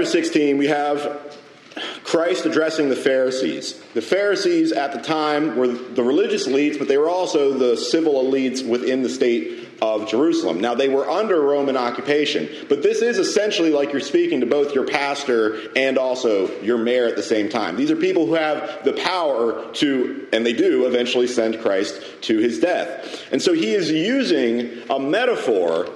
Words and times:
chapter 0.00 0.12
16, 0.12 0.56
we 0.56 0.66
have 0.68 1.36
Christ 2.04 2.46
addressing 2.46 2.88
the 2.88 2.96
Pharisees. 2.96 3.78
The 3.92 4.00
Pharisees 4.00 4.72
at 4.72 4.94
the 4.94 4.98
time 4.98 5.56
were 5.56 5.66
the 5.68 6.02
religious 6.02 6.48
elites, 6.48 6.78
but 6.78 6.88
they 6.88 6.96
were 6.96 7.10
also 7.10 7.52
the 7.52 7.76
civil 7.76 8.14
elites 8.14 8.66
within 8.66 9.02
the 9.02 9.10
state 9.10 9.68
of 9.82 10.08
Jerusalem. 10.08 10.58
Now, 10.58 10.74
they 10.74 10.88
were 10.88 11.06
under 11.06 11.38
Roman 11.42 11.76
occupation, 11.76 12.48
but 12.70 12.82
this 12.82 13.02
is 13.02 13.18
essentially 13.18 13.72
like 13.72 13.92
you're 13.92 14.00
speaking 14.00 14.40
to 14.40 14.46
both 14.46 14.74
your 14.74 14.86
pastor 14.86 15.68
and 15.76 15.98
also 15.98 16.48
your 16.62 16.78
mayor 16.78 17.06
at 17.06 17.16
the 17.16 17.22
same 17.22 17.50
time. 17.50 17.76
These 17.76 17.90
are 17.90 17.96
people 17.96 18.24
who 18.24 18.34
have 18.34 18.82
the 18.84 18.94
power 18.94 19.70
to, 19.74 20.28
and 20.32 20.46
they 20.46 20.54
do 20.54 20.86
eventually 20.86 21.26
send 21.26 21.60
Christ 21.60 22.02
to 22.22 22.38
his 22.38 22.58
death. 22.58 23.22
And 23.32 23.42
so 23.42 23.52
he 23.52 23.74
is 23.74 23.90
using 23.90 24.82
a 24.88 24.98
metaphor 24.98 25.90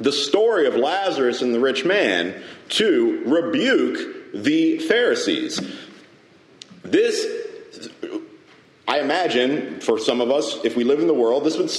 the 0.00 0.12
story 0.12 0.66
of 0.66 0.74
Lazarus 0.76 1.42
and 1.42 1.54
the 1.54 1.60
rich 1.60 1.84
man 1.84 2.42
to 2.70 3.22
rebuke 3.26 4.32
the 4.34 4.78
Pharisees. 4.78 5.60
This, 6.82 7.26
I 8.88 9.00
imagine, 9.00 9.80
for 9.80 9.98
some 9.98 10.20
of 10.20 10.30
us, 10.30 10.58
if 10.64 10.76
we 10.76 10.84
live 10.84 11.00
in 11.00 11.06
the 11.06 11.14
world, 11.14 11.44
this 11.44 11.58
would 11.58 11.70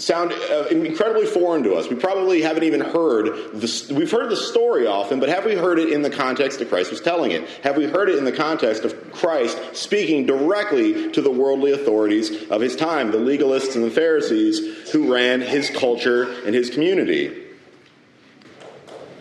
sound 0.00 0.32
uh, 0.32 0.64
incredibly 0.70 1.26
foreign 1.26 1.62
to 1.62 1.74
us. 1.74 1.88
We 1.88 1.96
probably 1.96 2.42
haven't 2.42 2.64
even 2.64 2.80
heard 2.80 3.52
this. 3.52 3.90
We've 3.90 4.10
heard 4.10 4.30
the 4.30 4.36
story 4.36 4.86
often, 4.86 5.20
but 5.20 5.28
have 5.28 5.44
we 5.44 5.54
heard 5.54 5.78
it 5.78 5.92
in 5.92 6.02
the 6.02 6.10
context 6.10 6.58
that 6.58 6.68
Christ 6.68 6.90
was 6.90 7.00
telling 7.00 7.32
it? 7.32 7.46
Have 7.62 7.76
we 7.76 7.84
heard 7.84 8.08
it 8.08 8.16
in 8.16 8.24
the 8.24 8.32
context 8.32 8.84
of 8.84 9.12
Christ 9.12 9.58
speaking 9.76 10.26
directly 10.26 11.12
to 11.12 11.20
the 11.20 11.30
worldly 11.30 11.72
authorities 11.72 12.48
of 12.50 12.60
his 12.60 12.76
time, 12.76 13.10
the 13.10 13.18
legalists 13.18 13.74
and 13.74 13.84
the 13.84 13.90
Pharisees 13.90 14.90
who 14.90 15.12
ran 15.12 15.42
his 15.42 15.68
culture 15.70 16.32
and 16.44 16.54
his 16.54 16.70
community? 16.70 17.39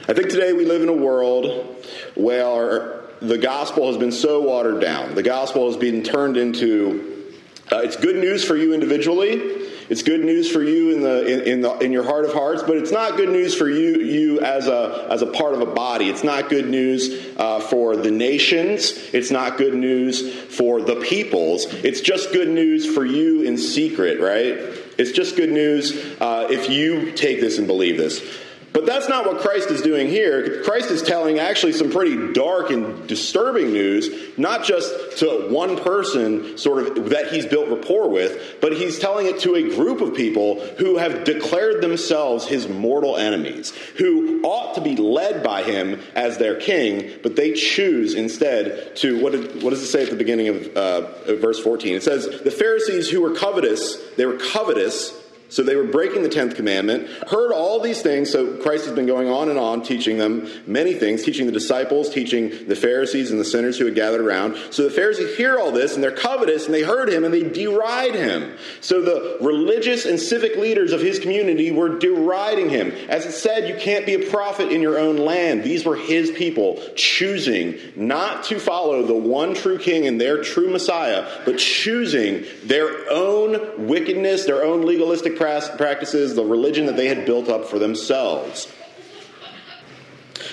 I 0.09 0.13
think 0.13 0.29
today 0.29 0.53
we 0.53 0.65
live 0.65 0.81
in 0.81 0.89
a 0.89 0.93
world 0.93 1.85
where 2.15 3.02
the 3.21 3.38
gospel 3.38 3.85
has 3.89 3.97
been 3.97 4.11
so 4.11 4.41
watered 4.41 4.81
down. 4.81 5.13
The 5.13 5.21
gospel 5.21 5.67
has 5.67 5.77
been 5.77 6.01
turned 6.01 6.35
into 6.35 7.35
uh, 7.71 7.81
it's 7.83 7.95
good 7.95 8.16
news 8.16 8.43
for 8.43 8.57
you 8.57 8.73
individually. 8.73 9.35
It's 9.88 10.01
good 10.01 10.21
news 10.21 10.51
for 10.51 10.63
you 10.63 10.95
in 10.95 11.01
the 11.01 11.27
in, 11.27 11.41
in, 11.41 11.61
the 11.61 11.77
in 11.77 11.91
your 11.91 12.03
heart 12.03 12.25
of 12.25 12.33
hearts, 12.33 12.63
but 12.63 12.77
it's 12.77 12.91
not 12.91 13.17
good 13.17 13.29
news 13.29 13.53
for 13.53 13.69
you 13.69 13.97
you 13.99 14.41
as 14.41 14.66
a 14.66 15.05
as 15.11 15.21
a 15.21 15.27
part 15.27 15.53
of 15.53 15.61
a 15.61 15.67
body. 15.67 16.09
It's 16.09 16.23
not 16.23 16.49
good 16.49 16.67
news 16.67 17.27
uh, 17.38 17.59
for 17.59 17.95
the 17.95 18.09
nations. 18.09 18.94
It's 19.13 19.29
not 19.29 19.59
good 19.59 19.75
news 19.75 20.33
for 20.55 20.81
the 20.81 20.95
peoples. 20.95 21.67
It's 21.71 22.01
just 22.01 22.33
good 22.33 22.49
news 22.49 22.91
for 22.91 23.05
you 23.05 23.44
in 23.44 23.59
secret, 23.59 24.19
right? 24.19 24.57
It's 24.97 25.11
just 25.11 25.35
good 25.35 25.51
news 25.51 25.95
uh, 26.19 26.47
if 26.49 26.67
you 26.67 27.11
take 27.11 27.41
this 27.41 27.59
and 27.59 27.67
believe 27.67 27.97
this. 27.97 28.27
But 28.72 28.86
that's 28.86 29.09
not 29.09 29.25
what 29.25 29.39
Christ 29.39 29.72
is 29.72 29.81
doing 29.81 30.08
here. 30.08 30.64
Christ 30.64 30.92
is 30.92 31.02
telling 31.02 31.39
actually 31.39 31.73
some 31.73 31.92
pretty 31.92 32.34
dark 32.34 32.70
and 32.70 33.08
disturbing 33.08 33.72
news, 33.73 34.38
not 34.38 34.64
just 34.64 35.17
to 35.20 35.48
one 35.50 35.78
person 35.78 36.58
sort 36.58 36.97
of 36.97 37.09
that 37.09 37.31
he's 37.31 37.45
built 37.45 37.70
rapport 37.70 38.09
with, 38.09 38.58
but 38.62 38.73
he's 38.73 39.00
telling 39.00 39.25
it 39.25 39.40
to 39.40 39.56
a 39.56 39.75
group 39.75 40.02
of 40.02 40.16
people 40.16 40.59
who 40.78 40.97
have 40.97 41.23
declared 41.23 41.81
themselves 41.81 42.47
his 42.47 42.67
mortal 42.67 43.17
enemies, 43.17 43.72
who 43.97 44.42
ought 44.44 44.75
to 44.75 44.81
be 44.81 44.95
led 44.95 45.44
by 45.44 45.64
him 45.64 46.00
as 46.16 46.38
their 46.38 46.59
king, 46.59 47.12
but 47.24 47.35
they 47.35 47.53
choose 47.53 48.13
instead 48.13 48.96
to 48.97 49.22
what, 49.22 49.31
did, 49.31 49.63
what 49.63 49.72
does 49.72 49.81
it 49.81 49.88
say 49.88 50.03
at 50.03 50.09
the 50.09 50.16
beginning 50.16 50.47
of 50.47 50.68
uh, 50.78 51.35
verse 51.35 51.59
14? 51.59 51.96
It 51.96 52.03
says, 52.03 52.41
The 52.41 52.52
Pharisees 52.52 53.09
who 53.09 53.22
were 53.22 53.34
covetous, 53.34 53.97
they 54.16 54.25
were 54.25 54.38
covetous 54.38 55.12
so 55.49 55.63
they 55.63 55.75
were 55.75 55.83
breaking 55.83 56.23
the 56.23 56.29
10th 56.29 56.55
commandment, 56.55 57.09
heard 57.29 57.51
all 57.51 57.79
these 57.79 58.01
things. 58.01 58.31
So 58.31 58.57
Christ 58.57 58.85
has 58.85 58.93
been 58.93 59.07
going 59.07 59.29
on 59.29 59.49
and 59.49 59.57
on 59.57 59.81
teaching 59.81 60.17
them 60.17 60.47
many 60.67 60.93
things, 60.93 61.23
teaching 61.23 61.47
the 61.47 61.51
disciples, 61.51 62.09
teaching 62.09 62.67
the 62.67 62.75
Pharisees 62.75 63.31
and 63.31 63.39
the 63.39 63.45
sinners 63.45 63.77
who 63.79 63.85
had 63.85 63.95
gathered 63.95 64.21
around. 64.21 64.57
So 64.69 64.83
the 64.83 64.91
Pharisees 64.91 65.35
hear 65.35 65.57
all 65.57 65.71
this 65.71 65.95
and 65.95 66.03
they're 66.03 66.11
covetous 66.11 66.65
and 66.65 66.73
they 66.73 66.83
heard 66.83 67.09
him 67.09 67.23
and 67.23 67.33
they 67.33 67.43
deride 67.43 68.13
him. 68.13 68.55
So 68.79 69.01
the 69.01 69.43
religious 69.43 70.05
and 70.05 70.19
civic 70.19 70.55
leaders 70.55 70.91
of 70.91 71.01
his 71.01 71.17
community 71.17 71.71
were 71.71 71.97
deriding 71.97 72.69
him. 72.69 72.91
As 73.09 73.25
it 73.25 73.31
said, 73.31 73.67
you 73.67 73.75
can't 73.75 74.05
be 74.05 74.13
a 74.13 74.29
prophet 74.29 74.71
in 74.71 74.81
your 74.81 74.99
own 74.99 75.17
land. 75.17 75.63
These 75.63 75.83
were 75.83 75.95
his 75.95 76.29
people 76.29 76.79
choosing 76.95 77.79
not 77.95 78.43
to 78.45 78.59
follow 78.59 79.03
the 79.03 79.16
one 79.16 79.55
true 79.55 79.79
king 79.79 80.05
and 80.05 80.21
their 80.21 80.43
true 80.43 80.69
Messiah, 80.69 81.27
but 81.45 81.57
choosing 81.57 82.45
their 82.63 83.09
own 83.09 83.87
wickedness, 83.87 84.45
their 84.45 84.63
own 84.63 84.85
legalistic 84.85 85.38
practices, 85.39 86.35
the 86.35 86.44
religion 86.44 86.85
that 86.85 86.97
they 86.97 87.07
had 87.07 87.25
built 87.25 87.50
up 87.50 87.66
for 87.66 87.79
themselves. 87.79 88.72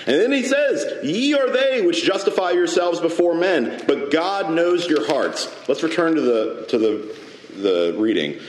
And 0.05 0.21
then 0.21 0.31
he 0.31 0.43
says, 0.43 1.03
Ye 1.03 1.33
are 1.33 1.49
they 1.51 1.81
which 1.81 2.03
justify 2.03 2.51
yourselves 2.51 2.99
before 2.99 3.35
men, 3.35 3.83
but 3.87 4.09
God 4.09 4.51
knows 4.51 4.87
your 4.87 5.05
hearts. 5.05 5.53
Let's 5.67 5.83
return 5.83 6.15
to 6.15 6.21
the, 6.21 6.65
to 6.69 6.77
the, 6.77 7.15
the 7.61 7.95
reading. 7.97 8.39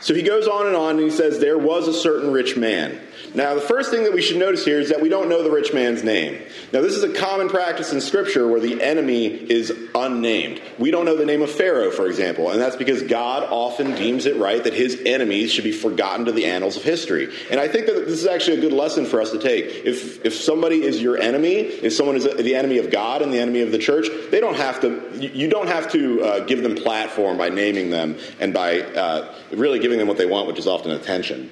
So 0.00 0.14
he 0.14 0.22
goes 0.22 0.46
on 0.46 0.68
and 0.68 0.76
on 0.76 0.90
and 0.96 1.00
he 1.00 1.10
says, 1.10 1.40
There 1.40 1.58
was 1.58 1.88
a 1.88 1.92
certain 1.92 2.32
rich 2.32 2.56
man. 2.56 3.00
Now, 3.36 3.54
the 3.54 3.60
first 3.60 3.90
thing 3.90 4.04
that 4.04 4.14
we 4.14 4.22
should 4.22 4.38
notice 4.38 4.64
here 4.64 4.80
is 4.80 4.88
that 4.88 5.02
we 5.02 5.10
don't 5.10 5.28
know 5.28 5.42
the 5.42 5.50
rich 5.50 5.74
man's 5.74 6.02
name. 6.02 6.40
Now, 6.72 6.80
this 6.80 6.94
is 6.94 7.02
a 7.02 7.12
common 7.12 7.50
practice 7.50 7.92
in 7.92 8.00
Scripture 8.00 8.48
where 8.48 8.60
the 8.60 8.82
enemy 8.82 9.26
is 9.26 9.70
unnamed. 9.94 10.62
We 10.78 10.90
don't 10.90 11.04
know 11.04 11.16
the 11.16 11.26
name 11.26 11.42
of 11.42 11.50
Pharaoh, 11.50 11.90
for 11.90 12.06
example, 12.06 12.50
and 12.50 12.58
that's 12.58 12.76
because 12.76 13.02
God 13.02 13.42
often 13.42 13.94
deems 13.94 14.24
it 14.24 14.36
right 14.36 14.64
that 14.64 14.72
his 14.72 15.02
enemies 15.04 15.52
should 15.52 15.64
be 15.64 15.72
forgotten 15.72 16.24
to 16.24 16.32
the 16.32 16.46
annals 16.46 16.78
of 16.78 16.82
history. 16.82 17.30
And 17.50 17.60
I 17.60 17.68
think 17.68 17.84
that 17.86 18.06
this 18.06 18.18
is 18.18 18.26
actually 18.26 18.56
a 18.56 18.60
good 18.62 18.72
lesson 18.72 19.04
for 19.04 19.20
us 19.20 19.32
to 19.32 19.38
take. 19.38 19.66
If, 19.84 20.24
if 20.24 20.34
somebody 20.34 20.82
is 20.82 21.02
your 21.02 21.18
enemy, 21.18 21.56
if 21.56 21.92
someone 21.92 22.16
is 22.16 22.24
the 22.24 22.54
enemy 22.54 22.78
of 22.78 22.90
God 22.90 23.20
and 23.20 23.30
the 23.30 23.38
enemy 23.38 23.60
of 23.60 23.70
the 23.70 23.78
church, 23.78 24.06
they 24.30 24.40
don't 24.40 24.56
have 24.56 24.80
to, 24.80 25.14
you 25.14 25.50
don't 25.50 25.68
have 25.68 25.92
to 25.92 26.22
uh, 26.22 26.40
give 26.46 26.62
them 26.62 26.74
platform 26.74 27.36
by 27.36 27.50
naming 27.50 27.90
them 27.90 28.16
and 28.40 28.54
by 28.54 28.80
uh, 28.80 29.34
really 29.52 29.78
giving 29.78 29.98
them 29.98 30.08
what 30.08 30.16
they 30.16 30.24
want, 30.24 30.46
which 30.46 30.58
is 30.58 30.66
often 30.66 30.90
attention. 30.92 31.50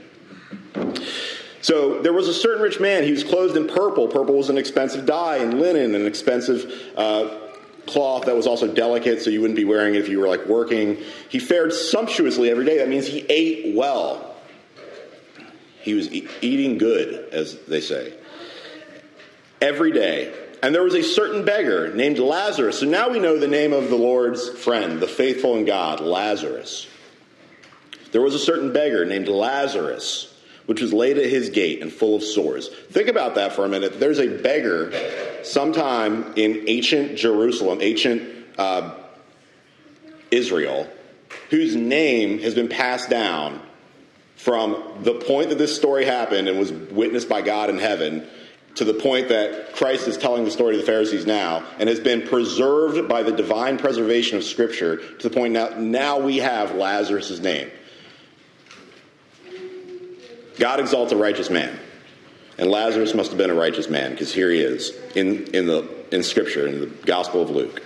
So 1.64 2.02
there 2.02 2.12
was 2.12 2.28
a 2.28 2.34
certain 2.34 2.60
rich 2.60 2.78
man. 2.78 3.04
He 3.04 3.10
was 3.10 3.24
clothed 3.24 3.56
in 3.56 3.66
purple. 3.66 4.06
Purple 4.06 4.36
was 4.36 4.50
an 4.50 4.58
expensive 4.58 5.06
dye, 5.06 5.38
and 5.38 5.58
linen, 5.58 5.94
an 5.94 6.06
expensive 6.06 6.70
uh, 6.94 7.38
cloth 7.86 8.26
that 8.26 8.36
was 8.36 8.46
also 8.46 8.68
delicate, 8.68 9.22
so 9.22 9.30
you 9.30 9.40
wouldn't 9.40 9.56
be 9.56 9.64
wearing 9.64 9.94
it 9.94 10.00
if 10.02 10.10
you 10.10 10.20
were 10.20 10.28
like 10.28 10.44
working. 10.44 10.98
He 11.30 11.38
fared 11.38 11.72
sumptuously 11.72 12.50
every 12.50 12.66
day. 12.66 12.76
That 12.76 12.90
means 12.90 13.06
he 13.06 13.24
ate 13.30 13.74
well. 13.74 14.34
He 15.80 15.94
was 15.94 16.12
e- 16.12 16.28
eating 16.42 16.76
good, 16.76 17.32
as 17.32 17.58
they 17.60 17.80
say, 17.80 18.12
every 19.62 19.92
day. 19.92 20.34
And 20.62 20.74
there 20.74 20.82
was 20.82 20.94
a 20.94 21.02
certain 21.02 21.46
beggar 21.46 21.94
named 21.94 22.18
Lazarus. 22.18 22.80
So 22.80 22.84
now 22.84 23.08
we 23.08 23.20
know 23.20 23.38
the 23.38 23.48
name 23.48 23.72
of 23.72 23.88
the 23.88 23.96
Lord's 23.96 24.50
friend, 24.50 25.00
the 25.00 25.08
faithful 25.08 25.56
in 25.56 25.64
God, 25.64 26.00
Lazarus. 26.00 26.86
There 28.12 28.20
was 28.20 28.34
a 28.34 28.38
certain 28.38 28.74
beggar 28.74 29.06
named 29.06 29.28
Lazarus 29.28 30.30
which 30.66 30.80
was 30.80 30.92
laid 30.92 31.18
at 31.18 31.26
his 31.26 31.50
gate 31.50 31.82
and 31.82 31.92
full 31.92 32.16
of 32.16 32.22
sores. 32.22 32.68
Think 32.90 33.08
about 33.08 33.34
that 33.34 33.52
for 33.52 33.64
a 33.64 33.68
minute. 33.68 34.00
There's 34.00 34.18
a 34.18 34.28
beggar 34.28 34.92
sometime 35.42 36.32
in 36.36 36.64
ancient 36.68 37.18
Jerusalem, 37.18 37.80
ancient 37.82 38.22
uh, 38.56 38.94
Israel, 40.30 40.88
whose 41.50 41.76
name 41.76 42.38
has 42.40 42.54
been 42.54 42.68
passed 42.68 43.10
down 43.10 43.60
from 44.36 45.00
the 45.02 45.14
point 45.14 45.50
that 45.50 45.58
this 45.58 45.74
story 45.74 46.04
happened 46.04 46.48
and 46.48 46.58
was 46.58 46.72
witnessed 46.72 47.28
by 47.28 47.42
God 47.42 47.70
in 47.70 47.78
heaven 47.78 48.26
to 48.76 48.84
the 48.84 48.94
point 48.94 49.28
that 49.28 49.74
Christ 49.74 50.08
is 50.08 50.16
telling 50.16 50.44
the 50.44 50.50
story 50.50 50.74
to 50.74 50.80
the 50.80 50.86
Pharisees 50.86 51.26
now 51.26 51.64
and 51.78 51.88
has 51.88 52.00
been 52.00 52.22
preserved 52.22 53.08
by 53.08 53.22
the 53.22 53.32
divine 53.32 53.78
preservation 53.78 54.36
of 54.36 54.44
Scripture 54.44 54.96
to 54.96 55.28
the 55.28 55.34
point 55.34 55.52
now, 55.52 55.68
now 55.78 56.18
we 56.18 56.38
have 56.38 56.74
Lazarus' 56.74 57.38
name. 57.38 57.70
God 60.58 60.80
exalts 60.80 61.12
a 61.12 61.16
righteous 61.16 61.50
man. 61.50 61.78
And 62.56 62.70
Lazarus 62.70 63.14
must 63.14 63.30
have 63.30 63.38
been 63.38 63.50
a 63.50 63.54
righteous 63.54 63.88
man 63.88 64.12
because 64.12 64.32
here 64.32 64.50
he 64.50 64.60
is 64.60 64.92
in, 65.16 65.46
in, 65.54 65.66
the, 65.66 65.88
in 66.12 66.22
Scripture, 66.22 66.66
in 66.66 66.80
the 66.80 66.86
Gospel 66.86 67.42
of 67.42 67.50
Luke. 67.50 67.82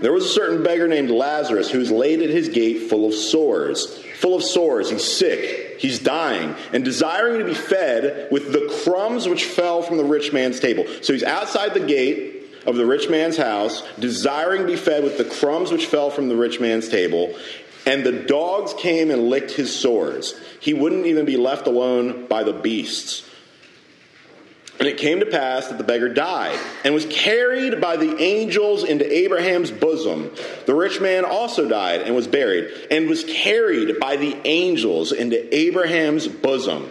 There 0.00 0.12
was 0.12 0.24
a 0.24 0.28
certain 0.28 0.62
beggar 0.62 0.88
named 0.88 1.10
Lazarus 1.10 1.70
who's 1.70 1.90
laid 1.90 2.22
at 2.22 2.30
his 2.30 2.48
gate 2.48 2.88
full 2.88 3.06
of 3.06 3.14
sores. 3.14 4.02
Full 4.18 4.34
of 4.34 4.42
sores. 4.42 4.90
He's 4.90 5.04
sick. 5.04 5.78
He's 5.78 5.98
dying 5.98 6.56
and 6.72 6.84
desiring 6.84 7.38
to 7.38 7.44
be 7.44 7.54
fed 7.54 8.28
with 8.32 8.52
the 8.52 8.82
crumbs 8.82 9.28
which 9.28 9.44
fell 9.44 9.82
from 9.82 9.98
the 9.98 10.04
rich 10.04 10.32
man's 10.32 10.58
table. 10.58 10.86
So 11.02 11.12
he's 11.12 11.22
outside 11.22 11.74
the 11.74 11.80
gate 11.80 12.42
of 12.66 12.76
the 12.76 12.86
rich 12.86 13.08
man's 13.08 13.36
house, 13.36 13.82
desiring 13.98 14.62
to 14.62 14.66
be 14.66 14.76
fed 14.76 15.04
with 15.04 15.18
the 15.18 15.24
crumbs 15.24 15.70
which 15.70 15.86
fell 15.86 16.10
from 16.10 16.28
the 16.28 16.36
rich 16.36 16.60
man's 16.60 16.88
table. 16.88 17.34
And 17.84 18.04
the 18.04 18.12
dogs 18.12 18.74
came 18.74 19.10
and 19.10 19.28
licked 19.28 19.52
his 19.52 19.74
sores. 19.74 20.34
He 20.60 20.72
wouldn't 20.72 21.06
even 21.06 21.24
be 21.24 21.36
left 21.36 21.66
alone 21.66 22.26
by 22.26 22.44
the 22.44 22.52
beasts. 22.52 23.28
And 24.78 24.88
it 24.88 24.98
came 24.98 25.20
to 25.20 25.26
pass 25.26 25.68
that 25.68 25.78
the 25.78 25.84
beggar 25.84 26.08
died 26.08 26.58
and 26.84 26.92
was 26.92 27.06
carried 27.06 27.80
by 27.80 27.96
the 27.96 28.20
angels 28.20 28.82
into 28.82 29.10
Abraham's 29.12 29.70
bosom. 29.70 30.32
The 30.66 30.74
rich 30.74 31.00
man 31.00 31.24
also 31.24 31.68
died 31.68 32.02
and 32.02 32.16
was 32.16 32.26
buried 32.26 32.88
and 32.90 33.08
was 33.08 33.22
carried 33.22 34.00
by 34.00 34.16
the 34.16 34.36
angels 34.44 35.12
into 35.12 35.54
Abraham's 35.54 36.26
bosom. 36.26 36.90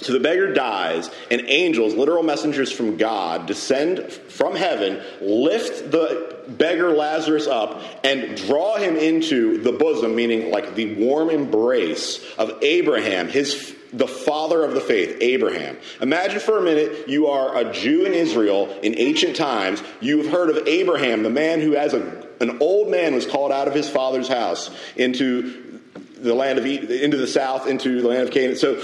So 0.00 0.12
the 0.12 0.20
beggar 0.20 0.52
dies, 0.52 1.08
and 1.30 1.42
angels, 1.46 1.94
literal 1.94 2.22
messengers 2.22 2.70
from 2.70 2.96
God, 2.96 3.46
descend 3.46 4.12
from 4.12 4.56
heaven, 4.56 5.00
lift 5.22 5.90
the 5.90 6.33
beggar 6.48 6.90
Lazarus 6.90 7.46
up, 7.46 7.82
and 8.02 8.36
draw 8.36 8.76
him 8.76 8.96
into 8.96 9.58
the 9.62 9.72
bosom, 9.72 10.14
meaning 10.14 10.50
like 10.50 10.74
the 10.74 10.94
warm 10.94 11.30
embrace 11.30 12.24
of 12.36 12.62
Abraham, 12.62 13.28
his 13.28 13.74
the 13.92 14.08
father 14.08 14.64
of 14.64 14.74
the 14.74 14.80
faith, 14.80 15.18
Abraham. 15.20 15.78
Imagine 16.00 16.40
for 16.40 16.58
a 16.58 16.62
minute 16.62 17.08
you 17.08 17.28
are 17.28 17.56
a 17.56 17.72
Jew 17.72 18.04
in 18.04 18.12
Israel 18.12 18.68
in 18.82 18.98
ancient 18.98 19.36
times. 19.36 19.82
You've 20.00 20.32
heard 20.32 20.50
of 20.50 20.66
Abraham, 20.66 21.22
the 21.22 21.30
man 21.30 21.60
who, 21.60 21.76
as 21.76 21.94
a, 21.94 22.26
an 22.40 22.58
old 22.60 22.90
man, 22.90 23.14
was 23.14 23.24
called 23.24 23.52
out 23.52 23.68
of 23.68 23.74
his 23.74 23.88
father's 23.88 24.26
house 24.26 24.68
into 24.96 25.80
the 26.18 26.34
land 26.34 26.58
of 26.58 26.66
into 26.66 27.16
the 27.16 27.26
south, 27.26 27.68
into 27.68 28.02
the 28.02 28.08
land 28.08 28.22
of 28.22 28.30
Canaan. 28.32 28.56
So 28.56 28.82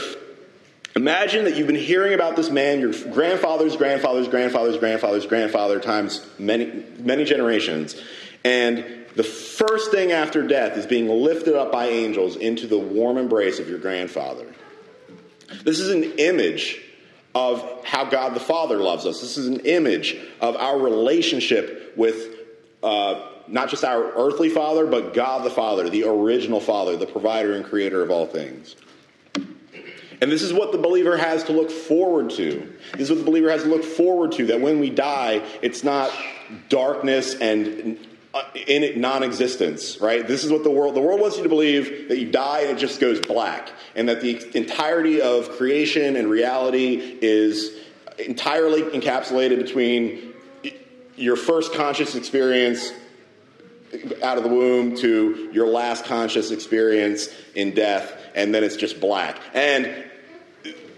Imagine 0.96 1.44
that 1.44 1.56
you've 1.56 1.68
been 1.68 1.76
hearing 1.76 2.14
about 2.14 2.34
this 2.34 2.50
man, 2.50 2.80
your 2.80 2.92
grandfather's 3.12 3.76
grandfather's 3.76 4.28
grandfather's 4.28 4.76
grandfather's 4.76 5.26
grandfather 5.26 5.78
times 5.78 6.26
many, 6.38 6.84
many 6.98 7.24
generations. 7.24 8.00
And 8.44 8.84
the 9.14 9.22
first 9.22 9.90
thing 9.90 10.12
after 10.12 10.46
death 10.46 10.76
is 10.76 10.86
being 10.86 11.08
lifted 11.08 11.54
up 11.54 11.70
by 11.70 11.88
angels 11.88 12.36
into 12.36 12.66
the 12.66 12.78
warm 12.78 13.18
embrace 13.18 13.60
of 13.60 13.68
your 13.68 13.78
grandfather. 13.78 14.46
This 15.62 15.78
is 15.78 15.90
an 15.90 16.04
image 16.18 16.80
of 17.34 17.84
how 17.84 18.04
God 18.04 18.34
the 18.34 18.40
Father 18.40 18.78
loves 18.78 19.06
us. 19.06 19.20
This 19.20 19.36
is 19.36 19.46
an 19.46 19.60
image 19.60 20.16
of 20.40 20.56
our 20.56 20.78
relationship 20.78 21.92
with 21.96 22.36
uh, 22.82 23.28
not 23.46 23.68
just 23.68 23.84
our 23.84 24.12
earthly 24.16 24.48
Father, 24.48 24.86
but 24.86 25.14
God 25.14 25.44
the 25.44 25.50
Father, 25.50 25.88
the 25.88 26.04
original 26.04 26.60
Father, 26.60 26.96
the 26.96 27.06
provider 27.06 27.52
and 27.52 27.64
creator 27.64 28.02
of 28.02 28.10
all 28.10 28.26
things. 28.26 28.74
And 30.20 30.30
this 30.30 30.42
is 30.42 30.52
what 30.52 30.72
the 30.72 30.78
believer 30.78 31.16
has 31.16 31.44
to 31.44 31.52
look 31.52 31.70
forward 31.70 32.30
to. 32.30 32.72
This 32.92 33.02
is 33.02 33.10
what 33.10 33.18
the 33.18 33.24
believer 33.24 33.50
has 33.50 33.62
to 33.62 33.68
look 33.68 33.84
forward 33.84 34.32
to 34.32 34.46
that 34.46 34.60
when 34.60 34.78
we 34.78 34.90
die, 34.90 35.42
it's 35.62 35.82
not 35.82 36.12
darkness 36.68 37.34
and 37.34 37.98
uh, 38.32 38.42
in 38.54 38.84
it 38.84 38.96
non-existence 38.96 40.00
right 40.00 40.28
this 40.28 40.44
is 40.44 40.52
what 40.52 40.62
the 40.62 40.70
world 40.70 40.94
the 40.94 41.00
world 41.00 41.20
wants 41.20 41.36
you 41.36 41.42
to 41.42 41.48
believe 41.48 42.08
that 42.08 42.18
you 42.18 42.30
die 42.30 42.60
and 42.60 42.70
it 42.70 42.78
just 42.78 43.00
goes 43.00 43.20
black 43.20 43.70
and 43.96 44.08
that 44.08 44.20
the 44.20 44.56
entirety 44.56 45.20
of 45.20 45.50
creation 45.56 46.14
and 46.14 46.30
reality 46.30 47.18
is 47.20 47.76
entirely 48.18 48.82
encapsulated 48.82 49.56
between 49.56 50.32
your 51.16 51.34
first 51.34 51.74
conscious 51.74 52.14
experience 52.14 52.92
out 54.22 54.36
of 54.36 54.44
the 54.44 54.48
womb 54.48 54.94
to 54.96 55.50
your 55.52 55.66
last 55.66 56.04
conscious 56.04 56.52
experience 56.52 57.28
in 57.56 57.74
death 57.74 58.16
and 58.36 58.54
then 58.54 58.62
it's 58.62 58.76
just 58.76 59.00
black 59.00 59.40
and 59.54 60.09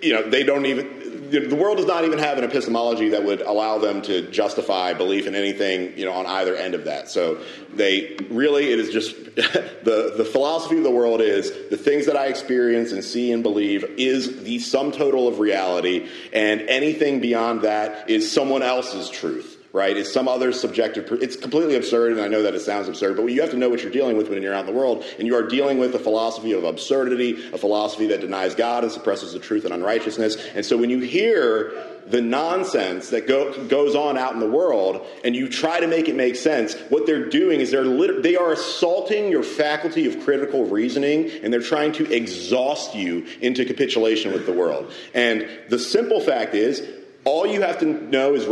you 0.02 0.12
know, 0.12 0.28
they 0.28 0.42
don't 0.42 0.66
even, 0.66 1.30
the 1.30 1.56
world 1.56 1.78
does 1.78 1.86
not 1.86 2.04
even 2.04 2.18
have 2.18 2.36
an 2.38 2.44
epistemology 2.44 3.10
that 3.10 3.24
would 3.24 3.40
allow 3.40 3.78
them 3.78 4.02
to 4.02 4.30
justify 4.30 4.92
belief 4.92 5.26
in 5.26 5.34
anything, 5.34 5.96
you 5.96 6.04
know, 6.04 6.12
on 6.12 6.26
either 6.26 6.54
end 6.54 6.74
of 6.74 6.84
that. 6.84 7.08
So 7.08 7.42
they 7.72 8.16
really, 8.28 8.70
it 8.72 8.78
is 8.78 8.90
just, 8.90 9.16
the, 9.34 10.14
the 10.16 10.24
philosophy 10.24 10.76
of 10.76 10.84
the 10.84 10.90
world 10.90 11.20
is 11.20 11.50
the 11.70 11.76
things 11.76 12.06
that 12.06 12.16
I 12.16 12.26
experience 12.26 12.92
and 12.92 13.02
see 13.02 13.32
and 13.32 13.42
believe 13.42 13.84
is 13.96 14.42
the 14.42 14.58
sum 14.58 14.92
total 14.92 15.28
of 15.28 15.38
reality, 15.38 16.08
and 16.32 16.62
anything 16.62 17.20
beyond 17.20 17.62
that 17.62 18.10
is 18.10 18.30
someone 18.30 18.62
else's 18.62 19.08
truth 19.08 19.51
right? 19.72 19.96
Is 19.96 20.12
some 20.12 20.28
other 20.28 20.52
subjective. 20.52 21.10
It's 21.22 21.36
completely 21.36 21.76
absurd, 21.76 22.12
and 22.12 22.20
I 22.20 22.28
know 22.28 22.42
that 22.42 22.54
it 22.54 22.60
sounds 22.60 22.88
absurd, 22.88 23.16
but 23.16 23.24
you 23.26 23.40
have 23.40 23.50
to 23.52 23.56
know 23.56 23.70
what 23.70 23.82
you're 23.82 23.92
dealing 23.92 24.16
with 24.16 24.28
when 24.28 24.42
you're 24.42 24.54
out 24.54 24.66
in 24.68 24.72
the 24.74 24.78
world, 24.78 25.04
and 25.18 25.26
you 25.26 25.34
are 25.34 25.46
dealing 25.46 25.78
with 25.78 25.94
a 25.94 25.98
philosophy 25.98 26.52
of 26.52 26.64
absurdity, 26.64 27.32
a 27.52 27.58
philosophy 27.58 28.08
that 28.08 28.20
denies 28.20 28.54
God 28.54 28.84
and 28.84 28.92
suppresses 28.92 29.32
the 29.32 29.38
truth 29.38 29.64
and 29.64 29.72
unrighteousness. 29.72 30.36
And 30.54 30.64
so 30.64 30.76
when 30.76 30.90
you 30.90 30.98
hear 31.00 31.72
the 32.06 32.20
nonsense 32.20 33.10
that 33.10 33.26
go, 33.28 33.66
goes 33.68 33.94
on 33.94 34.18
out 34.18 34.34
in 34.34 34.40
the 34.40 34.50
world, 34.50 35.06
and 35.24 35.34
you 35.34 35.48
try 35.48 35.80
to 35.80 35.86
make 35.86 36.08
it 36.08 36.16
make 36.16 36.36
sense, 36.36 36.74
what 36.90 37.06
they're 37.06 37.28
doing 37.30 37.60
is 37.60 37.70
they're 37.70 37.84
lit- 37.84 38.22
they 38.22 38.36
are 38.36 38.52
assaulting 38.52 39.30
your 39.30 39.42
faculty 39.42 40.06
of 40.06 40.22
critical 40.22 40.66
reasoning, 40.66 41.30
and 41.42 41.50
they're 41.52 41.62
trying 41.62 41.92
to 41.92 42.12
exhaust 42.12 42.94
you 42.94 43.26
into 43.40 43.64
capitulation 43.64 44.32
with 44.32 44.44
the 44.44 44.52
world. 44.52 44.92
And 45.14 45.48
the 45.70 45.78
simple 45.78 46.20
fact 46.20 46.54
is, 46.54 46.86
all 47.24 47.46
you 47.46 47.62
have 47.62 47.78
to 47.78 47.86
know 47.86 48.34
is 48.34 48.46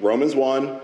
Romans 0.00 0.34
1 0.34 0.80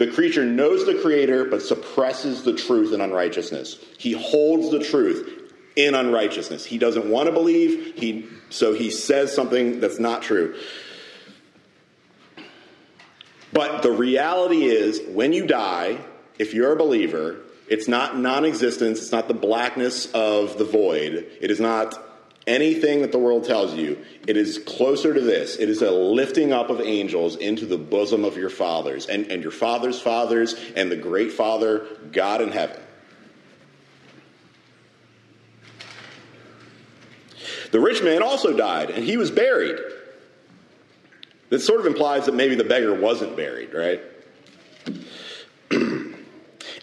the 0.00 0.06
creature 0.06 0.46
knows 0.46 0.86
the 0.86 0.94
creator 0.94 1.44
but 1.44 1.60
suppresses 1.60 2.42
the 2.42 2.54
truth 2.54 2.94
in 2.94 3.02
unrighteousness. 3.02 3.76
He 3.98 4.12
holds 4.12 4.70
the 4.70 4.78
truth 4.78 5.52
in 5.76 5.94
unrighteousness. 5.94 6.64
He 6.64 6.78
doesn't 6.78 7.10
want 7.10 7.26
to 7.26 7.32
believe, 7.32 7.96
he, 7.96 8.26
so 8.48 8.72
he 8.72 8.90
says 8.90 9.34
something 9.34 9.78
that's 9.78 9.98
not 9.98 10.22
true. 10.22 10.56
But 13.52 13.82
the 13.82 13.92
reality 13.92 14.64
is, 14.64 15.02
when 15.06 15.34
you 15.34 15.46
die, 15.46 15.98
if 16.38 16.54
you're 16.54 16.72
a 16.72 16.76
believer, 16.76 17.36
it's 17.68 17.86
not 17.86 18.16
non 18.16 18.46
existence, 18.46 19.02
it's 19.02 19.12
not 19.12 19.28
the 19.28 19.34
blackness 19.34 20.10
of 20.12 20.56
the 20.56 20.64
void, 20.64 21.26
it 21.42 21.50
is 21.50 21.60
not 21.60 22.02
anything 22.46 23.02
that 23.02 23.12
the 23.12 23.18
world 23.18 23.44
tells 23.44 23.74
you, 23.74 24.04
it 24.26 24.36
is 24.36 24.58
closer 24.58 25.14
to 25.14 25.20
this. 25.20 25.56
It 25.56 25.68
is 25.68 25.82
a 25.82 25.90
lifting 25.90 26.52
up 26.52 26.70
of 26.70 26.80
angels 26.80 27.36
into 27.36 27.66
the 27.66 27.78
bosom 27.78 28.24
of 28.24 28.36
your 28.36 28.50
fathers 28.50 29.06
and, 29.06 29.26
and 29.26 29.42
your 29.42 29.52
father's 29.52 30.00
fathers 30.00 30.54
and 30.76 30.90
the 30.90 30.96
great 30.96 31.32
Father, 31.32 31.86
God 32.12 32.40
in 32.40 32.50
heaven. 32.50 32.80
The 37.70 37.80
rich 37.80 38.02
man 38.02 38.22
also 38.22 38.56
died, 38.56 38.90
and 38.90 39.04
he 39.04 39.16
was 39.16 39.30
buried. 39.30 39.78
That 41.50 41.60
sort 41.60 41.80
of 41.80 41.86
implies 41.86 42.26
that 42.26 42.34
maybe 42.34 42.54
the 42.54 42.64
beggar 42.64 42.94
wasn't 42.94 43.36
buried, 43.36 43.72
right? 43.74 44.00
and 45.70 46.16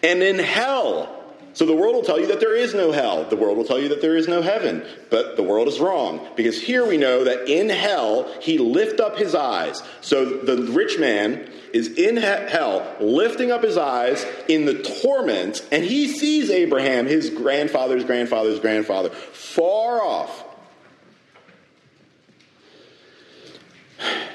in 0.04 0.40
hell, 0.40 1.17
so 1.58 1.66
the 1.66 1.76
world 1.76 1.96
will 1.96 2.04
tell 2.04 2.20
you 2.20 2.28
that 2.28 2.40
there 2.40 2.56
is 2.56 2.76
no 2.76 2.92
hell. 2.92 3.24
The 3.24 3.36
world 3.36 3.58
will 3.58 3.66
tell 3.66 3.80
you 3.80 3.90
that 3.90 4.00
there 4.00 4.16
is 4.16 4.28
no 4.28 4.44
heaven. 4.44 4.86
But 5.10 5.38
the 5.38 5.42
world 5.42 5.68
is 5.68 5.80
wrong. 5.80 6.24
Because 6.36 6.62
here 6.62 6.86
we 6.86 6.98
know 6.98 7.24
that 7.24 7.50
in 7.50 7.70
hell, 7.70 8.32
he 8.40 8.60
lift 8.60 9.00
up 9.00 9.18
his 9.18 9.34
eyes. 9.34 9.82
So 10.02 10.24
the 10.24 10.72
rich 10.72 11.00
man 11.00 11.50
is 11.74 11.98
in 11.98 12.18
hell, 12.18 12.96
lifting 13.00 13.52
up 13.52 13.64
his 13.64 13.76
eyes 13.76 14.24
in 14.48 14.66
the 14.66 14.84
torment, 15.02 15.68
and 15.72 15.84
he 15.84 16.08
sees 16.08 16.52
Abraham, 16.52 17.08
his 17.08 17.32
grandfather's 17.32 18.04
grandfather's 18.04 18.60
grandfather, 18.60 19.10
far 19.10 20.04
off. 20.04 20.44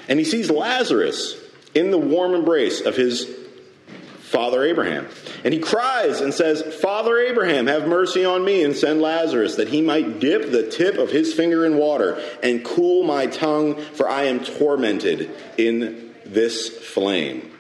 And 0.09 0.19
he 0.19 0.25
sees 0.25 0.51
Lazarus 0.51 1.37
in 1.73 1.93
the 1.93 1.99
warm 1.99 2.35
embrace 2.35 2.81
of 2.81 2.97
his 2.97 3.33
Father 4.33 4.65
Abraham. 4.65 5.07
And 5.45 5.53
he 5.53 5.61
cries 5.61 6.23
and 6.23 6.33
says, 6.33 6.63
Father 6.81 7.19
Abraham, 7.19 7.67
have 7.67 7.87
mercy 7.87 8.25
on 8.25 8.43
me 8.45 8.65
and 8.65 8.75
send 8.75 9.03
Lazarus 9.03 9.57
that 9.57 9.69
he 9.69 9.83
might 9.83 10.21
dip 10.21 10.51
the 10.51 10.69
tip 10.69 10.97
of 10.97 11.11
his 11.11 11.35
finger 11.35 11.67
in 11.67 11.77
water 11.77 12.21
and 12.43 12.65
cool 12.65 13.05
my 13.05 13.27
tongue, 13.27 13.77
for 13.77 14.09
I 14.09 14.25
am 14.25 14.43
tormented 14.43 15.31
in 15.59 16.15
this 16.25 16.71
flame. 16.71 17.53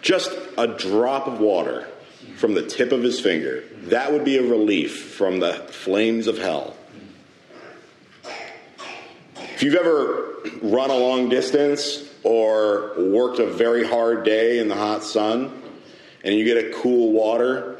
Just 0.00 0.30
a 0.56 0.68
drop 0.68 1.26
of 1.26 1.40
water 1.40 1.88
from 2.36 2.54
the 2.54 2.64
tip 2.64 2.92
of 2.92 3.02
his 3.02 3.18
finger. 3.18 3.64
That 3.86 4.12
would 4.12 4.24
be 4.24 4.38
a 4.38 4.42
relief 4.42 5.14
from 5.14 5.40
the 5.40 5.54
flames 5.54 6.28
of 6.28 6.38
hell. 6.38 6.76
If 9.54 9.64
you've 9.64 9.74
ever 9.74 10.36
run 10.62 10.90
a 10.90 10.96
long 10.96 11.28
distance 11.28 12.08
or 12.24 12.92
worked 12.96 13.38
a 13.38 13.46
very 13.46 13.86
hard 13.86 14.24
day 14.24 14.58
in 14.58 14.68
the 14.68 14.74
hot 14.74 15.02
sun 15.02 15.62
and 16.24 16.34
you 16.34 16.44
get 16.44 16.56
a 16.56 16.72
cool 16.74 17.12
water 17.12 17.78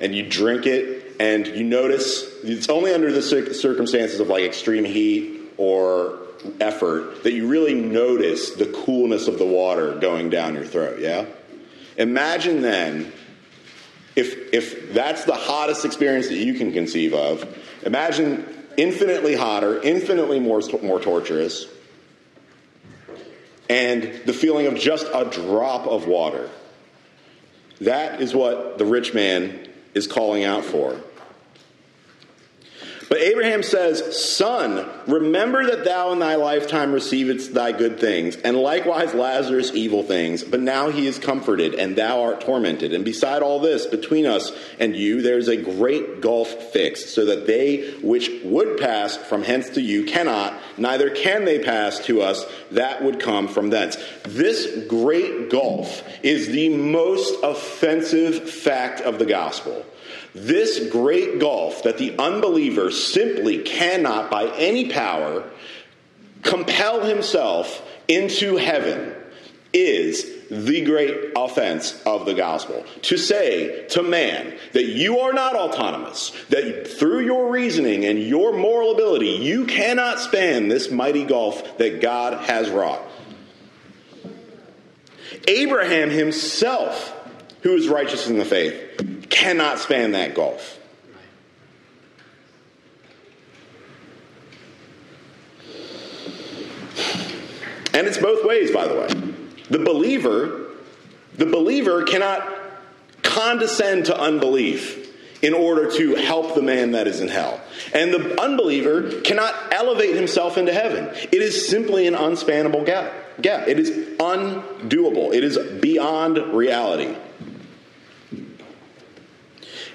and 0.00 0.14
you 0.14 0.28
drink 0.28 0.66
it 0.66 1.16
and 1.20 1.46
you 1.46 1.64
notice 1.64 2.24
it's 2.42 2.68
only 2.68 2.92
under 2.92 3.12
the 3.12 3.22
circumstances 3.22 4.20
of 4.20 4.28
like 4.28 4.44
extreme 4.44 4.84
heat 4.84 5.40
or 5.56 6.18
effort 6.60 7.22
that 7.22 7.32
you 7.32 7.46
really 7.46 7.74
notice 7.74 8.50
the 8.50 8.66
coolness 8.84 9.28
of 9.28 9.38
the 9.38 9.46
water 9.46 9.98
going 9.98 10.30
down 10.30 10.54
your 10.54 10.64
throat 10.64 11.00
yeah? 11.00 11.26
Imagine 11.96 12.60
then 12.60 13.12
if 14.16 14.52
if 14.52 14.92
that's 14.92 15.24
the 15.24 15.34
hottest 15.34 15.84
experience 15.84 16.28
that 16.28 16.36
you 16.36 16.54
can 16.54 16.72
conceive 16.72 17.14
of 17.14 17.56
imagine 17.84 18.44
infinitely 18.76 19.34
hotter 19.34 19.80
infinitely 19.82 20.40
more 20.40 20.60
more 20.82 21.00
torturous 21.00 21.66
and 23.68 24.02
the 24.24 24.32
feeling 24.32 24.66
of 24.66 24.74
just 24.74 25.06
a 25.12 25.24
drop 25.24 25.86
of 25.86 26.06
water. 26.06 26.50
That 27.80 28.20
is 28.20 28.34
what 28.34 28.78
the 28.78 28.84
rich 28.84 29.12
man 29.12 29.68
is 29.94 30.06
calling 30.06 30.44
out 30.44 30.64
for. 30.64 31.00
But 33.08 33.18
Abraham 33.18 33.62
says, 33.62 34.20
Son, 34.20 34.88
remember 35.06 35.64
that 35.66 35.84
thou 35.84 36.12
in 36.12 36.18
thy 36.18 36.34
lifetime 36.34 36.92
receivedst 36.92 37.52
thy 37.52 37.70
good 37.70 38.00
things, 38.00 38.36
and 38.36 38.56
likewise 38.56 39.14
Lazarus 39.14 39.72
evil 39.74 40.02
things. 40.02 40.42
But 40.42 40.60
now 40.60 40.90
he 40.90 41.06
is 41.06 41.18
comforted, 41.18 41.74
and 41.74 41.94
thou 41.94 42.22
art 42.22 42.40
tormented. 42.40 42.92
And 42.92 43.04
beside 43.04 43.42
all 43.42 43.60
this, 43.60 43.86
between 43.86 44.26
us 44.26 44.50
and 44.80 44.96
you, 44.96 45.22
there 45.22 45.38
is 45.38 45.48
a 45.48 45.56
great 45.56 46.20
gulf 46.20 46.48
fixed, 46.72 47.10
so 47.10 47.24
that 47.26 47.46
they 47.46 47.92
which 48.02 48.30
would 48.42 48.78
pass 48.78 49.16
from 49.16 49.44
hence 49.44 49.70
to 49.70 49.80
you 49.80 50.04
cannot, 50.04 50.54
neither 50.76 51.10
can 51.10 51.44
they 51.44 51.62
pass 51.62 52.04
to 52.06 52.22
us 52.22 52.44
that 52.72 53.04
would 53.04 53.20
come 53.20 53.46
from 53.46 53.70
thence. 53.70 53.96
This 54.24 54.84
great 54.88 55.48
gulf 55.48 56.02
is 56.24 56.48
the 56.48 56.70
most 56.70 57.40
offensive 57.44 58.50
fact 58.50 59.00
of 59.00 59.18
the 59.20 59.26
gospel. 59.26 59.84
This 60.36 60.90
great 60.90 61.38
gulf 61.38 61.84
that 61.84 61.96
the 61.96 62.14
unbeliever 62.18 62.90
simply 62.90 63.62
cannot, 63.62 64.30
by 64.30 64.48
any 64.58 64.90
power, 64.90 65.48
compel 66.42 67.06
himself 67.06 67.82
into 68.06 68.56
heaven 68.56 69.14
is 69.72 70.30
the 70.50 70.84
great 70.84 71.32
offense 71.34 72.02
of 72.04 72.26
the 72.26 72.34
gospel. 72.34 72.84
To 73.02 73.16
say 73.16 73.86
to 73.88 74.02
man 74.02 74.58
that 74.74 74.84
you 74.84 75.20
are 75.20 75.32
not 75.32 75.56
autonomous, 75.56 76.32
that 76.50 76.86
through 76.86 77.20
your 77.20 77.50
reasoning 77.50 78.04
and 78.04 78.18
your 78.18 78.52
moral 78.52 78.92
ability, 78.92 79.30
you 79.30 79.64
cannot 79.64 80.20
span 80.20 80.68
this 80.68 80.90
mighty 80.90 81.24
gulf 81.24 81.78
that 81.78 82.02
God 82.02 82.44
has 82.44 82.68
wrought. 82.68 83.00
Abraham 85.48 86.10
himself, 86.10 87.14
who 87.62 87.74
is 87.74 87.88
righteous 87.88 88.28
in 88.28 88.36
the 88.36 88.44
faith, 88.44 88.85
cannot 89.36 89.78
span 89.78 90.12
that 90.12 90.34
gulf. 90.34 90.78
And 97.92 98.06
it's 98.06 98.18
both 98.18 98.44
ways, 98.46 98.70
by 98.70 98.88
the 98.88 98.94
way. 98.94 99.08
The 99.68 99.78
believer, 99.78 100.70
the 101.34 101.46
believer 101.46 102.04
cannot 102.04 102.50
condescend 103.22 104.06
to 104.06 104.18
unbelief 104.18 105.04
in 105.42 105.52
order 105.52 105.90
to 105.92 106.14
help 106.14 106.54
the 106.54 106.62
man 106.62 106.92
that 106.92 107.06
is 107.06 107.20
in 107.20 107.28
hell. 107.28 107.60
And 107.92 108.14
the 108.14 108.40
unbeliever 108.40 109.20
cannot 109.20 109.54
elevate 109.70 110.14
himself 110.14 110.56
into 110.56 110.72
heaven. 110.72 111.08
It 111.30 111.42
is 111.42 111.68
simply 111.68 112.06
an 112.06 112.14
unspannable 112.14 112.86
gap. 112.86 113.12
gap. 113.42 113.68
It 113.68 113.78
is 113.78 113.90
undoable. 114.18 115.34
It 115.34 115.44
is 115.44 115.58
beyond 115.58 116.38
reality. 116.54 117.14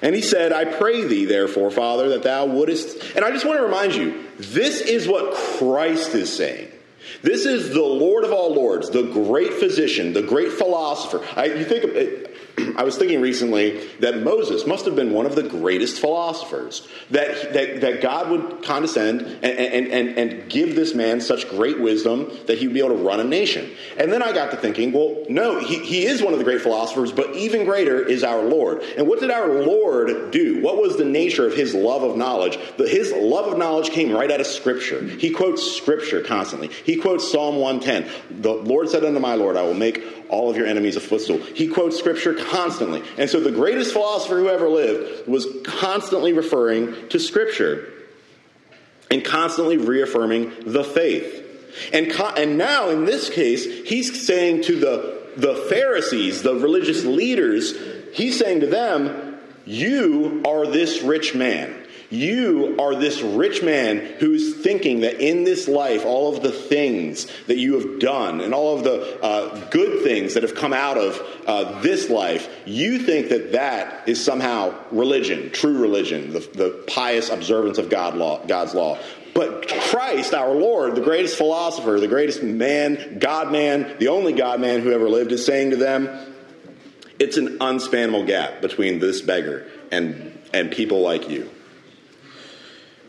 And 0.01 0.15
he 0.15 0.22
said, 0.22 0.51
I 0.51 0.65
pray 0.65 1.05
thee, 1.05 1.25
therefore, 1.25 1.70
Father, 1.70 2.10
that 2.10 2.24
thou 2.24 2.46
wouldest. 2.46 3.15
And 3.15 3.24
I 3.24 3.31
just 3.31 3.46
want 3.46 3.60
to 3.60 3.63
remind 3.63 3.93
you, 3.93 4.25
this 4.38 4.81
is 4.81 5.08
what 5.08 5.34
Christ 5.34 6.15
is 6.15 6.36
saying. 6.36 6.72
This 7.22 7.46
is 7.46 7.70
the 7.74 7.81
Lord 7.81 8.24
of 8.24 8.31
all 8.31 8.53
lords, 8.53 8.89
the 8.89 9.03
great 9.03 9.53
physician, 9.53 10.13
the 10.13 10.24
great 10.24 10.51
philosopher. 10.51 11.24
I, 11.36 11.46
you 11.46 11.65
think 11.65 11.84
I 12.75 12.84
was 12.84 12.98
thinking 12.98 13.22
recently 13.22 13.88
that 14.00 14.22
Moses 14.22 14.65
must 14.65 14.86
have 14.86 14.96
been 14.96 15.13
one 15.13 15.25
of 15.25 15.36
the 15.36 15.43
greatest 15.43 16.00
philosophers. 16.00 16.88
That, 17.12 17.53
that, 17.53 17.81
that 17.81 18.01
God 18.01 18.29
would 18.29 18.63
condescend 18.63 19.22
and, 19.22 19.43
and, 19.43 19.88
and, 19.88 20.17
and 20.17 20.50
give 20.50 20.75
this 20.75 20.93
man 20.93 21.22
such 21.22 21.50
great 21.50 21.79
wisdom 21.79 22.31
that 22.48 22.58
he 22.58 22.67
would 22.67 22.74
be 22.74 22.79
able 22.79 22.98
to 22.98 23.03
run 23.03 23.20
a 23.20 23.24
nation. 23.24 23.70
And 23.98 24.12
then 24.12 24.22
I 24.22 24.31
got 24.31 24.51
to 24.51 24.58
thinking, 24.58 24.91
well, 24.91 25.24
no, 25.29 25.60
he, 25.60 25.79
he 25.79 26.05
is 26.05 26.22
one 26.22 26.34
of 26.34 26.39
the 26.39 26.46
great 26.46 26.62
philosophers, 26.62 27.12
but 27.12 27.36
even 27.36 27.65
greater 27.65 28.01
is 28.01 28.24
our 28.24 28.43
Lord. 28.43 28.81
And 28.98 29.08
what 29.08 29.20
did 29.20 29.31
our 29.31 29.63
Lord 29.63 30.31
do? 30.31 30.62
What 30.62 30.77
was 30.77 30.98
the 30.98 31.05
nature 31.05 31.46
of 31.46 31.55
his 31.55 31.74
love 31.74 32.03
of 32.03 32.17
knowledge? 32.17 32.58
his 32.77 33.12
love 33.13 33.51
of 33.51 33.58
knowledge 33.58 33.91
came 33.91 34.12
right 34.12 34.31
out 34.31 34.41
of 34.41 34.48
Scripture. 34.48 35.03
He 35.03 35.31
quotes 35.31 35.63
Scripture 35.63 36.22
constantly. 36.22 36.70
He 36.86 36.98
quotes 36.98 37.31
Psalm 37.31 37.58
110. 37.58 38.41
The 38.41 38.53
Lord 38.53 38.89
said 38.89 39.03
unto 39.03 39.20
my 39.20 39.36
Lord, 39.36 39.58
I 39.58 39.63
will 39.63 39.74
make 39.74 40.20
all 40.31 40.50
of 40.50 40.55
your 40.57 40.65
enemies 40.65 40.95
a 40.95 41.01
footstool. 41.01 41.38
He 41.38 41.67
quotes 41.67 42.00
Scripture 42.00 42.33
constantly. 42.33 43.03
And 43.17 43.29
so 43.29 43.39
the 43.39 43.51
greatest 43.51 43.91
philosopher 43.91 44.38
who 44.38 44.50
ever 44.50 44.69
lived 44.69 45.27
was 45.27 45.45
constantly 45.63 46.33
referring 46.33 47.09
to 47.09 47.19
Scripture 47.19 47.91
and 49.11 49.23
constantly 49.23 49.77
reaffirming 49.77 50.53
the 50.65 50.85
faith. 50.85 51.39
And, 51.93 52.11
and 52.38 52.57
now, 52.57 52.89
in 52.89 53.05
this 53.05 53.29
case, 53.29 53.65
he's 53.88 54.25
saying 54.25 54.63
to 54.63 54.79
the, 54.79 55.21
the 55.35 55.55
Pharisees, 55.69 56.41
the 56.41 56.55
religious 56.55 57.03
leaders, 57.03 57.75
he's 58.13 58.39
saying 58.39 58.61
to 58.61 58.67
them, 58.67 59.38
You 59.65 60.43
are 60.45 60.65
this 60.65 61.01
rich 61.01 61.35
man. 61.35 61.80
You 62.12 62.75
are 62.77 62.94
this 62.94 63.22
rich 63.22 63.63
man 63.63 64.00
who's 64.20 64.58
thinking 64.58 65.00
that 65.00 65.22
in 65.22 65.46
this 65.46 65.70
life, 65.70 66.06
all 66.06 66.36
of 66.36 66.44
the 66.44 66.51
things 66.51 67.25
that 67.48 67.58
you 67.58 67.75
have 67.75 68.01
done 68.01 68.41
and 68.41 68.53
all 68.53 68.77
of 68.77 68.84
the 68.84 69.24
uh, 69.24 69.70
good 69.70 70.03
things 70.03 70.34
that 70.34 70.44
have 70.44 70.53
come 70.53 70.74
out 70.74 70.98
of 70.98 71.22
uh, 71.48 71.80
this 71.80 72.10
life, 72.10 72.50
you 72.65 73.00
think 73.00 73.30
that 73.30 73.53
that 73.53 74.10
is 74.10 74.24
somehow 74.24 74.75
religion, 74.91 75.51
true 75.51 75.80
religion, 75.80 76.34
the, 76.34 76.39
the 76.39 76.84
pious 76.86 77.30
observance 77.30 77.77
of 77.77 77.89
God 77.89 78.15
law, 78.18 78.46
God's 78.46 78.74
law. 78.74 78.98
But 79.34 79.70
Christ, 79.70 80.34
our 80.34 80.53
Lord, 80.53 80.96
the 80.96 81.01
greatest 81.01 81.38
philosopher, 81.38 81.98
the 81.98 82.10
greatest 82.10 82.44
man, 82.44 83.20
God 83.20 83.53
man, 83.53 83.96
the 84.00 84.10
only 84.10 84.34
God 84.34 84.60
man 84.60 84.82
who 84.82 84.91
ever 84.91 85.08
lived, 85.08 85.32
is 85.32 85.46
saying 85.46 85.70
to 85.70 85.77
them, 85.77 86.10
it's 87.20 87.38
an 87.38 87.60
unspannable 87.60 88.27
gap 88.27 88.60
between 88.60 89.00
this 89.00 89.22
beggar 89.22 89.65
and, 89.94 90.38
and 90.53 90.72
people 90.72 91.01
like 91.01 91.30
you 91.30 91.50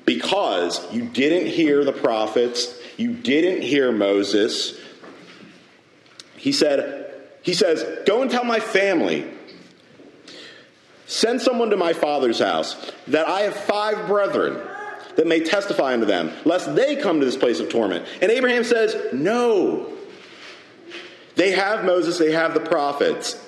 because 0.04 0.92
you 0.92 1.04
didn't 1.04 1.46
hear 1.48 1.84
the 1.84 1.92
prophets, 1.92 2.78
you 2.96 3.14
didn't 3.14 3.62
hear 3.62 3.92
Moses. 3.92 4.78
He 6.36 6.52
said, 6.52 7.14
he 7.42 7.54
says, 7.54 7.84
Go 8.06 8.22
and 8.22 8.30
tell 8.30 8.44
my 8.44 8.60
family. 8.60 9.26
Send 11.06 11.42
someone 11.42 11.70
to 11.70 11.76
my 11.76 11.92
father's 11.92 12.38
house, 12.38 12.90
that 13.08 13.28
I 13.28 13.40
have 13.40 13.54
five 13.54 14.06
brethren 14.06 14.58
that 15.16 15.26
may 15.26 15.40
testify 15.40 15.92
unto 15.92 16.06
them, 16.06 16.32
lest 16.44 16.74
they 16.74 16.96
come 16.96 17.20
to 17.20 17.26
this 17.26 17.36
place 17.36 17.60
of 17.60 17.68
torment. 17.68 18.06
And 18.20 18.30
Abraham 18.30 18.64
says, 18.64 18.96
No. 19.12 19.92
They 21.34 21.52
have 21.52 21.84
Moses, 21.84 22.18
they 22.18 22.32
have 22.32 22.54
the 22.54 22.60
prophets. 22.60 23.38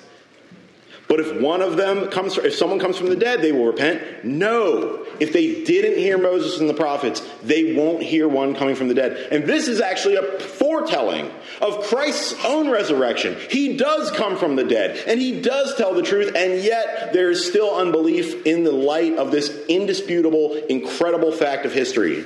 But 1.07 1.19
if 1.19 1.39
one 1.39 1.61
of 1.61 1.77
them 1.77 2.09
comes, 2.09 2.37
if 2.37 2.55
someone 2.55 2.79
comes 2.79 2.97
from 2.97 3.09
the 3.09 3.15
dead, 3.15 3.41
they 3.41 3.51
will 3.51 3.65
repent. 3.65 4.25
No. 4.25 5.05
If 5.19 5.33
they 5.33 5.63
didn't 5.63 5.99
hear 5.99 6.17
Moses 6.17 6.59
and 6.59 6.67
the 6.67 6.73
prophets, 6.73 7.21
they 7.43 7.73
won't 7.73 8.01
hear 8.01 8.27
one 8.27 8.55
coming 8.55 8.75
from 8.75 8.87
the 8.87 8.95
dead. 8.95 9.27
And 9.31 9.45
this 9.45 9.67
is 9.67 9.81
actually 9.81 10.15
a 10.15 10.39
foretelling 10.39 11.29
of 11.61 11.83
Christ's 11.83 12.43
own 12.43 12.69
resurrection. 12.69 13.37
He 13.49 13.77
does 13.77 14.09
come 14.11 14.35
from 14.35 14.55
the 14.55 14.63
dead, 14.63 15.03
and 15.07 15.19
he 15.19 15.41
does 15.41 15.75
tell 15.75 15.93
the 15.93 16.01
truth, 16.01 16.33
and 16.35 16.63
yet 16.63 17.13
there 17.13 17.29
is 17.29 17.45
still 17.45 17.75
unbelief 17.75 18.45
in 18.45 18.63
the 18.63 18.71
light 18.71 19.13
of 19.17 19.31
this 19.31 19.49
indisputable, 19.67 20.55
incredible 20.69 21.31
fact 21.31 21.65
of 21.65 21.73
history. 21.73 22.25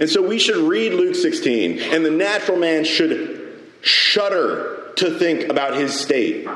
And 0.00 0.10
so 0.10 0.26
we 0.26 0.38
should 0.38 0.56
read 0.56 0.94
Luke 0.94 1.14
16, 1.14 1.78
and 1.78 2.04
the 2.04 2.10
natural 2.10 2.58
man 2.58 2.84
should 2.84 3.62
shudder 3.82 4.81
to 4.96 5.18
think 5.18 5.48
about 5.48 5.76
his 5.76 5.98
state. 5.98 6.46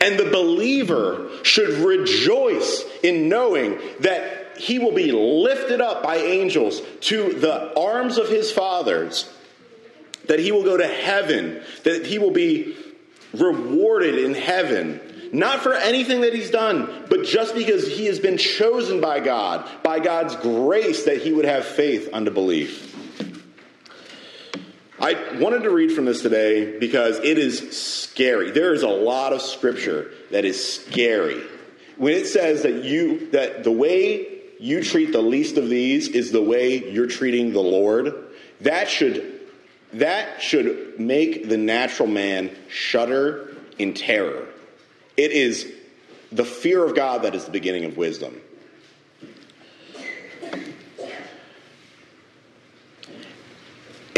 And 0.00 0.18
the 0.18 0.30
believer 0.30 1.28
should 1.42 1.84
rejoice 1.84 2.84
in 3.02 3.28
knowing 3.28 3.78
that 4.00 4.58
he 4.58 4.78
will 4.78 4.92
be 4.92 5.12
lifted 5.12 5.80
up 5.80 6.02
by 6.02 6.16
angels 6.16 6.80
to 7.00 7.32
the 7.34 7.78
arms 7.78 8.18
of 8.18 8.28
his 8.28 8.52
fathers, 8.52 9.32
that 10.26 10.38
he 10.38 10.52
will 10.52 10.64
go 10.64 10.76
to 10.76 10.86
heaven, 10.86 11.62
that 11.84 12.06
he 12.06 12.18
will 12.18 12.30
be 12.30 12.76
rewarded 13.32 14.18
in 14.18 14.34
heaven, 14.34 15.00
not 15.32 15.60
for 15.60 15.74
anything 15.74 16.22
that 16.22 16.34
he's 16.34 16.50
done, 16.50 17.04
but 17.08 17.24
just 17.24 17.54
because 17.54 17.86
he 17.86 18.06
has 18.06 18.18
been 18.18 18.38
chosen 18.38 19.00
by 19.00 19.20
God, 19.20 19.68
by 19.82 20.00
God's 20.00 20.34
grace, 20.36 21.04
that 21.04 21.18
he 21.18 21.32
would 21.32 21.44
have 21.44 21.64
faith 21.64 22.08
unto 22.12 22.30
belief. 22.30 22.97
I 25.00 25.38
wanted 25.38 25.62
to 25.62 25.70
read 25.70 25.92
from 25.92 26.06
this 26.06 26.22
today 26.22 26.78
because 26.78 27.18
it 27.18 27.38
is 27.38 27.76
scary. 27.76 28.50
There 28.50 28.74
is 28.74 28.82
a 28.82 28.88
lot 28.88 29.32
of 29.32 29.40
scripture 29.40 30.10
that 30.32 30.44
is 30.44 30.74
scary. 30.74 31.40
When 31.96 32.14
it 32.14 32.26
says 32.26 32.62
that 32.62 32.84
you 32.84 33.30
that 33.30 33.62
the 33.62 33.70
way 33.70 34.40
you 34.58 34.82
treat 34.82 35.12
the 35.12 35.22
least 35.22 35.56
of 35.56 35.68
these 35.68 36.08
is 36.08 36.32
the 36.32 36.42
way 36.42 36.90
you're 36.90 37.06
treating 37.06 37.52
the 37.52 37.60
Lord, 37.60 38.12
that 38.62 38.88
should 38.88 39.40
that 39.92 40.42
should 40.42 40.98
make 40.98 41.48
the 41.48 41.56
natural 41.56 42.08
man 42.08 42.50
shudder 42.68 43.56
in 43.78 43.94
terror. 43.94 44.46
It 45.16 45.30
is 45.30 45.72
the 46.32 46.44
fear 46.44 46.84
of 46.84 46.96
God 46.96 47.22
that 47.22 47.36
is 47.36 47.44
the 47.44 47.52
beginning 47.52 47.84
of 47.84 47.96
wisdom. 47.96 48.40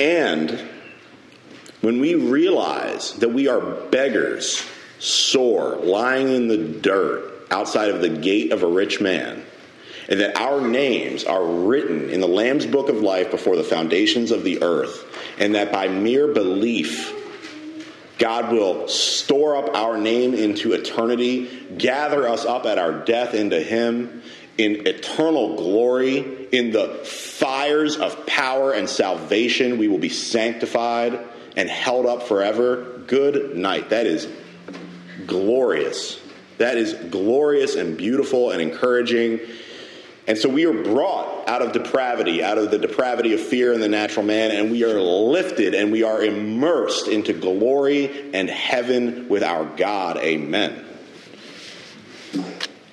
And 0.00 0.58
when 1.82 2.00
we 2.00 2.14
realize 2.14 3.12
that 3.16 3.28
we 3.28 3.48
are 3.48 3.60
beggars, 3.60 4.64
sore, 4.98 5.76
lying 5.76 6.32
in 6.32 6.48
the 6.48 6.56
dirt 6.56 7.46
outside 7.50 7.90
of 7.90 8.00
the 8.00 8.08
gate 8.08 8.50
of 8.50 8.62
a 8.62 8.66
rich 8.66 9.02
man, 9.02 9.44
and 10.08 10.20
that 10.20 10.38
our 10.38 10.66
names 10.66 11.24
are 11.24 11.44
written 11.44 12.08
in 12.08 12.20
the 12.22 12.26
Lamb's 12.26 12.64
book 12.64 12.88
of 12.88 13.02
life 13.02 13.30
before 13.30 13.56
the 13.56 13.62
foundations 13.62 14.30
of 14.30 14.42
the 14.42 14.62
earth, 14.62 15.04
and 15.38 15.54
that 15.54 15.70
by 15.70 15.88
mere 15.88 16.28
belief, 16.32 17.14
God 18.16 18.52
will 18.52 18.88
store 18.88 19.56
up 19.56 19.74
our 19.74 19.98
name 19.98 20.32
into 20.32 20.72
eternity, 20.72 21.66
gather 21.76 22.26
us 22.26 22.46
up 22.46 22.64
at 22.64 22.78
our 22.78 22.92
death 23.04 23.34
into 23.34 23.60
Him 23.60 24.22
in 24.60 24.86
eternal 24.86 25.56
glory, 25.56 26.48
in 26.52 26.70
the 26.70 26.88
fires 27.02 27.96
of 27.96 28.26
power 28.26 28.72
and 28.72 28.90
salvation. 28.90 29.78
We 29.78 29.88
will 29.88 29.98
be 29.98 30.10
sanctified 30.10 31.18
and 31.56 31.70
held 31.70 32.04
up 32.04 32.24
forever. 32.24 33.00
Good 33.06 33.56
night. 33.56 33.88
That 33.88 34.06
is 34.06 34.28
glorious. 35.26 36.20
That 36.58 36.76
is 36.76 36.92
glorious 36.92 37.74
and 37.74 37.96
beautiful 37.96 38.50
and 38.50 38.60
encouraging. 38.60 39.40
And 40.26 40.36
so 40.36 40.50
we 40.50 40.66
are 40.66 40.84
brought 40.84 41.48
out 41.48 41.62
of 41.62 41.72
depravity, 41.72 42.44
out 42.44 42.58
of 42.58 42.70
the 42.70 42.78
depravity 42.78 43.32
of 43.32 43.40
fear 43.40 43.72
in 43.72 43.80
the 43.80 43.88
natural 43.88 44.26
man, 44.26 44.50
and 44.50 44.70
we 44.70 44.84
are 44.84 45.00
lifted 45.00 45.74
and 45.74 45.90
we 45.90 46.02
are 46.02 46.22
immersed 46.22 47.08
into 47.08 47.32
glory 47.32 48.30
and 48.34 48.50
heaven 48.50 49.26
with 49.30 49.42
our 49.42 49.64
God. 49.64 50.18
Amen. 50.18 50.89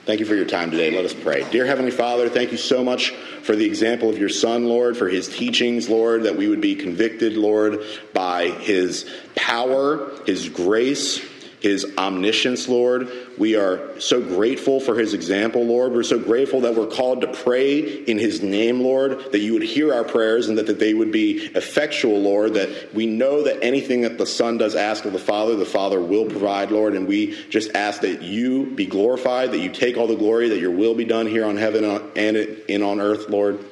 Thank 0.08 0.22
you 0.22 0.26
for 0.26 0.36
your 0.36 0.46
time 0.46 0.72
today. 0.72 0.96
Let 0.96 1.04
us 1.04 1.14
pray. 1.14 1.46
Dear 1.52 1.66
Heavenly 1.66 1.92
Father, 1.92 2.30
thank 2.30 2.54
you 2.54 2.58
so 2.58 2.82
much 2.82 3.10
for 3.44 3.58
the 3.58 3.66
example 3.66 4.10
of 4.10 4.18
your 4.18 4.30
Son, 4.30 4.64
Lord, 4.64 4.96
for 4.96 5.10
his 5.10 5.28
teachings, 5.28 5.90
Lord, 5.90 6.24
that 6.24 6.38
we 6.38 6.48
would 6.48 6.62
be 6.62 6.76
convicted, 6.76 7.34
Lord, 7.34 7.82
by 8.14 8.52
his 8.52 9.06
power, 9.36 10.10
his 10.26 10.48
grace, 10.48 11.20
his 11.60 11.86
omniscience, 11.98 12.68
Lord. 12.68 13.10
We 13.38 13.56
are 13.56 14.00
so 14.00 14.22
grateful 14.22 14.80
for 14.80 14.96
his 14.96 15.14
example, 15.14 15.66
Lord. 15.66 15.92
We're 15.92 16.04
so 16.04 16.20
grateful 16.20 16.62
that 16.62 16.76
we're 16.76 16.88
called 16.88 17.22
to 17.22 17.28
pray 17.28 17.80
in 17.80 18.20
his 18.20 18.44
name, 18.44 18.82
Lord, 18.82 19.32
that 19.32 19.40
you 19.40 19.54
would 19.54 19.64
hear 19.64 19.94
our 19.94 20.04
prayers 20.04 20.50
and 20.50 20.58
that, 20.58 20.68
that 20.68 20.78
they 20.78 20.94
would 20.94 21.12
be 21.12 21.38
effectual, 21.56 22.22
Lord, 22.22 22.54
that 22.54 22.94
we 22.94 23.08
know 23.08 23.44
that 23.44 23.64
anything 23.64 24.02
that 24.02 24.20
the 24.20 24.26
Son 24.28 24.58
does 24.58 24.76
ask 24.76 25.06
of 25.06 25.14
the 25.14 25.20
Father, 25.20 25.56
the 25.56 25.66
Father 25.66 26.00
will 26.00 26.26
provide, 26.26 26.70
Lord. 26.70 26.94
And 26.94 27.08
we 27.08 27.36
just 27.50 27.72
ask 27.74 28.02
that 28.02 28.22
you 28.22 28.68
be 28.68 28.86
glorified, 28.86 29.52
that 29.52 29.60
you 29.60 29.72
take 29.72 29.98
all 29.98 30.08
the 30.08 30.16
glory, 30.16 30.50
that 30.50 30.60
your 30.60 30.72
will 30.72 30.94
be 30.94 31.06
done 31.06 31.26
here 31.26 31.46
on 31.46 31.58
heaven 31.58 31.84
and 32.16 32.38
in 32.38 32.84
on 32.84 33.02
earth, 33.02 33.30
Lord. 33.30 33.66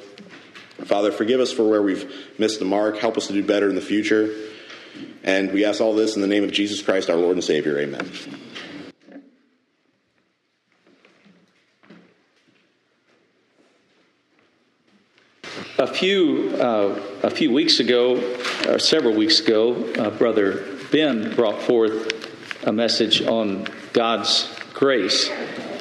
Father, 0.85 1.11
forgive 1.11 1.39
us 1.39 1.51
for 1.51 1.69
where 1.69 1.81
we've 1.81 2.11
missed 2.37 2.59
the 2.59 2.65
mark. 2.65 2.97
Help 2.97 3.15
us 3.15 3.27
to 3.27 3.33
do 3.33 3.43
better 3.43 3.69
in 3.69 3.75
the 3.75 3.81
future. 3.81 4.35
And 5.25 5.51
we 5.51 5.65
ask 5.65 5.81
all 5.81 5.95
this 5.95 6.15
in 6.15 6.21
the 6.21 6.27
name 6.27 6.43
of 6.43 6.51
Jesus 6.51 6.83
Christ, 6.83 7.09
our 7.09 7.15
Lord 7.15 7.35
and 7.35 7.43
Savior. 7.43 7.79
Amen. 7.79 8.07
A 15.79 15.87
few, 15.87 16.55
uh, 16.59 17.01
a 17.23 17.31
few 17.31 17.51
weeks 17.51 17.79
ago, 17.79 18.17
or 18.67 18.77
several 18.77 19.15
weeks 19.15 19.39
ago, 19.39 19.73
uh, 19.97 20.11
Brother 20.11 20.63
Ben 20.91 21.33
brought 21.35 21.59
forth 21.59 22.67
a 22.67 22.71
message 22.71 23.23
on 23.23 23.67
God's 23.93 24.47
grace. 24.75 25.27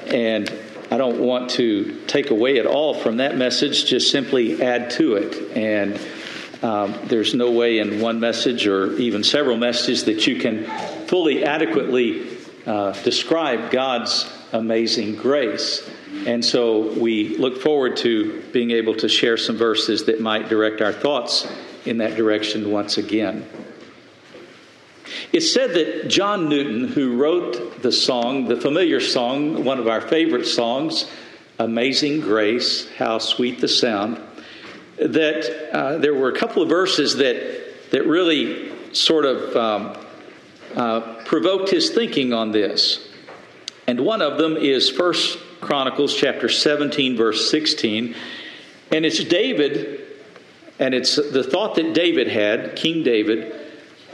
And 0.06 0.50
I 0.90 0.96
don't 0.96 1.20
want 1.20 1.50
to 1.50 2.00
take 2.06 2.30
away 2.30 2.58
at 2.58 2.66
all 2.66 2.94
from 2.94 3.18
that 3.18 3.36
message, 3.36 3.84
just 3.84 4.10
simply 4.10 4.62
add 4.62 4.90
to 4.92 5.16
it. 5.16 5.54
And 5.54 6.00
um, 6.64 6.98
there's 7.04 7.34
no 7.34 7.50
way 7.50 7.78
in 7.78 8.00
one 8.00 8.20
message 8.20 8.66
or 8.66 8.96
even 8.96 9.22
several 9.22 9.58
messages 9.58 10.04
that 10.04 10.26
you 10.26 10.40
can 10.40 10.64
fully 11.06 11.44
adequately 11.44 12.38
uh, 12.64 12.92
describe 13.02 13.70
God's 13.70 14.26
amazing 14.50 15.16
grace. 15.16 15.86
And 16.26 16.42
so 16.42 16.98
we 16.98 17.36
look 17.36 17.60
forward 17.60 17.98
to 17.98 18.40
being 18.50 18.70
able 18.70 18.94
to 18.94 19.10
share 19.10 19.36
some 19.36 19.58
verses 19.58 20.06
that 20.06 20.22
might 20.22 20.48
direct 20.48 20.80
our 20.80 20.92
thoughts 20.92 21.46
in 21.84 21.98
that 21.98 22.16
direction 22.16 22.70
once 22.70 22.96
again. 22.96 23.46
It's 25.34 25.52
said 25.52 25.74
that 25.74 26.08
John 26.08 26.48
Newton, 26.48 26.88
who 26.88 27.18
wrote 27.18 27.82
the 27.82 27.92
song, 27.92 28.46
the 28.46 28.56
familiar 28.56 29.00
song, 29.00 29.64
one 29.64 29.78
of 29.78 29.86
our 29.86 30.00
favorite 30.00 30.46
songs, 30.46 31.10
Amazing 31.58 32.22
Grace, 32.22 32.90
How 32.96 33.18
Sweet 33.18 33.60
the 33.60 33.68
Sound, 33.68 34.18
that 35.04 35.70
uh, 35.72 35.98
there 35.98 36.14
were 36.14 36.30
a 36.30 36.38
couple 36.38 36.62
of 36.62 36.68
verses 36.68 37.16
that, 37.16 37.90
that 37.90 38.06
really 38.06 38.72
sort 38.94 39.26
of 39.26 39.56
um, 39.56 40.06
uh, 40.74 41.22
provoked 41.24 41.70
his 41.70 41.90
thinking 41.90 42.32
on 42.32 42.52
this. 42.52 43.08
And 43.86 44.00
one 44.00 44.22
of 44.22 44.38
them 44.38 44.56
is 44.56 44.88
First 44.88 45.38
Chronicles 45.60 46.16
chapter 46.16 46.48
17, 46.48 47.16
verse 47.16 47.50
16. 47.50 48.14
And 48.92 49.04
it's 49.04 49.22
David, 49.24 50.06
and 50.78 50.94
it's 50.94 51.16
the 51.16 51.42
thought 51.42 51.74
that 51.74 51.92
David 51.92 52.28
had, 52.28 52.76
King 52.76 53.02
David. 53.02 53.54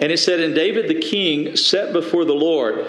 And 0.00 0.11
it 0.11 0.18
said, 0.18 0.40
And 0.40 0.55
David 0.55 0.88
the 0.88 1.00
king 1.00 1.55
sat 1.57 1.92
before 1.92 2.24
the 2.24 2.35
Lord 2.35 2.87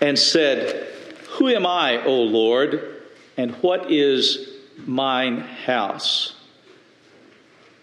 and 0.00 0.16
said, 0.16 0.86
Who 1.30 1.48
am 1.48 1.66
I, 1.66 2.04
O 2.04 2.22
Lord, 2.22 3.02
and 3.36 3.52
what 3.56 3.90
is 3.90 4.50
mine 4.86 5.40
house? 5.40 6.33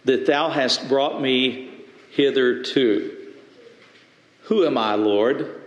That 0.05 0.25
thou 0.25 0.49
hast 0.49 0.87
brought 0.87 1.21
me 1.21 1.71
hitherto. 2.11 3.17
Who 4.43 4.65
am 4.65 4.77
I, 4.77 4.95
Lord, 4.95 5.61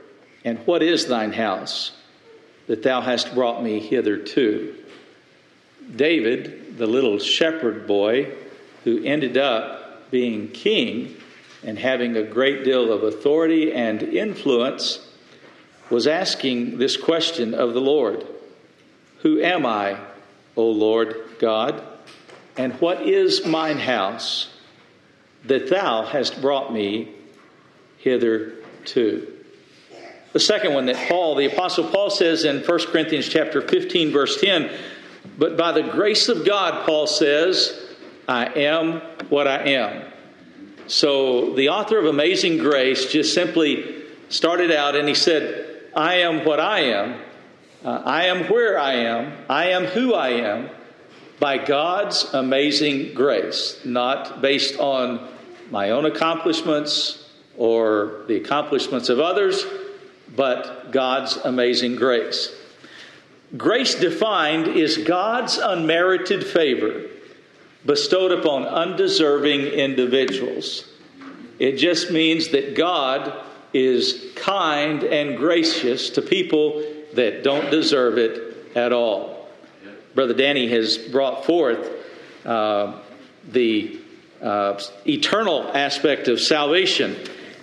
and 0.44 0.58
what 0.66 0.82
is 0.82 1.06
thine 1.06 1.32
house 1.32 1.92
that 2.66 2.82
thou 2.82 3.00
hast 3.00 3.34
brought 3.34 3.62
me 3.62 3.80
hitherto? 3.80 4.74
David, 5.94 6.78
the 6.78 6.86
little 6.86 7.18
shepherd 7.18 7.86
boy 7.86 8.32
who 8.84 9.02
ended 9.04 9.36
up 9.36 10.10
being 10.10 10.48
king 10.48 11.16
and 11.64 11.78
having 11.78 12.16
a 12.16 12.22
great 12.22 12.64
deal 12.64 12.92
of 12.92 13.02
authority 13.02 13.72
and 13.72 14.02
influence, 14.02 15.06
was 15.90 16.06
asking 16.06 16.78
this 16.78 16.96
question 16.96 17.54
of 17.54 17.74
the 17.74 17.80
Lord 17.80 18.26
Who 19.20 19.40
am 19.40 19.64
I, 19.64 19.98
O 20.56 20.66
Lord 20.66 21.16
God? 21.38 21.82
And 22.56 22.74
what 22.80 23.02
is 23.02 23.44
mine 23.44 23.78
house 23.78 24.48
that 25.44 25.68
thou 25.68 26.04
hast 26.04 26.40
brought 26.40 26.72
me 26.72 27.10
hither 27.98 28.52
to? 28.86 29.30
The 30.32 30.40
second 30.40 30.74
one 30.74 30.86
that 30.86 31.08
Paul, 31.08 31.36
the 31.36 31.46
Apostle 31.46 31.88
Paul 31.88 32.10
says 32.10 32.44
in 32.44 32.62
1 32.62 32.86
Corinthians 32.86 33.28
chapter 33.28 33.60
15, 33.60 34.12
verse 34.12 34.40
10, 34.40 34.70
but 35.38 35.56
by 35.56 35.72
the 35.72 35.82
grace 35.82 36.28
of 36.28 36.44
God, 36.44 36.84
Paul 36.84 37.06
says, 37.06 37.80
I 38.28 38.46
am 38.46 39.00
what 39.28 39.46
I 39.46 39.70
am. 39.70 40.12
So 40.86 41.54
the 41.54 41.70
author 41.70 41.98
of 41.98 42.06
Amazing 42.06 42.58
Grace 42.58 43.10
just 43.10 43.32
simply 43.32 44.02
started 44.28 44.70
out 44.70 44.96
and 44.96 45.08
he 45.08 45.14
said, 45.14 45.82
I 45.96 46.16
am 46.16 46.44
what 46.44 46.60
I 46.60 46.80
am. 46.80 47.20
Uh, 47.84 48.02
I 48.04 48.24
am 48.26 48.44
where 48.50 48.78
I 48.78 48.94
am. 48.94 49.32
I 49.48 49.66
am 49.68 49.84
who 49.84 50.14
I 50.14 50.30
am 50.30 50.70
by 51.40 51.58
God's 51.58 52.24
amazing 52.32 53.14
grace, 53.14 53.80
not 53.84 54.40
based 54.40 54.78
on 54.78 55.28
my 55.70 55.90
own 55.90 56.06
accomplishments 56.06 57.28
or 57.56 58.22
the 58.28 58.36
accomplishments 58.36 59.08
of 59.08 59.20
others, 59.20 59.64
but 60.34 60.90
God's 60.90 61.36
amazing 61.38 61.96
grace. 61.96 62.54
Grace 63.56 63.94
defined 63.94 64.68
is 64.68 64.98
God's 64.98 65.58
unmerited 65.58 66.44
favor 66.44 67.04
bestowed 67.86 68.32
upon 68.32 68.64
undeserving 68.64 69.60
individuals. 69.60 70.88
It 71.58 71.76
just 71.76 72.10
means 72.10 72.48
that 72.48 72.74
God 72.74 73.32
is 73.72 74.32
kind 74.34 75.04
and 75.04 75.36
gracious 75.36 76.10
to 76.10 76.22
people 76.22 76.82
that 77.14 77.44
don't 77.44 77.70
deserve 77.70 78.18
it 78.18 78.74
at 78.76 78.92
all. 78.92 79.43
Brother 80.14 80.34
Danny 80.34 80.68
has 80.68 80.96
brought 80.96 81.44
forth 81.44 81.90
uh, 82.44 83.00
the 83.48 84.00
uh, 84.40 84.80
eternal 85.06 85.62
aspect 85.74 86.28
of 86.28 86.40
salvation. 86.40 87.16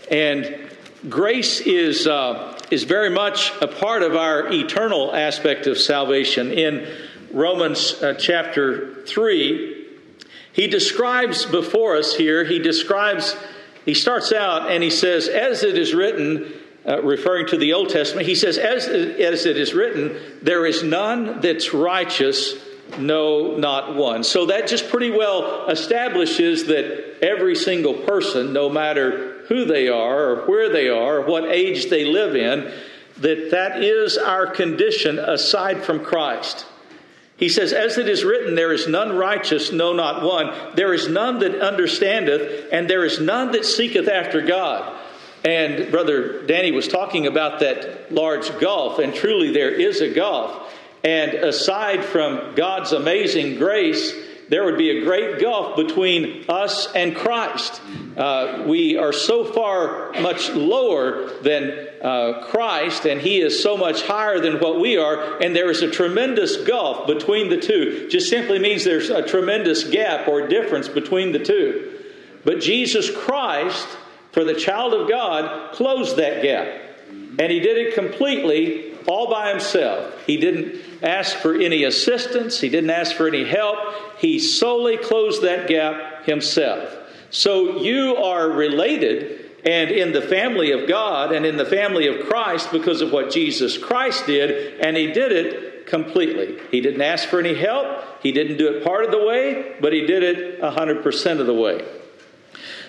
And 0.09 0.69
grace 1.09 1.61
is, 1.61 2.07
uh, 2.07 2.59
is 2.69 2.83
very 2.83 3.09
much 3.09 3.53
a 3.61 3.67
part 3.67 4.03
of 4.03 4.15
our 4.15 4.51
eternal 4.51 5.15
aspect 5.15 5.67
of 5.67 5.77
salvation. 5.77 6.51
In 6.51 6.87
Romans 7.31 7.93
uh, 8.01 8.15
chapter 8.15 9.05
3, 9.05 9.87
he 10.51 10.67
describes 10.67 11.45
before 11.45 11.95
us 11.95 12.15
here, 12.15 12.43
he 12.43 12.59
describes, 12.59 13.37
he 13.85 13.93
starts 13.93 14.33
out 14.33 14.69
and 14.69 14.83
he 14.83 14.89
says, 14.89 15.29
As 15.29 15.63
it 15.63 15.77
is 15.77 15.93
written, 15.93 16.51
uh, 16.87 17.01
referring 17.01 17.47
to 17.47 17.57
the 17.57 17.73
Old 17.73 17.89
Testament, 17.89 18.27
he 18.27 18.35
says, 18.35 18.57
as, 18.57 18.87
as 18.87 19.45
it 19.45 19.57
is 19.57 19.73
written, 19.73 20.17
there 20.41 20.65
is 20.65 20.83
none 20.83 21.39
that's 21.39 21.73
righteous, 21.73 22.55
no, 22.97 23.55
not 23.57 23.95
one. 23.95 24.23
So 24.23 24.47
that 24.47 24.67
just 24.67 24.89
pretty 24.89 25.11
well 25.11 25.67
establishes 25.69 26.65
that 26.65 27.23
every 27.23 27.55
single 27.55 27.93
person, 27.93 28.51
no 28.53 28.69
matter 28.69 29.43
who 29.47 29.65
they 29.65 29.89
are 29.89 30.29
or 30.29 30.45
where 30.47 30.69
they 30.69 30.89
are 30.89 31.19
or 31.19 31.25
what 31.25 31.45
age 31.45 31.89
they 31.89 32.05
live 32.05 32.35
in, 32.35 32.71
that 33.17 33.51
that 33.51 33.83
is 33.83 34.17
our 34.17 34.47
condition 34.47 35.19
aside 35.19 35.83
from 35.83 36.03
Christ. 36.03 36.65
He 37.37 37.49
says, 37.49 37.73
As 37.73 37.97
it 37.97 38.07
is 38.07 38.23
written, 38.23 38.55
there 38.55 38.71
is 38.71 38.87
none 38.87 39.15
righteous, 39.15 39.71
no, 39.71 39.93
not 39.93 40.23
one. 40.23 40.75
There 40.75 40.93
is 40.93 41.07
none 41.07 41.39
that 41.39 41.59
understandeth, 41.59 42.69
and 42.71 42.89
there 42.89 43.03
is 43.03 43.19
none 43.19 43.51
that 43.51 43.65
seeketh 43.65 44.07
after 44.07 44.41
God. 44.41 44.97
And 45.43 45.91
Brother 45.91 46.45
Danny 46.45 46.71
was 46.71 46.87
talking 46.87 47.25
about 47.25 47.61
that 47.61 48.11
large 48.11 48.57
gulf, 48.59 48.99
and 48.99 49.13
truly 49.13 49.51
there 49.51 49.71
is 49.71 50.01
a 50.01 50.13
gulf. 50.13 50.71
And 51.03 51.33
aside 51.33 52.05
from 52.05 52.53
God's 52.55 52.91
amazing 52.91 53.55
grace, 53.55 54.13
there 54.49 54.65
would 54.65 54.77
be 54.77 54.89
a 54.89 55.05
great 55.05 55.39
gulf 55.39 55.77
between 55.77 56.43
us 56.49 56.93
and 56.93 57.15
Christ. 57.15 57.81
Uh, 58.17 58.65
we 58.67 58.97
are 58.97 59.13
so 59.13 59.45
far 59.45 60.11
much 60.21 60.49
lower 60.49 61.29
than 61.41 61.87
uh, 62.01 62.45
Christ, 62.49 63.05
and 63.05 63.21
He 63.21 63.39
is 63.39 63.63
so 63.63 63.77
much 63.77 64.03
higher 64.03 64.41
than 64.41 64.59
what 64.59 64.79
we 64.79 64.97
are, 64.97 65.41
and 65.41 65.55
there 65.55 65.71
is 65.71 65.81
a 65.81 65.89
tremendous 65.89 66.57
gulf 66.57 67.07
between 67.07 67.49
the 67.49 67.61
two. 67.61 68.09
Just 68.09 68.29
simply 68.29 68.59
means 68.59 68.83
there's 68.83 69.09
a 69.09 69.25
tremendous 69.25 69.85
gap 69.85 70.27
or 70.27 70.47
difference 70.47 70.89
between 70.89 71.31
the 71.31 71.39
two. 71.39 71.99
But 72.43 72.59
Jesus 72.59 73.09
Christ, 73.09 73.87
for 74.31 74.43
the 74.43 74.53
child 74.53 74.93
of 74.93 75.09
God, 75.09 75.73
closed 75.73 76.17
that 76.17 76.41
gap. 76.41 76.67
And 77.09 77.51
He 77.51 77.59
did 77.59 77.77
it 77.77 77.95
completely 77.95 78.93
all 79.07 79.29
by 79.29 79.49
Himself. 79.49 80.13
He 80.25 80.37
didn't 80.37 80.81
ask 81.03 81.37
for 81.37 81.55
any 81.55 81.83
assistance, 81.83 82.59
He 82.59 82.69
didn't 82.69 82.91
ask 82.91 83.15
for 83.15 83.27
any 83.27 83.45
help. 83.45 83.77
He 84.17 84.39
solely 84.39 84.97
closed 84.97 85.41
that 85.41 85.67
gap 85.67 86.25
himself. 86.25 86.95
So 87.29 87.81
you 87.81 88.17
are 88.17 88.49
related 88.49 89.51
and 89.63 89.91
in 89.91 90.11
the 90.11 90.21
family 90.21 90.71
of 90.71 90.87
God 90.87 91.31
and 91.31 91.45
in 91.45 91.57
the 91.57 91.65
family 91.65 92.07
of 92.07 92.27
Christ 92.27 92.71
because 92.71 93.01
of 93.01 93.11
what 93.11 93.31
Jesus 93.31 93.77
Christ 93.77 94.25
did, 94.25 94.79
and 94.79 94.97
he 94.97 95.07
did 95.07 95.31
it 95.31 95.87
completely. 95.87 96.59
He 96.71 96.81
didn't 96.81 97.01
ask 97.01 97.29
for 97.29 97.39
any 97.39 97.53
help, 97.55 98.21
he 98.21 98.31
didn't 98.31 98.57
do 98.57 98.67
it 98.73 98.83
part 98.83 99.05
of 99.05 99.11
the 99.11 99.23
way, 99.23 99.75
but 99.79 99.93
he 99.93 100.05
did 100.05 100.23
it 100.23 100.61
100% 100.61 101.39
of 101.39 101.45
the 101.45 101.53
way. 101.53 101.85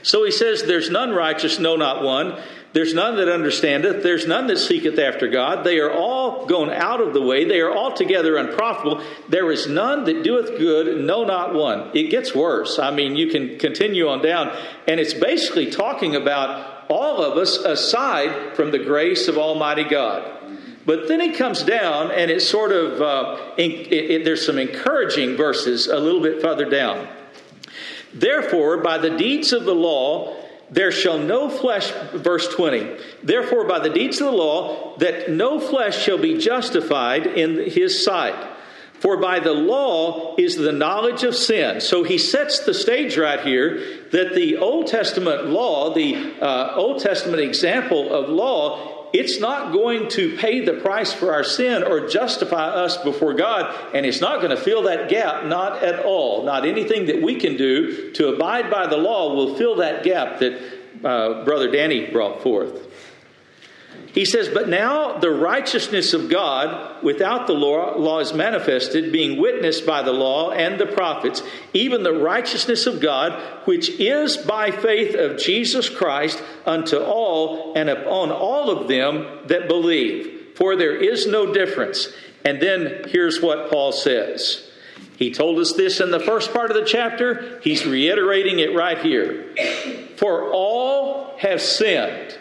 So 0.03 0.25
he 0.25 0.31
says, 0.31 0.65
There's 0.65 0.91
none 0.91 1.13
righteous, 1.13 1.59
no, 1.59 1.77
not 1.77 2.03
one. 2.03 2.41
There's 2.73 2.95
none 2.95 3.17
that 3.17 3.29
understandeth. 3.29 4.03
There's 4.03 4.27
none 4.27 4.47
that 4.47 4.57
seeketh 4.59 4.99
after 4.99 5.29
God. 5.29 5.63
They 5.63 5.79
are 5.79 5.93
all 5.93 6.47
gone 6.47 6.71
out 6.71 7.03
of 7.03 7.13
the 7.13 7.21
way. 7.21 7.45
They 7.45 7.61
are 7.61 7.75
altogether 7.75 8.37
unprofitable. 8.39 9.03
There 9.29 9.53
is 9.53 9.69
none 9.69 10.05
that 10.05 10.25
doeth 10.25 10.59
good, 10.59 11.05
no, 11.05 11.25
not 11.25 11.55
one. 11.55 11.91
It 11.95 12.11
gets 12.11 12.35
worse. 12.35 12.79
I 12.79 12.91
mean, 12.91 13.15
you 13.15 13.29
can 13.31 13.59
continue 13.59 14.09
on 14.09 14.23
down. 14.23 14.57
And 14.89 14.99
it's 14.99 15.13
basically 15.13 15.71
talking 15.71 16.17
about 16.17 16.87
all 16.89 17.23
of 17.23 17.37
us 17.37 17.59
aside 17.59 18.57
from 18.57 18.71
the 18.71 18.79
grace 18.79 19.29
of 19.29 19.37
Almighty 19.37 19.85
God. 19.85 20.39
But 20.85 21.09
then 21.09 21.21
he 21.21 21.31
comes 21.33 21.63
down, 21.63 22.11
and 22.11 22.31
it's 22.31 22.49
sort 22.49 22.73
of, 22.73 23.01
uh, 23.01 23.53
it, 23.57 23.93
it, 23.93 24.25
there's 24.25 24.45
some 24.45 24.59
encouraging 24.59 25.37
verses 25.37 25.87
a 25.87 25.99
little 25.99 26.23
bit 26.23 26.41
further 26.41 26.69
down. 26.69 27.07
Therefore, 28.15 28.79
by 28.79 28.99
the 28.99 29.17
deeds 29.17 29.53
of 29.53 29.65
the 29.65 29.75
law, 29.75 30.37
there 30.71 30.91
shall 30.91 31.19
no 31.19 31.51
flesh, 31.51 31.91
verse 32.15 32.49
20, 32.55 32.97
therefore 33.23 33.67
by 33.67 33.79
the 33.79 33.91
deeds 33.91 34.21
of 34.21 34.27
the 34.27 34.33
law, 34.33 34.97
that 34.99 35.31
no 35.31 35.61
flesh 35.61 36.03
shall 36.03 36.19
be 36.19 36.39
justified 36.39 37.27
in 37.27 37.71
his 37.71 38.03
sight. 38.03 38.53
For 39.03 39.17
by 39.17 39.41
the 39.41 39.53
law 39.53 40.37
is 40.39 40.55
the 40.55 40.71
knowledge 40.71 41.25
of 41.25 41.35
sin. 41.35 41.81
So 41.81 42.05
he 42.05 42.19
sets 42.19 42.61
the 42.61 42.73
stage 42.73 43.19
right 43.19 43.41
here 43.41 44.01
that 44.13 44.35
the 44.35 44.59
Old 44.59 44.87
Testament 44.87 45.47
law, 45.47 45.93
the 45.93 46.41
uh, 46.41 46.77
Old 46.77 47.01
Testament 47.01 47.43
example 47.43 48.15
of 48.15 48.29
law, 48.29 48.92
it's 49.13 49.41
not 49.41 49.73
going 49.73 50.09
to 50.11 50.37
pay 50.37 50.65
the 50.65 50.75
price 50.75 51.13
for 51.13 51.33
our 51.33 51.45
sin 51.45 51.83
or 51.83 52.09
justify 52.09 52.67
us 52.67 52.97
before 52.99 53.35
God, 53.35 53.75
and 53.95 54.07
it's 54.07 54.21
not 54.21 54.41
going 54.41 54.57
to 54.57 54.63
fill 54.63 54.83
that 54.85 55.09
gap, 55.09 55.47
not 55.47 55.83
at 55.83 56.05
all. 56.05 56.45
Not 56.45 56.67
anything 56.67 57.07
that 57.07 57.23
we 57.23 57.37
can 57.37 57.57
do 57.57 58.13
to 58.13 58.29
abide 58.29 58.71
by 58.71 58.87
the 58.87 58.97
law 58.97 59.35
will 59.35 59.55
fill 59.57 59.77
that 59.77 60.03
gap 60.03 60.41
that 60.41 60.61
uh, 61.05 61.45
Brother 61.45 61.71
Danny 61.71 62.11
brought 62.11 62.43
forth. 62.43 62.92
He 64.13 64.27
says, 64.27 64.49
But 64.49 64.69
now 64.69 65.19
the 65.19 65.31
righteousness 65.31 66.13
of 66.13 66.29
God 66.29 67.03
without 67.03 67.47
the 67.47 67.55
law, 67.55 67.97
law 67.97 68.21
is 68.21 68.35
manifested, 68.35 69.11
being 69.11 69.41
witnessed 69.41 69.87
by 69.87 70.03
the 70.03 70.13
law 70.13 70.51
and 70.51 70.79
the 70.79 70.87
prophets, 70.87 71.43
even 71.73 72.03
the 72.03 72.13
righteousness 72.13 72.87
of 72.87 73.01
God, 73.01 73.33
which 73.67 73.89
is 73.89 74.37
by 74.37 74.71
faith 74.71 75.15
of 75.15 75.39
Jesus 75.39 75.89
Christ 75.89 76.43
unto 76.67 76.99
all 76.99 77.73
and 77.75 77.89
upon 77.89 78.31
all 78.31 78.71
of 78.71 78.87
them 78.89 79.47
that 79.47 79.67
believe. 79.67 80.57
For 80.57 80.77
there 80.77 80.97
is 80.97 81.27
no 81.27 81.55
difference. 81.55 82.09
And 82.45 82.61
then 82.61 83.09
here's 83.09 83.41
what 83.41 83.71
Paul 83.71 83.93
says. 83.93 84.69
He 85.17 85.33
told 85.33 85.59
us 85.59 85.73
this 85.73 86.01
in 86.01 86.11
the 86.11 86.21
first 86.21 86.53
part 86.53 86.71
of 86.71 86.77
the 86.77 86.85
chapter. 86.85 87.61
He's 87.63 87.87
reiterating 87.87 88.59
it 88.59 88.75
right 88.75 88.99
here. 88.99 89.55
For 90.17 90.53
all 90.53 91.35
have 91.39 91.63
sinned 91.63 92.37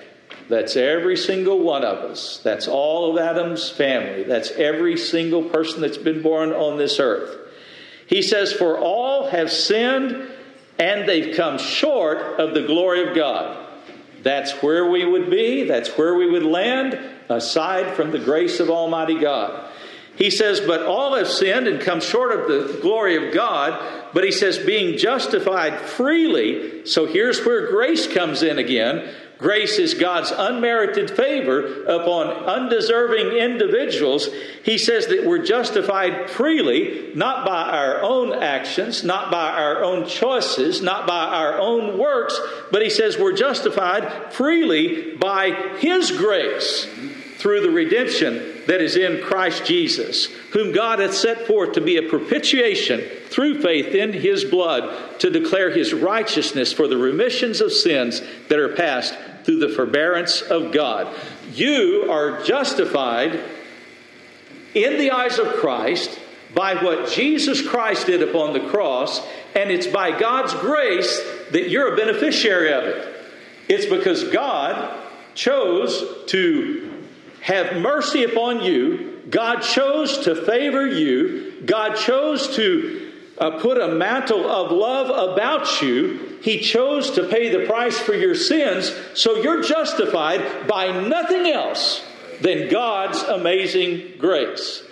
that's 0.52 0.76
every 0.76 1.18
single 1.18 1.60
one 1.60 1.84
of 1.84 2.00
us. 2.00 2.40
That's 2.44 2.68
all 2.68 3.12
of 3.12 3.18
Adam's 3.18 3.70
family. 3.70 4.24
That's 4.24 4.52
every 4.52 4.98
single 4.98 5.44
person 5.44 5.82
that's 5.82 5.98
been 5.98 6.22
born 6.22 6.52
on 6.52 6.78
this 6.78 7.00
earth. 7.00 7.38
He 8.08 8.22
says, 8.22 8.54
For 8.54 8.78
all 8.78 9.30
have 9.30 9.52
sinned 9.52 10.30
and 10.78 11.08
they've 11.08 11.36
come 11.36 11.58
short 11.58 12.40
of 12.40 12.54
the 12.54 12.64
glory 12.64 13.08
of 13.08 13.16
God. 13.16 13.66
That's 14.24 14.52
where 14.62 14.90
we 14.90 15.06
would 15.06 15.30
be. 15.30 15.64
That's 15.64 15.90
where 15.98 16.16
we 16.16 16.30
would 16.30 16.44
land, 16.44 17.00
aside 17.30 17.96
from 17.96 18.12
the 18.12 18.20
grace 18.20 18.60
of 18.60 18.70
Almighty 18.70 19.20
God. 19.20 19.70
He 20.16 20.30
says, 20.30 20.60
But 20.60 20.84
all 20.84 21.16
have 21.16 21.28
sinned 21.28 21.68
and 21.68 21.82
come 21.82 22.02
short 22.02 22.32
of 22.32 22.48
the 22.48 22.80
glory 22.82 23.28
of 23.28 23.34
God. 23.34 24.12
But 24.14 24.24
he 24.24 24.32
says, 24.32 24.58
being 24.58 24.98
justified 24.98 25.80
freely. 25.80 26.86
So 26.86 27.06
here's 27.06 27.46
where 27.46 27.72
grace 27.72 28.08
comes 28.08 28.44
in 28.44 28.60
again. 28.60 29.10
Grace 29.42 29.80
is 29.80 29.96
God's 29.96 30.32
unmerited 30.32 31.10
favor 31.10 31.84
upon 31.86 32.28
undeserving 32.28 33.36
individuals. 33.38 34.30
He 34.64 34.78
says 34.78 35.08
that 35.08 35.26
we're 35.26 35.44
justified 35.44 36.30
freely, 36.30 37.12
not 37.16 37.44
by 37.44 37.64
our 37.64 38.04
own 38.04 38.34
actions, 38.34 39.04
not 39.04 39.32
by 39.32 39.50
our 39.50 39.84
own 39.84 40.08
choices, 40.08 40.84
not 40.84 41.08
by 41.08 41.26
our 41.26 41.58
own 41.60 41.98
works, 41.98 42.40
but 42.72 42.84
he 42.84 42.92
says 42.92 43.18
we're 43.18 43.34
justified 43.34 44.32
freely 44.32 45.16
by 45.16 45.52
His 45.80 46.12
grace 46.12 46.88
through 47.42 47.62
the 47.62 47.72
redemption 47.72 48.62
that 48.68 48.82
is 48.82 48.96
in 48.96 49.24
Christ 49.24 49.66
Jesus, 49.66 50.28
whom 50.52 50.72
God 50.72 51.00
hath 51.00 51.16
set 51.16 51.48
forth 51.48 51.72
to 51.72 51.82
be 51.82 51.98
a 51.98 52.08
propitiation 52.08 53.02
through 53.30 53.64
faith 53.64 53.96
in 53.96 54.14
his 54.14 54.46
blood 54.46 55.20
to 55.22 55.32
declare 55.32 55.72
his 55.72 55.92
righteousness 55.92 56.72
for 56.72 56.88
the 56.88 56.98
remissions 56.98 57.60
of 57.60 57.74
sins 57.74 58.22
that 58.50 58.60
are 58.60 58.76
past 58.76 59.16
through 59.44 59.60
the 59.60 59.70
forbearance 59.70 60.42
of 60.42 60.72
God. 60.72 61.14
You 61.54 62.08
are 62.10 62.42
justified 62.44 63.40
in 64.74 64.98
the 64.98 65.12
eyes 65.12 65.38
of 65.40 65.48
Christ 65.56 66.20
by 66.54 66.76
what 66.84 67.10
Jesus 67.10 67.68
Christ 67.68 68.08
did 68.08 68.22
upon 68.22 68.54
the 68.54 68.68
cross, 68.70 69.26
and 69.56 69.70
it's 69.72 69.88
by 69.88 70.18
God's 70.18 70.54
grace 70.56 71.22
that 71.52 71.70
you're 71.70 71.94
a 71.94 71.98
beneficiary 71.98 72.74
of 72.74 72.84
it. 72.84 73.16
It's 73.68 73.86
because 73.86 74.26
God 74.26 75.00
chose 75.34 76.26
to 76.28 77.06
have 77.42 77.78
mercy 77.78 78.24
upon 78.24 78.64
you. 78.64 79.22
God 79.30 79.62
chose 79.62 80.20
to 80.20 80.36
favor 80.46 80.86
you. 80.86 81.62
God 81.66 81.96
chose 81.96 82.56
to 82.56 83.12
uh, 83.38 83.60
put 83.60 83.80
a 83.80 83.88
mantle 83.88 84.50
of 84.50 84.72
love 84.72 85.32
about 85.32 85.82
you. 85.82 86.31
He 86.42 86.60
chose 86.60 87.12
to 87.12 87.28
pay 87.28 87.50
the 87.50 87.66
price 87.66 88.00
for 88.00 88.14
your 88.14 88.36
sins, 88.36 88.94
so 89.14 89.36
you're 89.36 89.62
justified 89.62 90.68
by 90.68 91.08
nothing 91.08 91.46
else 91.48 92.04
than 92.42 92.70
God's 92.70 93.22
amazing 93.22 94.18
grace. 94.18 94.84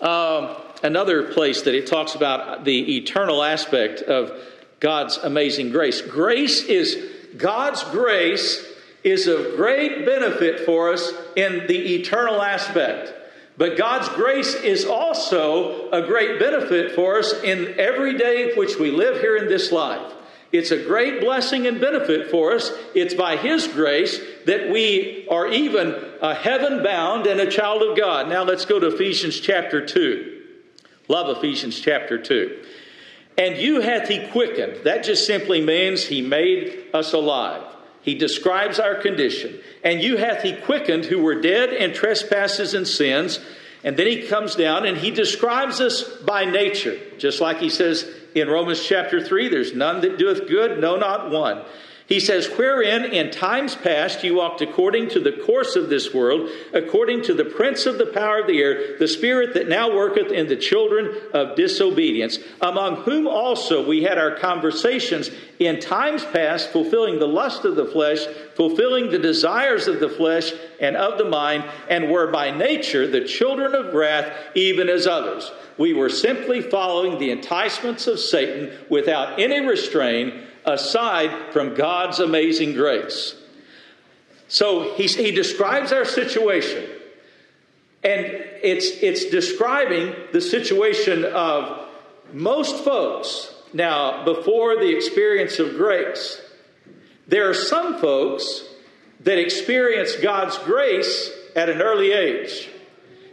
Um, 0.00 0.56
another 0.82 1.32
place 1.32 1.62
that 1.62 1.74
it 1.74 1.86
talks 1.86 2.14
about 2.14 2.64
the 2.64 2.96
eternal 2.98 3.42
aspect 3.42 4.02
of 4.02 4.32
God's 4.80 5.16
amazing 5.18 5.70
grace. 5.70 6.00
Grace 6.00 6.62
is 6.62 7.12
God's 7.36 7.82
grace 7.84 8.64
is 9.04 9.28
of 9.28 9.56
great 9.56 10.04
benefit 10.04 10.66
for 10.66 10.92
us 10.92 11.12
in 11.36 11.66
the 11.68 11.94
eternal 11.94 12.42
aspect. 12.42 13.12
But 13.58 13.78
God's 13.78 14.08
grace 14.10 14.54
is 14.54 14.84
also 14.84 15.90
a 15.90 16.02
great 16.02 16.38
benefit 16.38 16.92
for 16.92 17.18
us 17.18 17.32
in 17.42 17.78
every 17.78 18.18
day 18.18 18.54
which 18.54 18.78
we 18.78 18.90
live 18.90 19.20
here 19.20 19.36
in 19.36 19.48
this 19.48 19.72
life. 19.72 20.12
It's 20.52 20.70
a 20.70 20.82
great 20.82 21.20
blessing 21.20 21.66
and 21.66 21.80
benefit 21.80 22.30
for 22.30 22.52
us. 22.52 22.70
It's 22.94 23.14
by 23.14 23.36
His 23.36 23.66
grace 23.66 24.20
that 24.44 24.70
we 24.70 25.26
are 25.30 25.48
even 25.48 25.94
a 26.20 26.34
heaven 26.34 26.82
bound 26.82 27.26
and 27.26 27.40
a 27.40 27.50
child 27.50 27.82
of 27.82 27.96
God. 27.96 28.28
Now 28.28 28.44
let's 28.44 28.64
go 28.64 28.78
to 28.78 28.88
Ephesians 28.88 29.40
chapter 29.40 29.84
2. 29.84 30.42
Love 31.08 31.36
Ephesians 31.36 31.80
chapter 31.80 32.18
2. 32.18 32.62
And 33.38 33.56
you 33.56 33.80
hath 33.80 34.08
He 34.08 34.26
quickened. 34.28 34.84
That 34.84 35.02
just 35.04 35.26
simply 35.26 35.60
means 35.60 36.04
He 36.04 36.22
made 36.22 36.86
us 36.94 37.12
alive. 37.12 37.75
He 38.06 38.14
describes 38.14 38.78
our 38.78 38.94
condition. 38.94 39.58
And 39.84 40.00
you 40.00 40.16
hath 40.16 40.42
He 40.42 40.54
quickened 40.54 41.04
who 41.04 41.18
were 41.18 41.40
dead 41.40 41.72
in 41.72 41.92
trespasses 41.92 42.72
and 42.72 42.86
sins 42.86 43.40
And 43.84 43.96
then 43.96 44.06
he 44.06 44.22
comes 44.22 44.54
down 44.54 44.86
and 44.86 44.96
he 44.96 45.10
describes 45.10 45.80
us 45.80 46.02
by 46.02 46.44
nature, 46.44 46.98
just 47.18 47.40
like 47.40 47.58
he 47.58 47.68
says 47.68 48.08
in 48.34 48.48
Romans 48.48 48.84
chapter 48.84 49.24
3 49.24 49.48
there's 49.48 49.74
none 49.74 50.00
that 50.00 50.18
doeth 50.18 50.48
good, 50.48 50.80
no, 50.80 50.96
not 50.96 51.30
one. 51.30 51.62
He 52.06 52.20
says, 52.20 52.46
Wherein 52.46 53.04
in 53.04 53.32
times 53.32 53.74
past 53.74 54.22
you 54.22 54.36
walked 54.36 54.60
according 54.60 55.08
to 55.10 55.20
the 55.20 55.32
course 55.32 55.74
of 55.74 55.88
this 55.88 56.14
world, 56.14 56.48
according 56.72 57.22
to 57.22 57.34
the 57.34 57.44
prince 57.44 57.84
of 57.84 57.98
the 57.98 58.06
power 58.06 58.40
of 58.40 58.46
the 58.46 58.60
air, 58.60 58.96
the 58.96 59.08
spirit 59.08 59.54
that 59.54 59.68
now 59.68 59.92
worketh 59.92 60.30
in 60.30 60.46
the 60.46 60.54
children 60.54 61.12
of 61.34 61.56
disobedience, 61.56 62.38
among 62.60 62.96
whom 63.02 63.26
also 63.26 63.84
we 63.84 64.04
had 64.04 64.18
our 64.18 64.36
conversations 64.36 65.32
in 65.58 65.80
times 65.80 66.24
past, 66.26 66.70
fulfilling 66.70 67.18
the 67.18 67.26
lust 67.26 67.64
of 67.64 67.74
the 67.74 67.86
flesh, 67.86 68.24
fulfilling 68.54 69.10
the 69.10 69.18
desires 69.18 69.88
of 69.88 69.98
the 69.98 70.08
flesh 70.08 70.52
and 70.80 70.96
of 70.96 71.18
the 71.18 71.24
mind, 71.24 71.64
and 71.90 72.08
were 72.08 72.30
by 72.30 72.52
nature 72.52 73.08
the 73.08 73.24
children 73.24 73.74
of 73.74 73.92
wrath, 73.92 74.32
even 74.54 74.88
as 74.88 75.08
others. 75.08 75.50
We 75.76 75.92
were 75.92 76.08
simply 76.08 76.60
following 76.60 77.18
the 77.18 77.32
enticements 77.32 78.06
of 78.06 78.20
Satan 78.20 78.70
without 78.88 79.40
any 79.40 79.58
restraint 79.66 80.34
aside 80.66 81.52
from 81.52 81.74
God's 81.74 82.18
amazing 82.18 82.74
grace. 82.74 83.34
So 84.48 84.94
he 84.94 85.06
he 85.06 85.30
describes 85.30 85.92
our 85.92 86.04
situation, 86.04 86.88
and 88.02 88.24
it's, 88.62 89.02
it's 89.02 89.26
describing 89.26 90.14
the 90.32 90.40
situation 90.40 91.24
of 91.24 91.88
most 92.32 92.84
folks. 92.84 93.52
Now, 93.72 94.24
before 94.24 94.76
the 94.76 94.94
experience 94.94 95.58
of 95.58 95.76
grace, 95.76 96.40
there 97.26 97.50
are 97.50 97.54
some 97.54 97.98
folks 97.98 98.64
that 99.20 99.38
experience 99.38 100.14
God's 100.16 100.56
grace 100.58 101.30
at 101.56 101.68
an 101.68 101.82
early 101.82 102.12
age. 102.12 102.68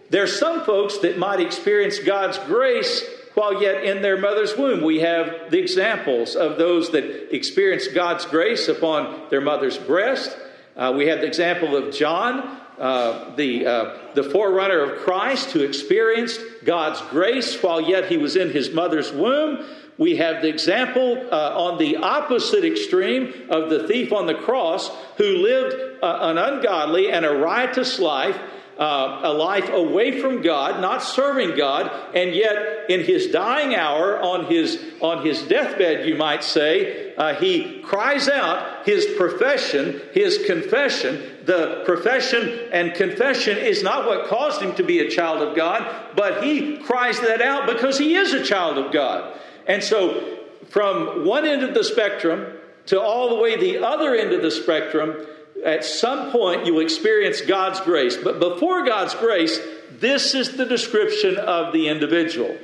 There 0.09 0.23
are 0.23 0.27
some 0.27 0.65
folks 0.65 0.97
that 0.99 1.17
might 1.17 1.39
experience 1.39 1.99
God's 1.99 2.37
grace 2.39 3.03
while 3.33 3.61
yet 3.61 3.83
in 3.83 4.01
their 4.01 4.17
mother's 4.17 4.55
womb. 4.57 4.83
We 4.83 4.99
have 4.99 5.49
the 5.49 5.59
examples 5.59 6.35
of 6.35 6.57
those 6.57 6.91
that 6.91 7.35
experienced 7.35 7.93
God's 7.93 8.25
grace 8.25 8.67
upon 8.67 9.29
their 9.29 9.41
mother's 9.41 9.77
breast. 9.77 10.37
Uh, 10.75 10.93
we 10.95 11.07
have 11.07 11.19
the 11.19 11.27
example 11.27 11.75
of 11.75 11.93
John, 11.93 12.59
uh, 12.79 13.35
the, 13.35 13.65
uh, 13.65 13.97
the 14.13 14.23
forerunner 14.23 14.79
of 14.79 14.99
Christ, 14.99 15.51
who 15.51 15.61
experienced 15.61 16.39
God's 16.63 17.01
grace 17.09 17.61
while 17.61 17.81
yet 17.81 18.05
he 18.05 18.17
was 18.17 18.35
in 18.35 18.51
his 18.51 18.71
mother's 18.71 19.11
womb. 19.11 19.65
We 19.97 20.15
have 20.17 20.41
the 20.41 20.49
example 20.49 21.27
uh, 21.31 21.53
on 21.55 21.77
the 21.77 21.97
opposite 21.97 22.65
extreme 22.65 23.31
of 23.49 23.69
the 23.69 23.87
thief 23.87 24.11
on 24.11 24.25
the 24.25 24.33
cross 24.33 24.89
who 25.17 25.37
lived 25.37 26.03
uh, 26.03 26.17
an 26.21 26.39
ungodly 26.39 27.11
and 27.11 27.25
a 27.25 27.31
riotous 27.31 27.99
life 27.99 28.39
uh, 28.77 29.21
a 29.23 29.33
life 29.33 29.69
away 29.69 30.19
from 30.19 30.41
God, 30.41 30.81
not 30.81 31.03
serving 31.03 31.55
God, 31.55 31.91
and 32.15 32.33
yet 32.33 32.89
in 32.89 33.01
his 33.01 33.27
dying 33.27 33.75
hour, 33.75 34.19
on 34.19 34.45
his, 34.45 34.83
on 35.01 35.25
his 35.25 35.41
deathbed, 35.43 36.07
you 36.07 36.15
might 36.15 36.43
say, 36.43 37.13
uh, 37.15 37.35
he 37.35 37.81
cries 37.81 38.27
out 38.27 38.85
his 38.85 39.05
profession, 39.17 40.01
his 40.13 40.45
confession. 40.45 41.21
The 41.45 41.83
profession 41.85 42.69
and 42.71 42.93
confession 42.95 43.57
is 43.57 43.83
not 43.83 44.07
what 44.07 44.27
caused 44.27 44.61
him 44.61 44.73
to 44.75 44.83
be 44.83 44.99
a 44.99 45.09
child 45.09 45.47
of 45.47 45.55
God, 45.55 45.85
but 46.15 46.43
he 46.43 46.77
cries 46.77 47.19
that 47.19 47.41
out 47.41 47.67
because 47.67 47.99
he 47.99 48.15
is 48.15 48.33
a 48.33 48.43
child 48.43 48.77
of 48.77 48.91
God. 48.91 49.39
And 49.67 49.83
so, 49.83 50.39
from 50.69 51.25
one 51.25 51.45
end 51.45 51.63
of 51.63 51.75
the 51.75 51.83
spectrum 51.83 52.57
to 52.87 52.99
all 52.99 53.29
the 53.29 53.35
way 53.35 53.57
the 53.57 53.85
other 53.85 54.15
end 54.15 54.33
of 54.33 54.41
the 54.41 54.51
spectrum, 54.51 55.25
at 55.65 55.85
some 55.85 56.31
point 56.31 56.65
you 56.65 56.79
experience 56.79 57.41
God's 57.41 57.79
grace. 57.81 58.17
But 58.17 58.39
before 58.39 58.85
God's 58.85 59.15
grace, 59.15 59.59
this 59.91 60.33
is 60.35 60.57
the 60.57 60.65
description 60.65 61.37
of 61.37 61.73
the 61.73 61.87
individual. 61.87 62.57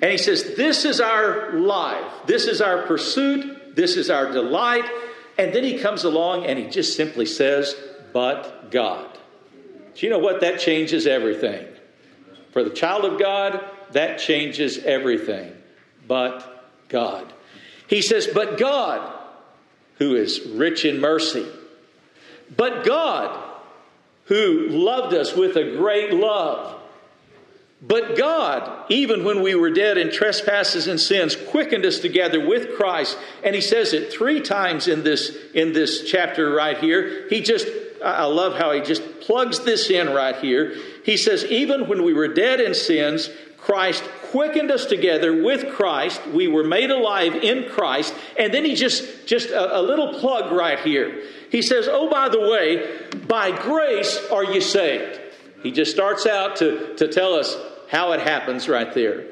And 0.00 0.10
he 0.12 0.18
says, 0.18 0.54
This 0.54 0.84
is 0.84 1.00
our 1.00 1.52
life, 1.54 2.10
this 2.26 2.46
is 2.46 2.60
our 2.60 2.82
pursuit, 2.82 3.76
this 3.76 3.96
is 3.96 4.10
our 4.10 4.30
delight. 4.30 4.84
And 5.36 5.52
then 5.52 5.64
he 5.64 5.78
comes 5.78 6.04
along 6.04 6.46
and 6.46 6.58
he 6.58 6.66
just 6.66 6.96
simply 6.96 7.26
says, 7.26 7.74
But 8.12 8.70
God. 8.70 9.06
Do 9.94 10.06
you 10.06 10.10
know 10.10 10.18
what? 10.18 10.40
That 10.40 10.60
changes 10.60 11.06
everything. 11.06 11.66
For 12.52 12.62
the 12.62 12.70
child 12.70 13.04
of 13.04 13.18
God, 13.18 13.64
that 13.92 14.18
changes 14.18 14.78
everything. 14.78 15.52
But 16.06 16.68
God. 16.88 17.32
He 17.88 18.02
says, 18.02 18.26
But 18.26 18.58
God, 18.58 19.16
who 19.98 20.14
is 20.14 20.46
rich 20.46 20.84
in 20.84 21.00
mercy, 21.00 21.46
but 22.56 22.84
God, 22.84 23.44
who 24.24 24.68
loved 24.68 25.14
us 25.14 25.34
with 25.34 25.56
a 25.56 25.76
great 25.76 26.12
love. 26.12 26.74
But 27.80 28.16
God, 28.16 28.90
even 28.90 29.24
when 29.24 29.40
we 29.40 29.54
were 29.54 29.70
dead 29.70 29.98
in 29.98 30.10
trespasses 30.10 30.88
and 30.88 31.00
sins, 31.00 31.36
quickened 31.36 31.86
us 31.86 32.00
together 32.00 32.44
with 32.44 32.76
Christ. 32.76 33.16
And 33.44 33.54
he 33.54 33.60
says 33.60 33.92
it 33.92 34.12
three 34.12 34.40
times 34.40 34.88
in 34.88 35.04
this, 35.04 35.36
in 35.54 35.72
this 35.72 36.10
chapter 36.10 36.50
right 36.50 36.76
here. 36.76 37.28
He 37.30 37.40
just, 37.40 37.68
I 38.04 38.24
love 38.24 38.58
how 38.58 38.72
he 38.72 38.80
just 38.80 39.20
plugs 39.20 39.60
this 39.60 39.90
in 39.90 40.08
right 40.10 40.36
here. 40.36 40.74
He 41.04 41.16
says, 41.16 41.44
even 41.44 41.88
when 41.88 42.02
we 42.02 42.12
were 42.12 42.28
dead 42.28 42.60
in 42.60 42.74
sins, 42.74 43.30
Christ 43.56 44.02
quickened 44.30 44.70
us 44.70 44.86
together 44.86 45.42
with 45.42 45.72
Christ. 45.72 46.26
We 46.26 46.48
were 46.48 46.64
made 46.64 46.90
alive 46.90 47.36
in 47.36 47.68
Christ. 47.70 48.12
And 48.38 48.52
then 48.52 48.64
he 48.64 48.74
just, 48.74 49.26
just 49.26 49.50
a, 49.50 49.78
a 49.78 49.82
little 49.82 50.18
plug 50.18 50.52
right 50.52 50.80
here. 50.80 51.22
He 51.50 51.62
says, 51.62 51.88
Oh, 51.90 52.10
by 52.10 52.28
the 52.28 52.40
way, 52.40 53.08
by 53.26 53.50
grace 53.50 54.18
are 54.30 54.44
you 54.44 54.60
saved. 54.60 55.20
He 55.62 55.72
just 55.72 55.90
starts 55.90 56.26
out 56.26 56.56
to, 56.56 56.94
to 56.96 57.08
tell 57.08 57.34
us 57.34 57.56
how 57.90 58.12
it 58.12 58.20
happens 58.20 58.68
right 58.68 58.92
there. 58.94 59.26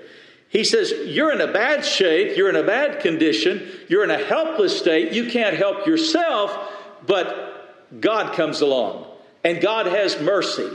He 0.49 0.65
says, 0.65 0.93
You're 1.05 1.33
in 1.33 1.41
a 1.41 1.53
bad 1.53 1.85
shape, 1.85 2.37
you're 2.37 2.49
in 2.49 2.57
a 2.57 2.63
bad 2.63 3.01
condition, 3.01 3.69
you're 3.89 4.05
in 4.05 4.11
a 4.11 4.25
helpless 4.25 4.79
state, 4.79 5.13
you 5.13 5.31
can't 5.31 5.57
help 5.57 5.87
yourself, 5.87 6.73
but 7.07 8.01
God 8.01 8.35
comes 8.35 8.61
along 8.61 9.07
and 9.45 9.61
God 9.61 9.87
has 9.87 10.21
mercy. 10.21 10.69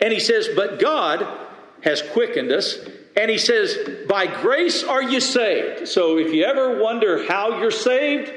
And 0.00 0.12
he 0.12 0.20
says, 0.20 0.48
But 0.54 0.78
God 0.78 1.26
has 1.82 2.02
quickened 2.02 2.50
us. 2.52 2.78
And 3.16 3.30
he 3.30 3.38
says, 3.38 4.06
By 4.08 4.26
grace 4.26 4.84
are 4.84 5.02
you 5.02 5.20
saved. 5.20 5.88
So 5.88 6.18
if 6.18 6.32
you 6.32 6.44
ever 6.44 6.80
wonder 6.80 7.26
how 7.26 7.60
you're 7.60 7.70
saved, 7.70 8.32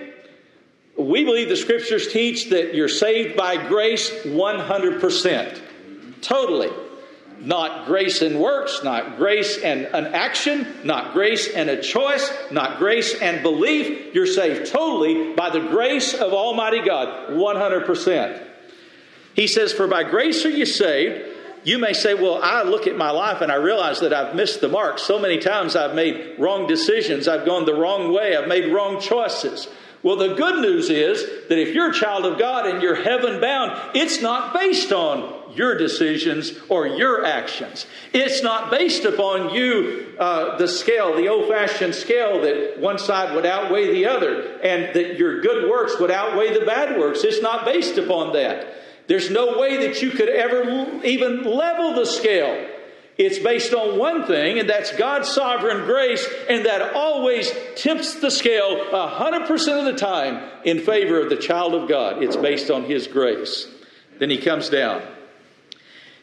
we 0.97 1.23
believe 1.23 1.49
the 1.49 1.55
scriptures 1.55 2.11
teach 2.11 2.49
that 2.49 2.75
you're 2.75 2.89
saved 2.89 3.37
by 3.37 3.67
grace 3.67 4.09
100%. 4.25 5.61
Totally. 6.21 6.69
Not 7.39 7.87
grace 7.87 8.21
and 8.21 8.39
works, 8.39 8.81
not 8.83 9.17
grace 9.17 9.57
and 9.57 9.85
an 9.85 10.07
action, 10.07 10.67
not 10.83 11.13
grace 11.13 11.51
and 11.51 11.71
a 11.71 11.81
choice, 11.81 12.31
not 12.51 12.77
grace 12.77 13.19
and 13.19 13.41
belief. 13.41 14.13
You're 14.13 14.27
saved 14.27 14.71
totally 14.71 15.33
by 15.33 15.49
the 15.49 15.59
grace 15.59 16.13
of 16.13 16.33
Almighty 16.33 16.81
God, 16.81 17.31
100%. 17.31 18.47
He 19.33 19.47
says, 19.47 19.73
For 19.73 19.87
by 19.87 20.03
grace 20.03 20.45
are 20.45 20.51
you 20.51 20.67
saved. 20.67 21.29
You 21.63 21.79
may 21.79 21.93
say, 21.93 22.13
Well, 22.13 22.39
I 22.43 22.61
look 22.61 22.85
at 22.85 22.95
my 22.95 23.09
life 23.09 23.41
and 23.41 23.51
I 23.51 23.55
realize 23.55 24.01
that 24.01 24.13
I've 24.13 24.35
missed 24.35 24.61
the 24.61 24.67
mark. 24.67 24.99
So 24.99 25.17
many 25.17 25.39
times 25.39 25.75
I've 25.75 25.95
made 25.95 26.35
wrong 26.37 26.67
decisions. 26.67 27.27
I've 27.27 27.45
gone 27.45 27.65
the 27.65 27.73
wrong 27.73 28.13
way. 28.13 28.35
I've 28.35 28.47
made 28.47 28.71
wrong 28.71 29.01
choices. 29.01 29.67
Well, 30.03 30.15
the 30.15 30.33
good 30.33 30.61
news 30.61 30.89
is 30.89 31.47
that 31.47 31.59
if 31.59 31.75
you're 31.75 31.91
a 31.91 31.93
child 31.93 32.25
of 32.25 32.39
God 32.39 32.65
and 32.65 32.81
you're 32.81 32.95
heaven 32.95 33.39
bound, 33.39 33.79
it's 33.95 34.21
not 34.21 34.53
based 34.53 34.91
on 34.91 35.41
your 35.55 35.77
decisions 35.77 36.53
or 36.69 36.87
your 36.87 37.25
actions. 37.25 37.85
It's 38.13 38.41
not 38.41 38.71
based 38.71 39.05
upon 39.05 39.53
you, 39.53 40.15
uh, 40.17 40.57
the 40.57 40.67
scale, 40.67 41.15
the 41.15 41.27
old 41.27 41.49
fashioned 41.49 41.93
scale 41.93 42.41
that 42.41 42.79
one 42.79 42.97
side 42.97 43.35
would 43.35 43.45
outweigh 43.45 43.91
the 43.91 44.05
other 44.07 44.59
and 44.61 44.95
that 44.95 45.17
your 45.17 45.41
good 45.41 45.69
works 45.69 45.99
would 45.99 46.11
outweigh 46.11 46.57
the 46.57 46.65
bad 46.65 46.99
works. 46.99 47.23
It's 47.23 47.41
not 47.41 47.65
based 47.65 47.97
upon 47.97 48.33
that. 48.33 48.75
There's 49.07 49.29
no 49.29 49.59
way 49.59 49.87
that 49.87 50.01
you 50.01 50.11
could 50.11 50.29
ever 50.29 51.03
even 51.03 51.43
level 51.43 51.93
the 51.95 52.05
scale. 52.05 52.70
It's 53.17 53.39
based 53.39 53.73
on 53.73 53.99
one 53.99 54.25
thing, 54.25 54.57
and 54.59 54.69
that's 54.69 54.95
God's 54.95 55.29
sovereign 55.29 55.85
grace, 55.85 56.27
and 56.49 56.65
that 56.65 56.93
always 56.95 57.51
tips 57.75 58.15
the 58.15 58.31
scale 58.31 58.85
100% 58.91 59.79
of 59.79 59.85
the 59.85 59.99
time 59.99 60.49
in 60.63 60.79
favor 60.79 61.19
of 61.19 61.29
the 61.29 61.35
child 61.35 61.75
of 61.75 61.89
God. 61.89 62.23
It's 62.23 62.37
based 62.37 62.71
on 62.71 62.83
His 62.83 63.07
grace. 63.07 63.67
Then 64.19 64.29
He 64.29 64.37
comes 64.37 64.69
down. 64.69 65.03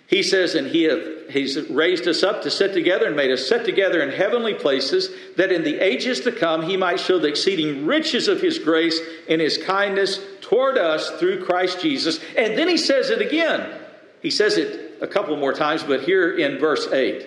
He 0.07 0.23
says, 0.23 0.55
and 0.55 0.69
he 0.69 0.85
hath, 0.85 1.29
He's 1.29 1.69
raised 1.69 2.09
us 2.09 2.23
up 2.23 2.43
to 2.43 2.51
sit 2.51 2.73
together 2.73 3.07
and 3.07 3.15
made 3.15 3.31
us 3.31 3.47
sit 3.47 3.67
together 3.67 4.01
in 4.01 4.09
heavenly 4.09 4.55
places, 4.55 5.11
that 5.37 5.53
in 5.53 5.65
the 5.65 5.85
ages 5.85 6.21
to 6.21 6.33
come 6.33 6.63
He 6.63 6.79
might 6.79 6.99
show 6.99 7.19
the 7.19 7.29
exceeding 7.29 7.85
riches 7.85 8.27
of 8.27 8.41
His 8.41 8.59
grace 8.59 8.99
and 9.29 9.43
His 9.43 9.59
kindness 9.59 10.19
toward 10.41 10.79
us 10.79 11.11
through 11.21 11.45
Christ 11.45 11.83
Jesus. 11.83 12.19
And 12.39 12.57
then 12.57 12.69
He 12.69 12.79
says 12.79 13.11
it 13.11 13.21
again. 13.21 13.79
He 14.23 14.31
says 14.31 14.57
it 14.57 14.88
a 15.01 15.07
couple 15.07 15.37
more 15.37 15.53
times, 15.53 15.83
but 15.83 16.03
here 16.03 16.37
in 16.37 16.59
verse 16.59 16.87
8, 16.91 17.27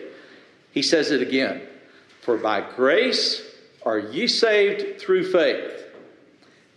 he 0.71 0.81
says 0.81 1.11
it 1.11 1.21
again. 1.21 1.61
For 2.21 2.37
by 2.37 2.61
grace 2.75 3.41
are 3.83 3.97
ye 3.97 4.27
saved 4.27 5.01
through 5.01 5.31
faith. 5.31 5.85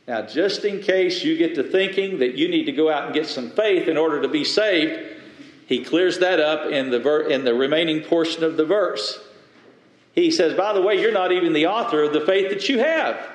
Now, 0.07 0.23
just 0.23 0.65
in 0.65 0.81
case 0.81 1.25
you 1.25 1.37
get 1.37 1.55
to 1.55 1.63
thinking 1.63 2.19
that 2.19 2.35
you 2.35 2.49
need 2.49 2.65
to 2.65 2.73
go 2.73 2.91
out 2.91 3.07
and 3.07 3.15
get 3.15 3.27
some 3.27 3.51
faith 3.51 3.89
in 3.89 3.97
order 3.97 4.21
to 4.23 4.29
be 4.29 4.45
saved, 4.45 5.23
He 5.67 5.85
clears 5.85 6.19
that 6.19 6.41
up 6.41 6.71
in 6.71 6.91
the, 6.91 7.01
ver- 7.01 7.29
in 7.29 7.45
the 7.45 7.55
remaining 7.55 8.03
portion 8.03 8.45
of 8.45 8.57
the 8.57 8.67
verse. 8.67 9.19
He 10.15 10.31
says, 10.31 10.55
By 10.55 10.73
the 10.75 10.83
way, 10.83 11.01
you're 11.01 11.13
not 11.13 11.33
even 11.33 11.53
the 11.53 11.67
author 11.67 12.03
of 12.03 12.13
the 12.13 12.21
faith 12.21 12.51
that 12.51 12.69
you 12.69 12.79
have. 12.79 13.31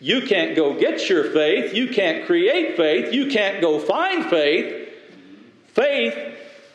You 0.00 0.22
can't 0.22 0.56
go 0.56 0.78
get 0.78 1.08
your 1.08 1.24
faith. 1.30 1.74
You 1.74 1.88
can't 1.88 2.26
create 2.26 2.76
faith. 2.76 3.12
You 3.12 3.30
can't 3.30 3.60
go 3.60 3.78
find 3.78 4.26
faith. 4.26 4.88
Faith 5.68 6.25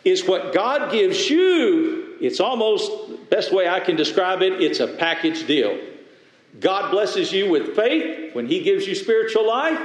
is 0.04 0.26
what 0.26 0.54
God 0.54 0.92
gives 0.92 1.30
you. 1.30 2.18
It's 2.20 2.40
almost, 2.40 2.92
best 3.30 3.54
way 3.54 3.68
I 3.68 3.80
can 3.80 3.96
describe 3.96 4.42
it, 4.42 4.62
it's 4.62 4.80
a 4.80 4.88
package 4.88 5.46
deal. 5.48 5.80
God 6.60 6.92
blesses 6.92 7.32
you 7.32 7.50
with 7.50 7.76
faith 7.76 8.36
when 8.36 8.48
He 8.48 8.62
gives 8.62 8.88
you 8.88 8.96
spiritual 8.96 9.48
life. 9.48 9.80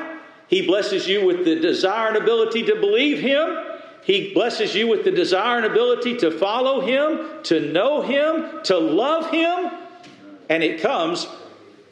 He 0.48 0.66
blesses 0.66 1.06
you 1.06 1.24
with 1.24 1.44
the 1.44 1.56
desire 1.56 2.08
and 2.08 2.16
ability 2.16 2.64
to 2.64 2.76
believe 2.76 3.20
Him. 3.20 3.56
He 4.02 4.32
blesses 4.32 4.74
you 4.74 4.86
with 4.86 5.04
the 5.04 5.10
desire 5.10 5.58
and 5.58 5.66
ability 5.66 6.16
to 6.18 6.30
follow 6.30 6.80
Him, 6.80 7.42
to 7.44 7.60
know 7.72 8.02
Him, 8.02 8.62
to 8.64 8.78
love 8.78 9.30
Him. 9.30 9.70
And 10.48 10.62
it 10.62 10.80
comes 10.80 11.26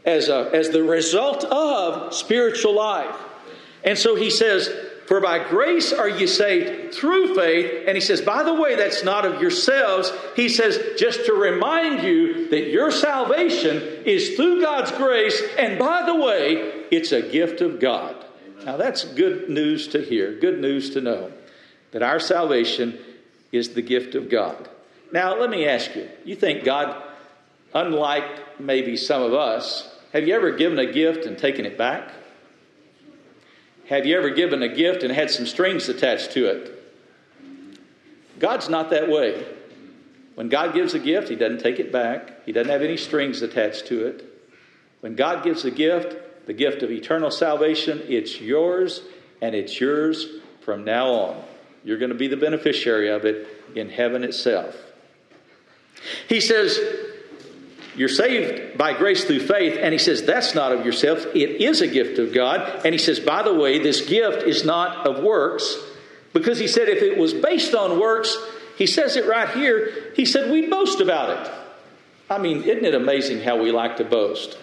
as, 0.05 0.29
a, 0.29 0.51
as 0.53 0.71
the 0.71 0.83
result 0.83 1.45
of 1.45 2.15
spiritual 2.15 2.75
life. 2.75 3.17
And 3.83 3.99
so 3.99 4.15
He 4.15 4.31
says, 4.31 4.71
For 5.07 5.21
by 5.21 5.49
grace 5.49 5.93
are 5.93 6.09
you 6.09 6.27
saved 6.27 6.95
through 6.95 7.35
faith. 7.35 7.85
And 7.87 7.97
He 7.97 8.01
says, 8.01 8.23
By 8.23 8.43
the 8.43 8.55
way, 8.55 8.75
that's 8.75 9.05
not 9.05 9.27
of 9.27 9.41
yourselves. 9.41 10.11
He 10.35 10.49
says, 10.49 10.99
just 10.99 11.27
to 11.27 11.35
remind 11.35 12.03
you 12.03 12.49
that 12.49 12.71
your 12.71 12.91
salvation 12.91 13.77
is 14.05 14.37
through 14.37 14.63
God's 14.63 14.93
grace. 14.93 15.43
And 15.59 15.79
by 15.79 16.05
the 16.07 16.15
way, 16.15 16.85
it's 16.91 17.13
a 17.13 17.23
gift 17.23 17.61
of 17.61 17.81
God. 17.81 18.17
Now, 18.65 18.79
that's 18.79 19.05
good 19.05 19.51
news 19.51 19.89
to 19.89 20.01
hear, 20.01 20.39
good 20.39 20.59
news 20.61 20.91
to 20.91 21.01
know 21.01 21.33
that 21.91 22.03
our 22.03 22.19
salvation 22.19 22.99
is 23.53 23.75
the 23.75 23.83
gift 23.83 24.15
of 24.15 24.31
God. 24.31 24.69
Now, 25.13 25.39
let 25.39 25.51
me 25.51 25.67
ask 25.67 25.95
you 25.95 26.09
you 26.25 26.35
think 26.35 26.65
God, 26.65 27.03
unlike 27.75 28.59
maybe 28.59 28.97
some 28.97 29.23
of 29.23 29.35
us, 29.35 29.95
have 30.13 30.27
you 30.27 30.35
ever 30.35 30.53
given 30.53 30.79
a 30.79 30.91
gift 30.91 31.27
and 31.27 31.37
taken 31.37 31.67
it 31.67 31.77
back? 31.77 32.11
Have 33.89 34.07
you 34.07 34.17
ever 34.17 34.31
given 34.31 34.63
a 34.63 34.69
gift 34.69 35.03
and 35.03 35.13
had 35.13 35.31
some 35.31 35.47
strings 35.47 35.89
attached 35.89 36.33
to 36.33 36.47
it? 36.47 36.81
God's 38.39 38.69
not 38.69 38.91
that 38.91 39.09
way. 39.09 39.45
When 40.35 40.49
God 40.49 40.75
gives 40.75 40.95
a 40.95 40.99
gift, 40.99 41.29
He 41.29 41.37
doesn't 41.37 41.61
take 41.61 41.79
it 41.79 41.93
back, 41.93 42.45
He 42.45 42.53
doesn't 42.53 42.71
have 42.71 42.83
any 42.83 42.97
strings 42.97 43.43
attached 43.43 43.87
to 43.87 44.07
it. 44.07 44.25
When 45.01 45.15
God 45.15 45.45
gives 45.45 45.65
a 45.65 45.71
gift, 45.71 46.47
the 46.47 46.55
gift 46.55 46.83
of 46.83 46.91
eternal 46.91 47.31
salvation, 47.31 48.03
it's 48.09 48.41
yours 48.41 49.03
and 49.41 49.55
it's 49.55 49.79
yours 49.79 50.27
from 50.63 50.85
now 50.85 51.09
on. 51.09 51.45
You're 51.85 51.99
going 51.99 52.11
to 52.11 52.17
be 52.17 52.29
the 52.29 52.37
beneficiary 52.37 53.11
of 53.11 53.25
it 53.27 53.47
in 53.75 53.91
heaven 53.91 54.25
itself. 54.25 54.75
He 56.29 56.41
says, 56.41 56.79
You're 57.97 58.09
saved 58.09 58.77
by 58.77 58.93
grace 58.93 59.25
through 59.25 59.41
faith. 59.41 59.79
And 59.81 59.93
he 59.93 59.99
says, 59.99 60.25
That's 60.25 60.55
not 60.55 60.73
of 60.73 60.85
yourself. 60.85 61.27
It 61.35 61.63
is 61.63 61.81
a 61.81 61.87
gift 61.87 62.19
of 62.19 62.35
God. 62.35 62.85
And 62.85 62.95
he 62.95 62.99
says, 62.99 63.21
By 63.21 63.43
the 63.43 63.55
way, 63.55 63.79
this 63.79 64.07
gift 64.07 64.43
is 64.43 64.65
not 64.65 65.07
of 65.07 65.23
works. 65.23 65.77
Because 66.33 66.59
he 66.59 66.67
said, 66.67 66.89
If 66.89 67.03
it 67.03 67.19
was 67.19 67.33
based 67.33 67.75
on 67.75 68.01
works, 68.01 68.37
he 68.77 68.87
says 68.87 69.17
it 69.17 69.27
right 69.27 69.49
here. 69.51 70.13
He 70.15 70.25
said, 70.25 70.51
We'd 70.51 70.71
boast 70.71 71.01
about 71.01 71.47
it. 71.47 71.53
I 72.29 72.39
mean, 72.39 72.63
isn't 72.63 72.85
it 72.85 72.95
amazing 72.95 73.41
how 73.41 73.63
we 73.63 73.71
like 73.71 73.99
to 73.99 74.05
boast 74.05 74.59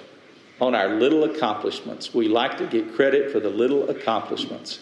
on 0.59 0.75
our 0.75 0.89
little 0.89 1.23
accomplishments? 1.23 2.13
We 2.13 2.27
like 2.27 2.57
to 2.57 2.67
get 2.67 2.95
credit 2.95 3.31
for 3.31 3.39
the 3.39 3.49
little 3.49 3.89
accomplishments. 3.89 4.79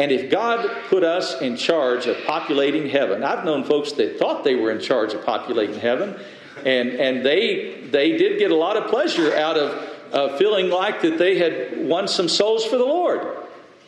And 0.00 0.10
if 0.10 0.30
God 0.30 0.66
put 0.88 1.04
us 1.04 1.40
in 1.42 1.58
charge 1.58 2.06
of 2.06 2.16
populating 2.24 2.88
heaven, 2.88 3.22
I've 3.22 3.44
known 3.44 3.64
folks 3.64 3.92
that 3.92 4.18
thought 4.18 4.44
they 4.44 4.54
were 4.54 4.70
in 4.70 4.80
charge 4.80 5.12
of 5.12 5.26
populating 5.26 5.78
heaven, 5.78 6.18
and, 6.66 6.90
and 6.90 7.24
they, 7.24 7.80
they 7.90 8.16
did 8.16 8.38
get 8.38 8.50
a 8.50 8.56
lot 8.56 8.76
of 8.76 8.90
pleasure 8.90 9.34
out 9.34 9.56
of 9.56 9.90
uh, 10.12 10.36
feeling 10.36 10.70
like 10.70 11.02
that 11.02 11.18
they 11.18 11.38
had 11.38 11.86
won 11.86 12.08
some 12.08 12.28
souls 12.28 12.64
for 12.64 12.76
the 12.76 12.84
Lord. 12.84 13.36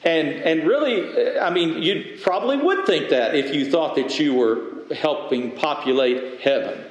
And, 0.05 0.29
and 0.29 0.67
really, 0.67 1.39
I 1.39 1.51
mean, 1.51 1.83
you 1.83 2.19
probably 2.23 2.57
would 2.57 2.87
think 2.87 3.11
that 3.11 3.35
if 3.35 3.55
you 3.55 3.71
thought 3.71 3.97
that 3.97 4.19
you 4.19 4.35
were 4.35 4.95
helping 4.95 5.53
populate 5.53 6.41
heaven. 6.41 6.85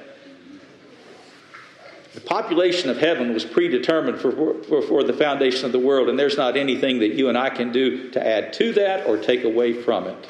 The 2.14 2.20
population 2.20 2.90
of 2.90 2.98
heaven 2.98 3.32
was 3.32 3.44
predetermined 3.44 4.18
for, 4.18 4.62
for, 4.64 4.82
for, 4.82 5.02
the 5.02 5.14
foundation 5.14 5.64
of 5.64 5.72
the 5.72 5.78
world, 5.78 6.10
and 6.10 6.18
there's 6.18 6.36
not 6.36 6.56
anything 6.56 6.98
that 6.98 7.14
you 7.14 7.30
and 7.30 7.38
I 7.38 7.48
can 7.48 7.72
do 7.72 8.10
to 8.10 8.26
add 8.26 8.52
to 8.54 8.72
that 8.74 9.06
or 9.06 9.16
take 9.16 9.44
away 9.44 9.72
from 9.72 10.06
it. 10.06 10.26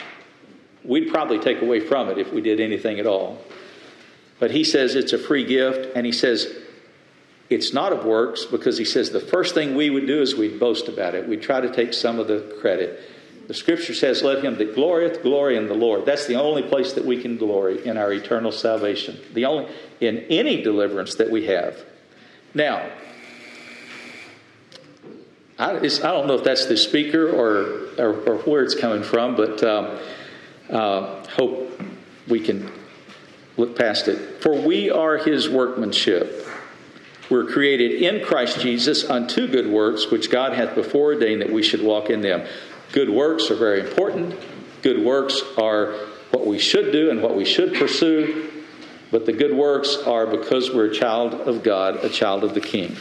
We'd 0.85 1.11
probably 1.11 1.41
take 1.41 1.61
away 1.61 1.81
from 1.81 2.09
it 2.09 2.19
if 2.19 2.33
we 2.33 2.41
did 2.41 2.61
anything 2.61 3.01
at 3.01 3.07
all. 3.07 3.39
But 4.43 4.51
he 4.51 4.65
says 4.65 4.97
it's 4.97 5.13
a 5.13 5.19
free 5.19 5.45
gift, 5.45 5.93
and 5.95 6.05
he 6.05 6.11
says 6.11 6.53
it's 7.49 7.73
not 7.73 7.93
of 7.93 8.05
works 8.05 8.45
because 8.45 8.77
he 8.77 8.85
says 8.85 9.11
the 9.11 9.21
first 9.21 9.55
thing 9.55 9.77
we 9.77 9.89
would 9.89 10.09
do 10.09 10.21
is 10.21 10.35
we'd 10.35 10.59
boast 10.59 10.89
about 10.89 11.15
it. 11.15 11.29
We'd 11.29 11.43
try 11.43 11.61
to 11.61 11.73
take 11.73 11.95
some 11.95 12.19
of 12.19 12.27
the 12.27 12.59
credit. 12.61 12.99
The 13.47 13.55
scripture 13.55 13.95
says, 13.95 14.21
Let 14.25 14.43
him 14.43 14.59
that 14.59 14.75
glorieth 14.75 15.23
glory 15.23 15.57
in 15.57 15.69
the 15.69 15.75
Lord. 15.75 16.07
That's 16.07 16.27
the 16.27 16.35
only 16.35 16.65
place 16.65 16.95
that 16.95 17.05
we 17.05 17.23
can 17.23 17.37
glory 17.37 17.87
in 17.87 17.97
our 17.97 18.13
eternal 18.13 18.51
salvation. 18.51 19.17
The 19.33 19.45
only 19.45 19.73
in 20.01 20.19
any 20.29 20.61
deliverance 20.61 21.15
that 21.15 21.31
we 21.31 21.47
have. 21.47 21.79
Now, 22.53 22.91
I, 25.57 25.77
I 25.77 25.79
don't 25.79 26.27
know 26.27 26.35
if 26.35 26.43
that's 26.43 26.67
the 26.67 26.77
speaker 26.77 27.31
or, 27.31 27.91
or, 27.97 28.29
or 28.29 28.39
where 28.39 28.65
it's 28.65 28.75
coming 28.75 29.05
from, 29.05 29.37
but 29.37 29.63
um, 29.63 29.99
uh, 30.69 31.25
hope 31.29 31.81
we 32.27 32.41
can 32.41 32.82
look 33.57 33.77
past 33.77 34.09
it. 34.09 34.43
For 34.43 34.55
we 34.55 34.91
are 34.91 35.19
his 35.19 35.49
workmanship. 35.49 36.47
We're 37.31 37.47
created 37.47 38.03
in 38.03 38.25
Christ 38.25 38.61
Jesus 38.61 39.09
unto 39.09 39.47
good 39.47 39.67
works, 39.67 40.11
which 40.11 40.31
God 40.31 40.53
hath 40.53 40.75
before 40.75 41.15
ordained 41.15 41.41
that 41.41 41.53
we 41.53 41.63
should 41.63 41.83
walk 41.83 42.11
in 42.11 42.21
them. 42.21 42.47
Good 42.93 43.09
works 43.09 43.51
are 43.51 43.57
very 43.57 43.81
important. 43.81 44.39
Good 44.83 45.05
works 45.05 45.41
are 45.57 45.95
what 46.31 46.47
we 46.47 46.59
should 46.59 46.93
do 46.93 47.11
and 47.11 47.23
what 47.23 47.37
we 47.37 47.45
should 47.45 47.75
pursue. 47.75 48.51
But 49.11 49.27
the 49.27 49.33
good 49.33 49.55
works 49.55 49.97
are 50.07 50.27
because 50.27 50.73
we're 50.73 50.87
a 50.87 50.95
child 50.95 51.35
of 51.35 51.63
God, 51.63 51.97
a 52.05 52.09
child 52.09 52.45
of 52.45 52.55
the 52.55 52.61
King. 52.61 52.97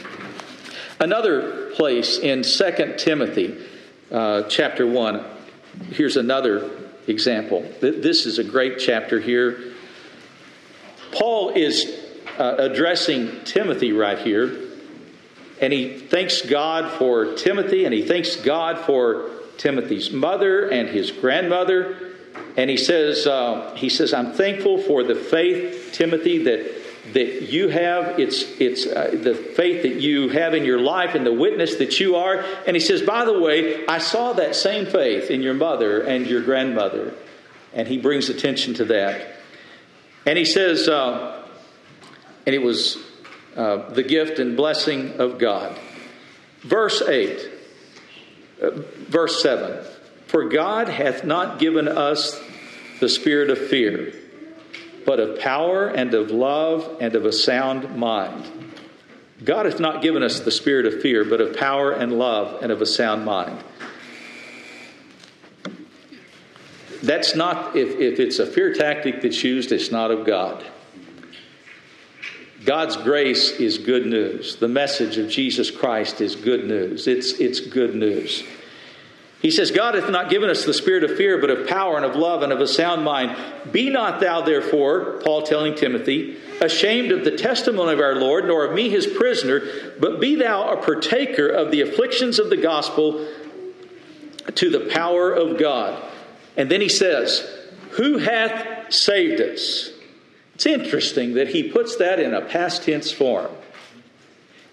Another 0.99 1.71
place 1.71 2.19
in 2.19 2.43
2 2.43 2.95
Timothy 2.97 3.57
uh, 4.11 4.43
chapter 4.43 4.85
1, 4.85 5.25
here's 5.91 6.17
another 6.17 6.69
example. 7.07 7.61
This 7.79 8.25
is 8.25 8.39
a 8.39 8.43
great 8.43 8.77
chapter 8.77 9.19
here. 9.19 9.70
Paul 11.11 11.49
is 11.49 11.99
uh, 12.37 12.55
addressing 12.57 13.43
Timothy 13.43 13.91
right 13.91 14.19
here, 14.19 14.69
and 15.61 15.71
he 15.71 15.97
thanks 15.97 16.41
God 16.41 16.97
for 16.97 17.35
Timothy, 17.35 17.85
and 17.85 17.93
he 17.93 18.05
thanks 18.05 18.35
God 18.35 18.79
for 18.79 19.29
Timothy's 19.57 20.11
mother 20.11 20.69
and 20.69 20.89
his 20.89 21.11
grandmother. 21.11 21.97
And 22.57 22.69
he 22.69 22.77
says, 22.77 23.27
uh, 23.27 23.75
he 23.75 23.89
says, 23.89 24.13
I'm 24.13 24.33
thankful 24.33 24.81
for 24.81 25.03
the 25.03 25.15
faith, 25.15 25.91
Timothy, 25.93 26.43
that 26.45 26.81
that 27.13 27.51
you 27.51 27.67
have. 27.67 28.19
It's 28.19 28.43
it's 28.59 28.85
uh, 28.85 29.11
the 29.11 29.35
faith 29.35 29.83
that 29.83 29.99
you 30.01 30.29
have 30.29 30.53
in 30.53 30.65
your 30.65 30.79
life 30.79 31.15
and 31.15 31.25
the 31.25 31.33
witness 31.33 31.75
that 31.77 31.99
you 31.99 32.15
are. 32.15 32.45
And 32.65 32.75
he 32.75 32.79
says, 32.79 33.01
by 33.01 33.25
the 33.25 33.39
way, 33.39 33.85
I 33.87 33.97
saw 33.97 34.33
that 34.33 34.55
same 34.55 34.85
faith 34.85 35.29
in 35.29 35.41
your 35.41 35.53
mother 35.53 36.01
and 36.01 36.27
your 36.27 36.41
grandmother. 36.41 37.13
And 37.73 37.87
he 37.87 37.97
brings 37.97 38.29
attention 38.29 38.73
to 38.75 38.85
that. 38.85 39.40
And 40.25 40.37
he 40.37 40.45
says, 40.45 40.87
uh, 40.87 41.47
and 42.45 42.55
it 42.55 42.61
was 42.61 42.97
uh, 43.55 43.89
the 43.89 44.03
gift 44.03 44.39
and 44.39 44.55
blessing 44.55 45.19
of 45.19 45.39
God. 45.39 45.77
Verse 46.63 47.01
8 47.01 47.51
verse 48.61 49.41
7 49.41 49.85
For 50.27 50.49
God 50.49 50.87
hath 50.89 51.23
not 51.23 51.59
given 51.59 51.87
us 51.87 52.39
the 52.99 53.09
spirit 53.09 53.49
of 53.49 53.57
fear, 53.57 54.13
but 55.05 55.19
of 55.19 55.39
power 55.39 55.87
and 55.87 56.13
of 56.13 56.31
love 56.31 56.97
and 57.01 57.15
of 57.15 57.25
a 57.25 57.31
sound 57.31 57.97
mind. 57.97 58.49
God 59.43 59.65
hath 59.65 59.79
not 59.79 60.03
given 60.03 60.21
us 60.21 60.39
the 60.39 60.51
spirit 60.51 60.85
of 60.85 61.01
fear, 61.01 61.25
but 61.25 61.41
of 61.41 61.57
power 61.57 61.91
and 61.91 62.13
love 62.13 62.61
and 62.61 62.71
of 62.71 62.81
a 62.81 62.85
sound 62.85 63.25
mind. 63.25 63.63
That's 67.01 67.35
not, 67.35 67.75
if, 67.75 67.99
if 67.99 68.19
it's 68.19 68.39
a 68.39 68.45
fear 68.45 68.73
tactic 68.73 69.21
that's 69.21 69.43
used, 69.43 69.71
it's 69.71 69.91
not 69.91 70.11
of 70.11 70.25
God. 70.25 70.63
God's 72.63 72.95
grace 72.95 73.51
is 73.51 73.79
good 73.79 74.05
news. 74.05 74.57
The 74.57 74.67
message 74.67 75.17
of 75.17 75.27
Jesus 75.27 75.71
Christ 75.71 76.21
is 76.21 76.35
good 76.35 76.67
news. 76.67 77.07
It's, 77.07 77.33
it's 77.33 77.59
good 77.59 77.95
news. 77.95 78.43
He 79.41 79.49
says, 79.49 79.71
God 79.71 79.95
hath 79.95 80.11
not 80.11 80.29
given 80.29 80.51
us 80.51 80.65
the 80.65 80.73
spirit 80.73 81.03
of 81.03 81.17
fear, 81.17 81.39
but 81.39 81.49
of 81.49 81.67
power 81.67 81.95
and 81.95 82.05
of 82.05 82.15
love 82.15 82.43
and 82.43 82.53
of 82.53 82.61
a 82.61 82.67
sound 82.67 83.03
mind. 83.03 83.35
Be 83.71 83.89
not 83.89 84.19
thou, 84.19 84.41
therefore, 84.41 85.19
Paul 85.23 85.41
telling 85.41 85.73
Timothy, 85.73 86.37
ashamed 86.61 87.11
of 87.11 87.23
the 87.23 87.35
testimony 87.35 87.93
of 87.93 87.99
our 87.99 88.13
Lord, 88.13 88.45
nor 88.45 88.65
of 88.65 88.75
me 88.75 88.91
his 88.91 89.07
prisoner, 89.07 89.63
but 89.99 90.19
be 90.19 90.35
thou 90.35 90.69
a 90.69 90.77
partaker 90.77 91.47
of 91.47 91.71
the 91.71 91.81
afflictions 91.81 92.37
of 92.37 92.51
the 92.51 92.57
gospel 92.57 93.27
to 94.53 94.69
the 94.69 94.91
power 94.91 95.33
of 95.33 95.57
God. 95.57 96.10
And 96.57 96.69
then 96.69 96.81
he 96.81 96.89
says, 96.89 97.47
who 97.91 98.17
hath 98.19 98.93
saved 98.93 99.41
us. 99.41 99.89
It's 100.55 100.65
interesting 100.65 101.33
that 101.33 101.49
he 101.49 101.63
puts 101.63 101.97
that 101.97 102.19
in 102.19 102.33
a 102.33 102.41
past 102.41 102.83
tense 102.83 103.11
form. 103.11 103.51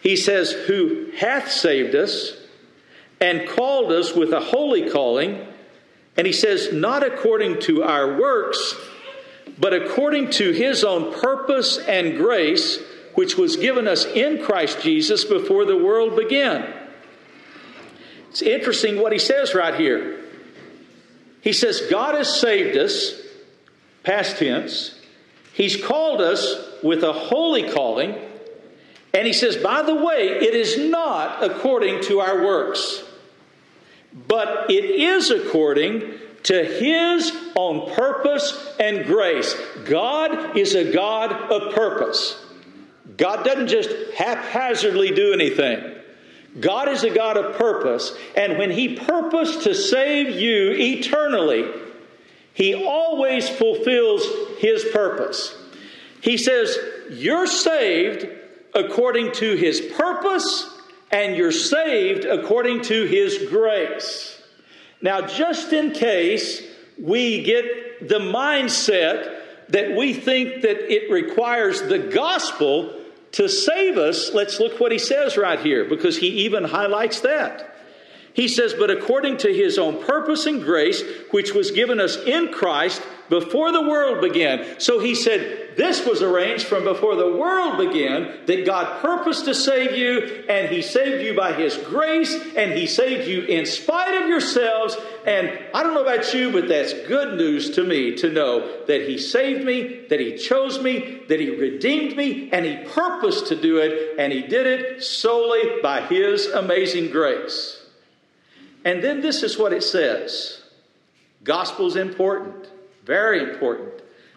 He 0.00 0.16
says, 0.16 0.52
Who 0.52 1.10
hath 1.16 1.50
saved 1.50 1.94
us 1.94 2.34
and 3.20 3.48
called 3.48 3.90
us 3.90 4.14
with 4.14 4.32
a 4.32 4.40
holy 4.40 4.90
calling. 4.90 5.44
And 6.16 6.26
he 6.26 6.32
says, 6.32 6.72
Not 6.72 7.02
according 7.02 7.60
to 7.62 7.82
our 7.82 8.18
works, 8.20 8.74
but 9.58 9.72
according 9.72 10.30
to 10.32 10.52
his 10.52 10.84
own 10.84 11.12
purpose 11.12 11.78
and 11.78 12.16
grace, 12.16 12.78
which 13.14 13.36
was 13.36 13.56
given 13.56 13.88
us 13.88 14.04
in 14.04 14.44
Christ 14.44 14.80
Jesus 14.80 15.24
before 15.24 15.64
the 15.64 15.76
world 15.76 16.14
began. 16.16 16.72
It's 18.30 18.42
interesting 18.42 19.00
what 19.00 19.12
he 19.12 19.18
says 19.18 19.54
right 19.54 19.74
here. 19.74 20.17
He 21.40 21.52
says, 21.52 21.82
God 21.90 22.14
has 22.14 22.40
saved 22.40 22.76
us, 22.76 23.14
past 24.02 24.38
tense. 24.38 24.98
He's 25.52 25.82
called 25.82 26.20
us 26.20 26.56
with 26.82 27.02
a 27.02 27.12
holy 27.12 27.70
calling. 27.70 28.16
And 29.14 29.26
he 29.26 29.32
says, 29.32 29.56
by 29.56 29.82
the 29.82 29.94
way, 29.94 30.28
it 30.28 30.54
is 30.54 30.78
not 30.90 31.42
according 31.42 32.02
to 32.04 32.20
our 32.20 32.44
works, 32.44 33.02
but 34.26 34.70
it 34.70 34.84
is 34.84 35.30
according 35.30 36.14
to 36.44 36.64
his 36.64 37.32
own 37.56 37.90
purpose 37.94 38.74
and 38.78 39.06
grace. 39.06 39.54
God 39.84 40.56
is 40.56 40.74
a 40.74 40.92
God 40.92 41.32
of 41.50 41.74
purpose. 41.74 42.44
God 43.16 43.44
doesn't 43.44 43.68
just 43.68 43.90
haphazardly 44.16 45.10
do 45.10 45.32
anything. 45.32 45.97
God 46.60 46.88
is 46.88 47.04
a 47.04 47.10
God 47.10 47.36
of 47.36 47.56
purpose, 47.56 48.16
and 48.36 48.58
when 48.58 48.70
He 48.70 48.96
purposed 48.96 49.62
to 49.62 49.74
save 49.74 50.30
you 50.30 50.72
eternally, 50.72 51.70
He 52.54 52.74
always 52.74 53.48
fulfills 53.48 54.26
His 54.58 54.84
purpose. 54.92 55.56
He 56.20 56.36
says, 56.36 56.76
You're 57.10 57.46
saved 57.46 58.28
according 58.74 59.32
to 59.32 59.56
His 59.56 59.80
purpose, 59.80 60.68
and 61.10 61.36
you're 61.36 61.52
saved 61.52 62.24
according 62.24 62.82
to 62.82 63.04
His 63.04 63.48
grace. 63.50 64.40
Now, 65.00 65.20
just 65.22 65.72
in 65.72 65.92
case 65.92 66.62
we 67.00 67.42
get 67.42 68.08
the 68.08 68.18
mindset 68.18 69.36
that 69.68 69.96
we 69.96 70.14
think 70.14 70.62
that 70.62 70.92
it 70.92 71.10
requires 71.10 71.82
the 71.82 71.98
gospel 71.98 72.94
to 73.32 73.48
save 73.48 73.98
us, 73.98 74.32
let's 74.32 74.60
look 74.60 74.80
what 74.80 74.92
he 74.92 74.98
says 74.98 75.36
right 75.36 75.60
here, 75.60 75.84
because 75.84 76.18
he 76.18 76.28
even 76.44 76.64
highlights 76.64 77.20
that. 77.20 77.76
He 78.32 78.48
says, 78.48 78.74
But 78.74 78.90
according 78.90 79.38
to 79.38 79.52
his 79.52 79.78
own 79.78 80.02
purpose 80.02 80.46
and 80.46 80.62
grace, 80.62 81.02
which 81.30 81.54
was 81.54 81.70
given 81.70 82.00
us 82.00 82.16
in 82.16 82.52
Christ 82.52 83.02
before 83.28 83.72
the 83.72 83.82
world 83.82 84.20
began. 84.20 84.80
So 84.80 84.98
he 84.98 85.14
said, 85.14 85.76
This 85.76 86.06
was 86.06 86.22
arranged 86.22 86.66
from 86.66 86.84
before 86.84 87.16
the 87.16 87.36
world 87.36 87.78
began, 87.78 88.46
that 88.46 88.66
God 88.66 89.00
purposed 89.02 89.44
to 89.44 89.54
save 89.54 89.96
you, 89.96 90.44
and 90.48 90.68
he 90.68 90.82
saved 90.82 91.24
you 91.24 91.34
by 91.34 91.52
his 91.52 91.76
grace, 91.76 92.34
and 92.56 92.72
he 92.72 92.86
saved 92.86 93.28
you 93.28 93.42
in 93.42 93.66
spite 93.66 94.22
of 94.22 94.28
yourselves. 94.28 94.96
And 95.26 95.58
I 95.74 95.82
don't 95.82 95.94
know 95.94 96.02
about 96.02 96.32
you, 96.32 96.50
but 96.50 96.68
that's 96.68 96.92
good 97.06 97.36
news 97.36 97.70
to 97.70 97.84
me 97.84 98.16
to 98.16 98.30
know 98.30 98.84
that 98.86 99.08
he 99.08 99.18
saved 99.18 99.64
me, 99.64 100.06
that 100.08 100.20
he 100.20 100.36
chose 100.36 100.80
me, 100.80 101.22
that 101.28 101.40
he 101.40 101.50
redeemed 101.50 102.16
me, 102.16 102.50
and 102.50 102.64
he 102.64 102.76
purposed 102.84 103.48
to 103.48 103.60
do 103.60 103.78
it, 103.78 104.18
and 104.18 104.32
he 104.32 104.42
did 104.42 104.66
it 104.66 105.02
solely 105.02 105.82
by 105.82 106.00
his 106.02 106.46
amazing 106.46 107.10
grace. 107.10 107.78
And 108.84 109.02
then 109.02 109.20
this 109.20 109.42
is 109.42 109.58
what 109.58 109.72
it 109.72 109.82
says 109.82 110.62
Gospel's 111.44 111.96
important. 111.96 112.68
Very 113.08 113.40
important. 113.40 113.88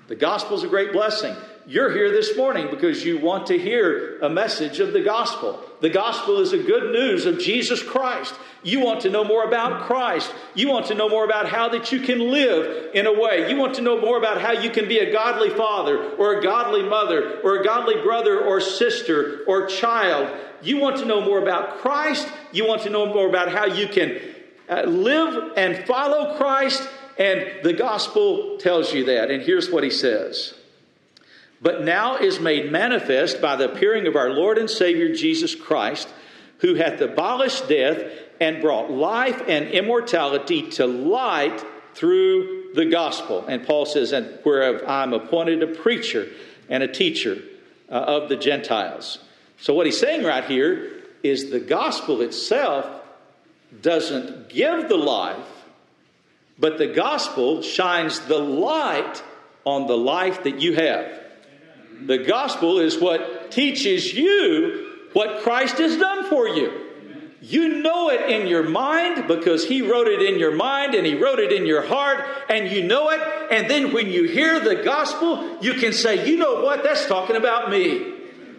The 0.08 0.16
gospel 0.16 0.56
is 0.56 0.64
a 0.64 0.68
great 0.70 0.94
blessing. 0.94 1.36
You're 1.68 1.92
here 1.92 2.10
this 2.10 2.38
morning 2.38 2.70
because 2.72 3.04
you 3.04 3.20
want 3.20 3.48
to 3.48 3.58
hear 3.58 4.18
a 4.20 4.30
message 4.30 4.80
of 4.80 4.94
the 4.94 5.02
gospel. 5.02 5.62
The 5.82 5.90
gospel 5.90 6.40
is 6.40 6.54
a 6.54 6.58
good 6.58 6.94
news 6.94 7.26
of 7.26 7.38
Jesus 7.38 7.84
Christ. 7.84 8.34
You 8.64 8.80
want 8.80 9.02
to 9.02 9.10
know 9.10 9.26
more 9.26 9.44
about 9.44 9.88
Christ. 9.88 10.34
You 10.56 10.70
want 10.70 10.86
to 10.86 10.96
know 10.96 11.10
more 11.10 11.26
about 11.26 11.50
how 11.50 11.68
that 11.68 11.92
you 11.92 12.00
can 12.00 12.32
live 12.32 12.96
in 12.96 13.08
a 13.08 13.14
way. 13.14 13.50
You 13.50 13.58
want 13.58 13.76
to 13.76 13.82
know 13.82 14.00
more 14.00 14.18
about 14.18 14.40
how 14.40 14.54
you 14.54 14.70
can 14.70 14.88
be 14.88 15.00
a 15.00 15.12
godly 15.12 15.50
father 15.50 16.12
or 16.12 16.40
a 16.40 16.42
godly 16.42 16.84
mother 16.84 17.42
or 17.42 17.58
a 17.58 17.66
godly 17.66 18.02
brother 18.02 18.40
or 18.40 18.62
sister 18.62 19.44
or 19.48 19.68
child. 19.68 20.34
You 20.62 20.78
want 20.78 20.96
to 21.00 21.06
know 21.06 21.20
more 21.20 21.42
about 21.42 21.80
Christ. 21.80 22.26
You 22.54 22.66
want 22.66 22.84
to 22.84 22.90
know 22.90 23.06
more 23.06 23.28
about 23.28 23.52
how 23.52 23.66
you 23.66 23.90
can 23.90 24.18
uh, 24.70 24.84
live 24.84 25.58
and 25.58 25.86
follow 25.86 26.38
Christ 26.38 26.88
and 27.18 27.64
the 27.64 27.74
gospel 27.74 28.58
tells 28.58 28.94
you 28.94 29.06
that. 29.06 29.32
And 29.32 29.42
here's 29.42 29.70
what 29.70 29.84
he 29.84 29.90
says 29.90 30.54
But 31.62 31.84
now 31.84 32.18
is 32.18 32.40
made 32.40 32.72
manifest 32.72 33.42
by 33.42 33.56
the 33.56 33.72
appearing 33.72 34.08
of 34.08 34.16
our 34.16 34.30
Lord 34.30 34.58
and 34.58 34.70
Savior 34.70 35.14
Jesus 35.14 35.56
Christ, 35.56 36.08
who 36.60 36.76
hath 36.76 37.02
abolished 37.02 37.68
death 37.68 38.04
and 38.40 38.62
brought 38.62 38.90
life 38.92 39.42
and 39.48 39.68
immortality 39.70 40.70
to 40.72 40.88
light 40.88 41.64
through 41.94 42.74
the 42.74 42.86
gospel. 42.86 43.46
And 43.48 43.66
Paul 43.66 43.86
says, 43.86 44.12
And 44.12 44.40
whereof 44.44 44.84
I'm 44.88 45.14
appointed 45.14 45.62
a 45.64 45.68
preacher 45.68 46.28
and 46.70 46.82
a 46.84 46.88
teacher 46.88 47.42
uh, 47.90 47.94
of 47.94 48.30
the 48.30 48.38
Gentiles. 48.38 49.20
So, 49.60 49.74
what 49.74 49.86
he's 49.86 50.00
saying 50.00 50.24
right 50.24 50.46
here 50.46 50.92
is 51.22 51.52
the 51.52 51.60
gospel 51.60 52.22
itself 52.22 52.88
doesn't 53.82 54.50
give 54.50 54.90
the 54.90 54.98
life, 54.98 55.61
but 56.60 56.78
the 56.78 56.88
gospel 56.88 57.62
shines 57.62 58.20
the 58.22 58.40
light 58.40 59.24
on 59.66 59.88
the 59.88 59.98
life 59.98 60.44
that 60.44 60.60
you 60.62 60.74
have. 60.76 61.20
The 62.06 62.20
gospel 62.20 62.80
is 62.80 63.00
what 63.00 63.52
teaches 63.52 64.14
you 64.14 64.88
what 65.14 65.44
Christ 65.44 65.78
has 65.78 65.98
done 65.98 66.30
for 66.30 66.48
you. 66.48 66.72
You 67.42 67.82
know 67.82 68.10
it 68.10 68.30
in 68.30 68.48
your 68.48 68.64
mind 68.64 69.28
because 69.28 69.68
He 69.68 69.82
wrote 69.82 70.08
it 70.08 70.22
in 70.22 70.40
your 70.40 70.56
mind 70.56 70.94
and 70.94 71.06
He 71.06 71.16
wrote 71.16 71.40
it 71.40 71.52
in 71.52 71.66
your 71.66 71.82
heart, 71.82 72.24
and 72.50 72.72
you 72.72 72.84
know 72.84 73.10
it. 73.10 73.20
And 73.52 73.70
then 73.70 73.94
when 73.94 74.08
you 74.08 74.26
hear 74.26 74.60
the 74.60 74.84
gospel, 74.84 75.58
you 75.60 75.74
can 75.74 75.92
say, 75.92 76.30
You 76.30 76.38
know 76.38 76.62
what? 76.64 76.84
That's 76.84 77.08
talking 77.08 77.36
about 77.36 77.72
me. 77.72 78.14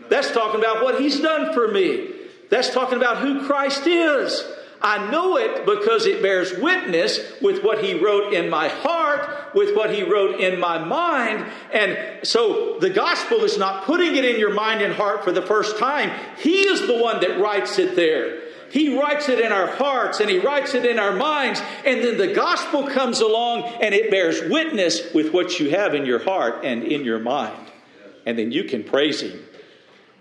That's 0.09 0.33
talking 0.33 0.61
about 0.61 0.83
what 0.83 1.01
He's 1.01 1.21
done 1.21 1.55
for 1.55 1.69
me. 1.69 2.11
That's 2.51 2.71
talking 2.71 2.99
about 2.99 3.19
who 3.19 3.47
Christ 3.47 3.87
is. 3.87 4.45
I 4.83 5.11
know 5.11 5.37
it 5.37 5.65
because 5.65 6.07
it 6.07 6.23
bears 6.23 6.53
witness 6.59 7.21
with 7.41 7.63
what 7.63 7.85
he 7.85 7.95
wrote 7.95 8.33
in 8.33 8.51
my 8.51 8.69
heart, 8.69 9.55
with 9.55 9.77
what 9.77 9.95
he 9.95 10.03
wrote 10.03 10.41
in 10.41 10.59
my 10.59 10.79
mind. 10.79 11.47
And 11.73 12.27
so 12.27 12.79
the 12.81 12.91
gospel 12.91 13.45
is 13.45 13.57
not 13.57 13.85
putting 13.85 14.17
it 14.17 14.25
in 14.25 14.41
your 14.41 14.53
mind 14.53 14.83
and 14.83 14.93
heart 14.93 15.23
for 15.23 15.31
the 15.31 15.43
first 15.43 15.79
time. 15.79 16.11
He 16.39 16.63
is 16.63 16.87
the 16.87 16.99
one 16.99 17.21
that 17.21 17.39
writes 17.41 17.79
it 17.79 17.95
there. 17.95 18.41
He 18.73 18.99
writes 18.99 19.29
it 19.29 19.39
in 19.39 19.53
our 19.53 19.67
hearts 19.67 20.21
and 20.21 20.31
He 20.31 20.39
writes 20.39 20.75
it 20.75 20.87
in 20.87 20.99
our 20.99 21.13
minds. 21.13 21.61
And 21.85 22.03
then 22.03 22.17
the 22.17 22.33
gospel 22.33 22.89
comes 22.89 23.21
along 23.21 23.65
and 23.83 23.95
it 23.95 24.11
bears 24.11 24.41
witness 24.51 25.13
with 25.13 25.33
what 25.33 25.61
you 25.61 25.71
have 25.71 25.95
in 25.95 26.07
your 26.07 26.25
heart 26.25 26.65
and 26.65 26.83
in 26.83 27.05
your 27.05 27.19
mind. 27.19 27.71
And 28.25 28.39
then 28.39 28.51
you 28.51 28.65
can 28.65 28.83
praise 28.83 29.21
Him. 29.21 29.45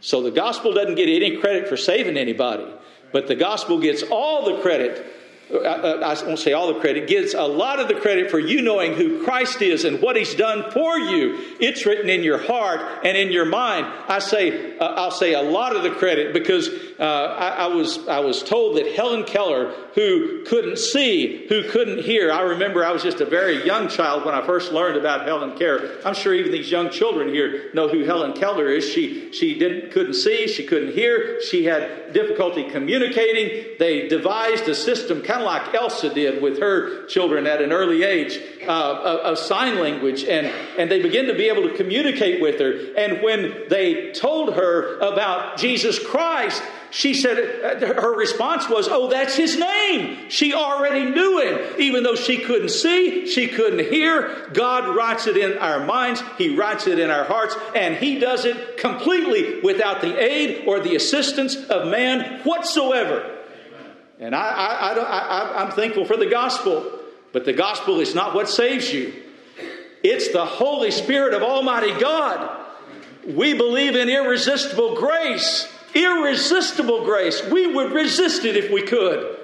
So 0.01 0.22
the 0.22 0.32
gospel 0.32 0.74
doesn't 0.74 0.95
get 0.95 1.07
any 1.07 1.38
credit 1.38 1.70
for 1.70 1.78
saving 1.78 2.18
anybody. 2.18 2.66
But 3.12 3.28
the 3.28 3.36
gospel 3.36 3.80
gets 3.80 4.03
all 4.03 4.45
the 4.45 4.62
credit. 4.62 5.05
I 5.54 6.18
won't 6.26 6.39
say 6.39 6.54
all 6.54 6.74
the 6.74 6.80
credit, 6.80 7.08
gives 7.08 7.34
a 7.34 7.43
lot 7.43 7.80
of 7.80 7.88
the 7.88 7.95
credit 7.95 8.32
for 8.32 8.39
you 8.39 8.62
knowing 8.62 8.93
who 8.93 9.24
Christ 9.24 9.62
is 9.62 9.86
and 9.86 10.02
what 10.02 10.16
He's 10.16 10.34
done 10.36 10.72
for 10.72 10.97
you. 10.97 11.38
It's 11.60 11.86
written 11.86 12.10
in 12.10 12.24
your 12.24 12.38
heart 12.38 12.82
and 13.04 13.18
in 13.18 13.32
your 13.32 13.45
mind. 13.45 13.88
I 14.08 14.20
say, 14.20 14.78
uh, 14.78 14.86
I'll 14.86 15.12
say 15.12 15.34
a 15.34 15.41
lot 15.41 15.76
of 15.76 15.84
the 15.84 15.91
credit 15.91 16.34
because 16.34 16.70
uh, 16.99 17.04
I, 17.04 17.49
I, 17.49 17.68
was 17.68 18.08
I 18.08 18.20
was 18.20 18.43
told 18.43 18.78
that 18.78 18.93
Helen 18.93 19.24
Keller, 19.26 19.74
who 19.95 20.43
couldn't 20.45 20.78
see, 20.78 21.47
who 21.47 21.68
couldn't 21.70 22.04
hear, 22.04 22.32
I 22.32 22.41
remember 22.41 22.86
I 22.86 22.91
was 22.91 23.04
just 23.04 23.22
a 23.22 23.26
very 23.26 23.66
young 23.66 23.89
child 23.89 24.26
when 24.26 24.34
I 24.34 24.45
first 24.45 24.72
learned 24.72 24.97
about 24.97 25.26
Helen 25.26 25.58
Keller. 25.58 25.97
I'm 26.06 26.14
sure 26.14 26.34
even 26.34 26.52
these 26.52 26.72
young 26.72 26.89
children 26.89 27.34
here 27.34 27.72
know 27.74 27.89
who 27.89 28.06
Helen 28.06 28.34
Keller 28.34 28.68
is. 28.68 28.88
She 28.88 29.32
she 29.34 29.58
didn't 29.58 29.91
couldn't 29.91 30.14
see, 30.14 30.47
she 30.47 30.66
couldn't 30.66 30.93
hear, 30.93 31.41
she 31.41 31.66
had 31.66 32.14
difficulty 32.14 32.70
communicating. 32.70 33.76
They 33.80 34.08
devised 34.08 34.68
a 34.68 34.76
system, 34.76 35.22
kind 35.22 35.41
of 35.42 35.46
like 35.46 35.74
Elsa 35.74 36.14
did 36.14 36.42
with 36.42 36.60
her 36.60 37.06
children 37.08 37.48
at 37.48 37.62
an 37.62 37.72
early 37.72 38.04
age, 38.04 38.39
uh, 38.68 38.72
of, 38.72 39.20
of 39.20 39.38
sign 39.38 39.80
language, 39.80 40.24
and 40.24 40.48
and 40.78 40.89
they 40.89 41.02
began 41.02 41.26
to 41.26 41.34
be 41.34 41.50
able 41.50 41.64
to 41.64 41.76
communicate 41.76 42.42
with 42.42 42.60
her. 42.60 42.94
And 42.98 43.22
when 43.22 43.68
they 43.70 44.12
told 44.12 44.56
her 44.56 44.98
about 45.00 45.58
Jesus 45.58 46.00
Christ 46.00 46.62
she 46.92 47.14
said, 47.14 47.82
uh, 47.82 48.02
her 48.02 48.14
response 48.14 48.70
was, 48.70 48.88
Oh, 48.89 49.10
that's 49.10 49.36
his 49.36 49.58
name. 49.58 50.30
She 50.30 50.54
already 50.54 51.10
knew 51.10 51.39
him. 51.39 51.80
Even 51.80 52.04
though 52.04 52.16
she 52.16 52.39
couldn't 52.39 52.70
see, 52.70 53.28
she 53.28 53.48
couldn't 53.48 53.80
hear, 53.92 54.50
God 54.54 54.94
writes 54.96 55.26
it 55.26 55.38
in 55.38 55.58
our 55.58 55.86
minds, 55.86 56.22
He 56.38 56.56
writes 56.56 56.88
it 56.88 57.00
in 57.00 57.10
our 57.10 57.24
hearts, 57.24 57.56
and 57.76 57.96
He 57.96 58.20
does 58.20 58.44
it 58.44 58.78
completely 58.78 59.62
without 59.62 60.02
the 60.02 60.22
aid 60.22 60.68
or 60.68 60.82
the 60.82 60.98
assistance 60.98 61.56
of 61.56 61.88
man 61.88 62.42
whatsoever. 62.42 63.38
And 64.22 64.36
I, 64.36 64.49
I, 64.49 64.93
I, 64.93 65.19
I, 65.19 65.63
I'm 65.63 65.72
thankful 65.72 66.05
for 66.05 66.15
the 66.15 66.28
gospel, 66.28 66.99
but 67.34 67.43
the 67.43 67.53
gospel 67.53 67.99
is 67.99 68.13
not 68.13 68.36
what 68.36 68.47
saves 68.47 68.93
you. 68.93 69.13
It's 70.03 70.32
the 70.32 70.45
Holy 70.45 70.91
Spirit 70.91 71.34
of 71.34 71.41
Almighty 71.41 71.99
God. 71.99 72.59
We 73.26 73.55
believe 73.55 73.95
in 73.95 74.09
irresistible 74.09 74.95
grace. 74.95 75.67
Irresistible 75.95 77.03
grace. 77.03 77.43
We 77.51 77.67
would 77.67 77.91
resist 77.93 78.45
it 78.45 78.55
if 78.55 78.72
we 78.72 78.84
could. 78.84 79.38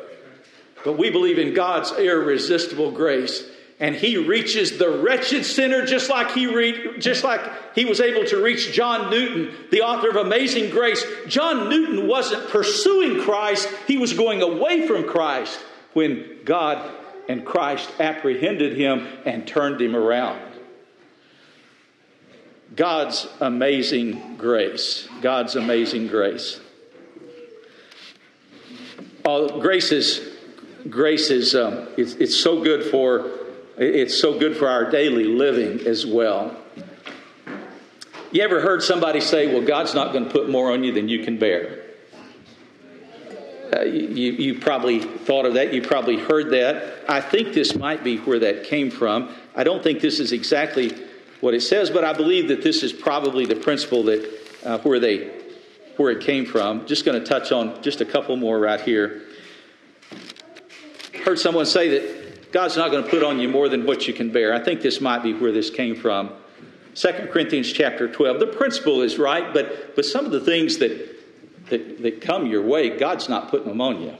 But 0.86 0.98
we 0.98 1.10
believe 1.10 1.40
in 1.40 1.56
God's 1.56 1.92
irresistible 1.94 2.92
grace. 2.92 3.44
And 3.80 3.96
he 3.96 4.18
reaches 4.18 4.80
the 4.80 4.90
wretched 4.90 5.46
sinner 5.46 5.86
just 5.86 6.10
like 6.10 6.32
he 6.32 6.48
re- 6.48 6.98
just 6.98 7.24
like 7.24 7.42
he 7.76 7.86
was 7.86 8.02
able 8.02 8.26
to 8.26 8.42
reach 8.42 8.72
John 8.72 9.12
Newton, 9.12 9.54
the 9.70 9.82
author 9.82 10.10
of 10.10 10.16
Amazing 10.16 10.72
Grace. 10.72 11.06
John 11.28 11.70
Newton 11.70 12.08
wasn't 12.08 12.50
pursuing 12.50 13.22
Christ, 13.22 13.70
he 13.86 13.98
was 13.98 14.14
going 14.14 14.42
away 14.42 14.88
from 14.88 15.08
Christ 15.08 15.60
when 15.94 16.40
God 16.44 16.92
and 17.30 17.46
Christ 17.46 17.92
apprehended 18.00 18.78
him 18.78 19.06
and 19.26 19.48
turned 19.48 19.80
him 19.80 19.96
around. 19.96 20.42
God's 22.76 23.28
amazing 23.40 24.38
grace. 24.38 25.08
God's 25.22 25.56
amazing 25.56 26.08
grace. 26.08 26.60
Oh, 29.24 29.60
grace 29.60 29.92
is 29.92 30.36
grace 30.90 31.30
is 31.30 31.54
um, 31.54 31.88
it's, 31.98 32.14
it's 32.14 32.36
so 32.36 32.64
good 32.64 32.90
for 32.90 33.30
it's 33.78 34.20
so 34.20 34.40
good 34.40 34.58
for 34.58 34.68
our 34.68 34.90
daily 34.90 35.26
living 35.26 35.86
as 35.88 36.06
well. 36.06 36.58
You 38.32 38.42
ever 38.42 38.60
heard 38.60 38.84
somebody 38.84 39.22
say, 39.22 39.54
"Well, 39.54 39.66
God's 39.66 39.94
not 39.94 40.12
going 40.14 40.26
to 40.26 40.32
put 40.32 40.50
more 40.50 40.72
on 40.72 40.84
you 40.84 40.92
than 40.92 41.08
you 41.08 41.24
can 41.24 41.38
bear"? 41.38 41.84
Uh, 43.74 43.82
you, 43.82 44.32
you 44.32 44.60
probably 44.60 45.00
thought 45.00 45.46
of 45.46 45.56
that. 45.56 45.74
You 45.74 45.82
probably 45.82 46.18
heard 46.18 46.52
that. 46.52 47.04
I 47.08 47.22
think 47.22 47.54
this 47.54 47.76
might 47.76 48.04
be 48.04 48.18
where 48.18 48.40
that 48.40 48.64
came 48.64 48.90
from. 48.90 49.30
I 49.56 49.64
don't 49.64 49.84
think 49.84 50.00
this 50.00 50.20
is 50.20 50.32
exactly 50.32 50.96
what 51.42 51.54
it 51.54 51.62
says, 51.62 51.90
but 51.90 52.04
I 52.04 52.14
believe 52.14 52.48
that 52.48 52.64
this 52.64 52.82
is 52.82 52.94
probably 52.94 53.46
the 53.46 53.56
principle 53.56 54.04
that 54.04 54.40
uh, 54.64 54.80
where 54.80 55.00
they 55.00 55.32
where 55.98 56.12
it 56.12 56.22
came 56.22 56.46
from. 56.46 56.86
Just 56.86 57.06
going 57.06 57.20
to 57.20 57.26
touch 57.26 57.52
on 57.52 57.82
just 57.82 58.02
a 58.02 58.06
couple 58.06 58.36
more 58.38 58.60
right 58.60 58.82
here. 58.82 59.24
Heard 61.26 61.40
someone 61.40 61.66
say 61.66 61.90
that 61.90 62.27
God's 62.58 62.76
not 62.76 62.90
going 62.90 63.04
to 63.04 63.10
put 63.12 63.22
on 63.22 63.40
you 63.40 63.50
more 63.50 63.70
than 63.70 63.86
what 63.86 64.08
you 64.08 64.16
can 64.16 64.32
bear. 64.32 64.52
I 64.52 64.58
think 64.58 64.82
this 64.82 65.00
might 65.00 65.22
be 65.22 65.32
where 65.32 65.52
this 65.52 65.70
came 65.70 65.96
from. 65.96 66.32
2 66.96 67.30
Corinthians 67.32 67.72
chapter 67.72 68.12
12. 68.12 68.40
The 68.40 68.48
principle 68.48 69.04
is 69.04 69.20
right, 69.20 69.54
but 69.54 69.96
but 69.96 70.04
some 70.04 70.26
of 70.26 70.32
the 70.32 70.40
things 70.40 70.80
that 70.80 71.70
that, 71.70 72.02
that 72.02 72.20
come 72.20 72.48
your 72.48 72.64
way, 72.64 72.98
God's 72.98 73.30
not 73.30 73.52
putting 73.52 73.68
them 73.68 73.80
on 73.80 74.02
you. 74.02 74.18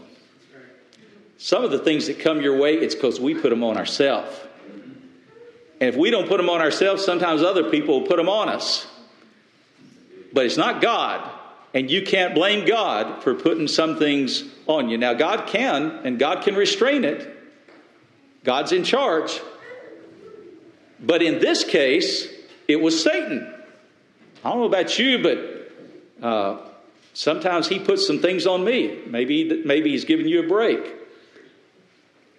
Some 1.40 1.64
of 1.64 1.72
the 1.72 1.80
things 1.80 2.06
that 2.06 2.20
come 2.20 2.40
your 2.40 2.56
way, 2.60 2.76
it's 2.76 2.94
because 2.94 3.20
we 3.20 3.34
put 3.34 3.50
them 3.50 3.64
on 3.64 3.76
ourselves. 3.76 4.40
And 5.82 5.90
if 5.90 5.96
we 5.96 6.12
don't 6.12 6.28
put 6.28 6.38
them 6.38 6.52
on 6.52 6.62
ourselves, 6.62 7.04
sometimes 7.04 7.42
other 7.42 7.72
people 7.72 8.02
will 8.02 8.08
put 8.08 8.18
them 8.18 8.30
on 8.30 8.50
us. 8.50 8.86
But 10.32 10.46
it's 10.46 10.58
not 10.58 10.80
God. 10.80 11.28
And 11.74 11.90
you 11.90 12.04
can't 12.04 12.36
blame 12.36 12.68
God 12.68 13.24
for 13.24 13.34
putting 13.34 13.68
some 13.68 13.98
things 13.98 14.44
on 14.68 14.90
you. 14.90 15.00
Now, 15.00 15.16
God 15.16 15.48
can, 15.48 16.02
and 16.04 16.20
God 16.20 16.44
can 16.44 16.54
restrain 16.54 17.04
it. 17.04 17.34
God's 18.48 18.72
in 18.72 18.86
charge. 18.86 19.42
But 21.02 21.22
in 21.22 21.40
this 21.40 21.66
case, 21.66 22.30
it 22.66 22.78
was 22.78 23.04
Satan. 23.04 23.54
I 24.42 24.50
don't 24.50 24.60
know 24.60 24.66
about 24.68 24.98
you, 24.98 25.22
but 25.22 26.26
uh, 26.26 26.58
sometimes 27.14 27.68
he 27.68 27.78
puts 27.78 28.08
some 28.08 28.20
things 28.20 28.48
on 28.48 28.64
me. 28.64 29.02
Maybe, 29.06 29.64
maybe 29.66 29.90
he's 29.90 30.06
giving 30.06 30.30
you 30.30 30.46
a 30.46 30.48
break. 30.48 30.80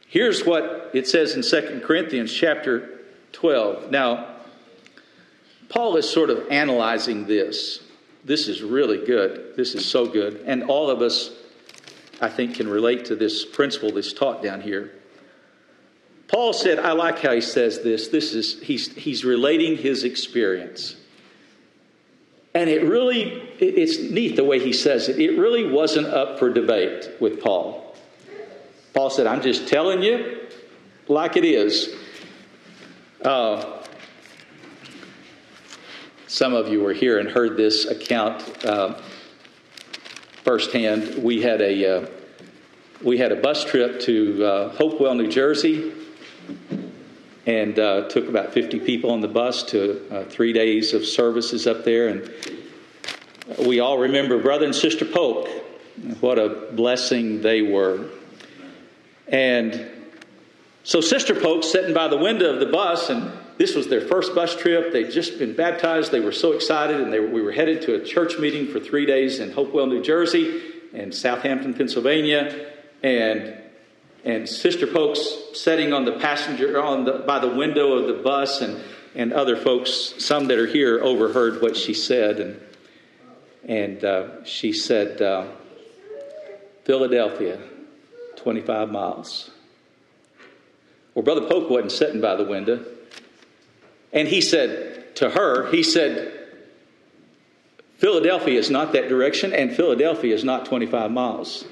Here's 0.06 0.46
what 0.46 0.92
it 0.94 1.06
says 1.06 1.34
in 1.34 1.42
2 1.42 1.82
Corinthians 1.84 2.32
chapter 2.32 3.00
12. 3.32 3.90
Now, 3.90 4.36
Paul 5.68 5.96
is 5.96 6.08
sort 6.08 6.30
of 6.30 6.48
analyzing 6.50 7.26
this. 7.26 7.82
This 8.24 8.48
is 8.48 8.62
really 8.62 9.04
good. 9.04 9.56
This 9.56 9.74
is 9.74 9.84
so 9.84 10.06
good. 10.06 10.42
And 10.46 10.64
all 10.64 10.88
of 10.88 11.02
us, 11.02 11.30
I 12.18 12.30
think, 12.30 12.54
can 12.54 12.66
relate 12.66 13.04
to 13.06 13.14
this 13.14 13.44
principle 13.44 13.92
that's 13.92 14.14
taught 14.14 14.42
down 14.42 14.62
here. 14.62 14.94
Paul 16.28 16.52
said, 16.52 16.78
I 16.78 16.92
like 16.92 17.20
how 17.20 17.32
he 17.32 17.40
says 17.40 17.82
this. 17.82 18.08
This 18.08 18.34
is 18.34 18.60
he's 18.60 18.94
he's 18.94 19.24
relating 19.24 19.76
his 19.76 20.04
experience. 20.04 20.94
And 22.54 22.68
it 22.68 22.84
really 22.84 23.48
it's 23.58 23.98
neat 23.98 24.36
the 24.36 24.44
way 24.44 24.58
he 24.58 24.72
says 24.72 25.08
it. 25.08 25.18
It 25.18 25.38
really 25.38 25.70
wasn't 25.70 26.06
up 26.08 26.38
for 26.38 26.50
debate 26.50 27.08
with 27.18 27.40
Paul. 27.40 27.96
Paul 28.94 29.10
said, 29.10 29.26
I'm 29.26 29.42
just 29.42 29.68
telling 29.68 30.02
you 30.02 30.48
like 31.08 31.36
it 31.36 31.44
is. 31.44 31.94
Uh, 33.24 33.82
some 36.26 36.52
of 36.52 36.68
you 36.68 36.82
were 36.82 36.92
here 36.92 37.18
and 37.18 37.28
heard 37.28 37.56
this 37.56 37.86
account 37.86 38.64
uh, 38.66 39.00
firsthand. 40.44 41.22
We 41.22 41.40
had 41.40 41.62
a 41.62 41.96
uh, 41.96 42.06
we 43.02 43.16
had 43.16 43.32
a 43.32 43.36
bus 43.36 43.64
trip 43.64 44.00
to 44.00 44.44
uh, 44.44 44.68
Hopewell, 44.76 45.14
New 45.14 45.28
Jersey, 45.28 45.92
and 47.46 47.78
uh, 47.78 48.08
took 48.08 48.28
about 48.28 48.52
50 48.52 48.80
people 48.80 49.10
on 49.10 49.20
the 49.20 49.28
bus 49.28 49.62
to 49.64 50.06
uh, 50.10 50.24
three 50.24 50.52
days 50.52 50.92
of 50.92 51.04
services 51.04 51.66
up 51.66 51.84
there. 51.84 52.08
And 52.08 52.30
we 53.66 53.80
all 53.80 53.98
remember 53.98 54.40
Brother 54.40 54.66
and 54.66 54.74
Sister 54.74 55.06
Polk. 55.06 55.48
What 56.20 56.38
a 56.38 56.68
blessing 56.72 57.40
they 57.40 57.62
were. 57.62 58.10
And 59.26 59.88
so 60.84 61.00
Sister 61.00 61.34
Polk 61.34 61.64
sitting 61.64 61.94
by 61.94 62.08
the 62.08 62.18
window 62.18 62.52
of 62.52 62.60
the 62.60 62.66
bus, 62.66 63.10
and 63.10 63.32
this 63.56 63.74
was 63.74 63.88
their 63.88 64.02
first 64.02 64.34
bus 64.34 64.54
trip. 64.54 64.92
They'd 64.92 65.10
just 65.10 65.38
been 65.38 65.54
baptized. 65.54 66.12
They 66.12 66.20
were 66.20 66.32
so 66.32 66.52
excited, 66.52 67.00
and 67.00 67.32
we 67.32 67.42
were 67.42 67.52
headed 67.52 67.82
to 67.82 67.94
a 67.94 68.04
church 68.04 68.38
meeting 68.38 68.68
for 68.68 68.78
three 68.78 69.06
days 69.06 69.40
in 69.40 69.52
Hopewell, 69.52 69.86
New 69.86 70.02
Jersey, 70.02 70.62
and 70.94 71.14
Southampton, 71.14 71.74
Pennsylvania, 71.74 72.72
and 73.02 73.54
and 74.28 74.46
Sister 74.46 74.86
Polk's 74.86 75.20
sitting 75.54 75.94
on 75.94 76.04
the 76.04 76.12
passenger 76.12 76.82
on 76.82 77.04
the 77.04 77.24
by 77.26 77.38
the 77.38 77.48
window 77.48 77.92
of 77.92 78.06
the 78.06 78.22
bus, 78.22 78.60
and 78.60 78.82
and 79.14 79.32
other 79.32 79.56
folks, 79.56 80.14
some 80.18 80.48
that 80.48 80.58
are 80.58 80.66
here, 80.66 81.00
overheard 81.02 81.62
what 81.62 81.76
she 81.76 81.94
said, 81.94 82.38
and 82.38 82.60
and 83.64 84.04
uh, 84.04 84.44
she 84.44 84.72
said, 84.72 85.22
uh, 85.22 85.46
Philadelphia, 86.84 87.58
twenty 88.36 88.60
five 88.60 88.90
miles. 88.90 89.50
Well, 91.14 91.24
Brother 91.24 91.48
Polk 91.48 91.70
wasn't 91.70 91.92
sitting 91.92 92.20
by 92.20 92.36
the 92.36 92.44
window. 92.44 92.84
And 94.12 94.28
he 94.28 94.40
said 94.40 95.16
to 95.16 95.30
her, 95.30 95.70
he 95.70 95.82
said, 95.82 96.32
Philadelphia 97.96 98.58
is 98.58 98.70
not 98.70 98.92
that 98.92 99.08
direction, 99.08 99.52
and 99.52 99.74
Philadelphia 99.74 100.34
is 100.34 100.44
not 100.44 100.66
25 100.66 101.10
miles. 101.10 101.64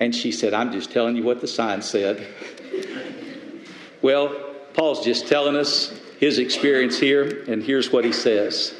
And 0.00 0.14
she 0.14 0.32
said, 0.32 0.52
I'm 0.54 0.72
just 0.72 0.92
telling 0.92 1.16
you 1.16 1.22
what 1.22 1.40
the 1.40 1.46
sign 1.46 1.82
said. 1.82 2.26
well, 4.02 4.28
Paul's 4.74 5.04
just 5.04 5.26
telling 5.26 5.56
us 5.56 5.98
his 6.18 6.38
experience 6.38 6.98
here, 6.98 7.44
and 7.48 7.62
here's 7.62 7.90
what 7.90 8.04
he 8.04 8.12
says. 8.12 8.74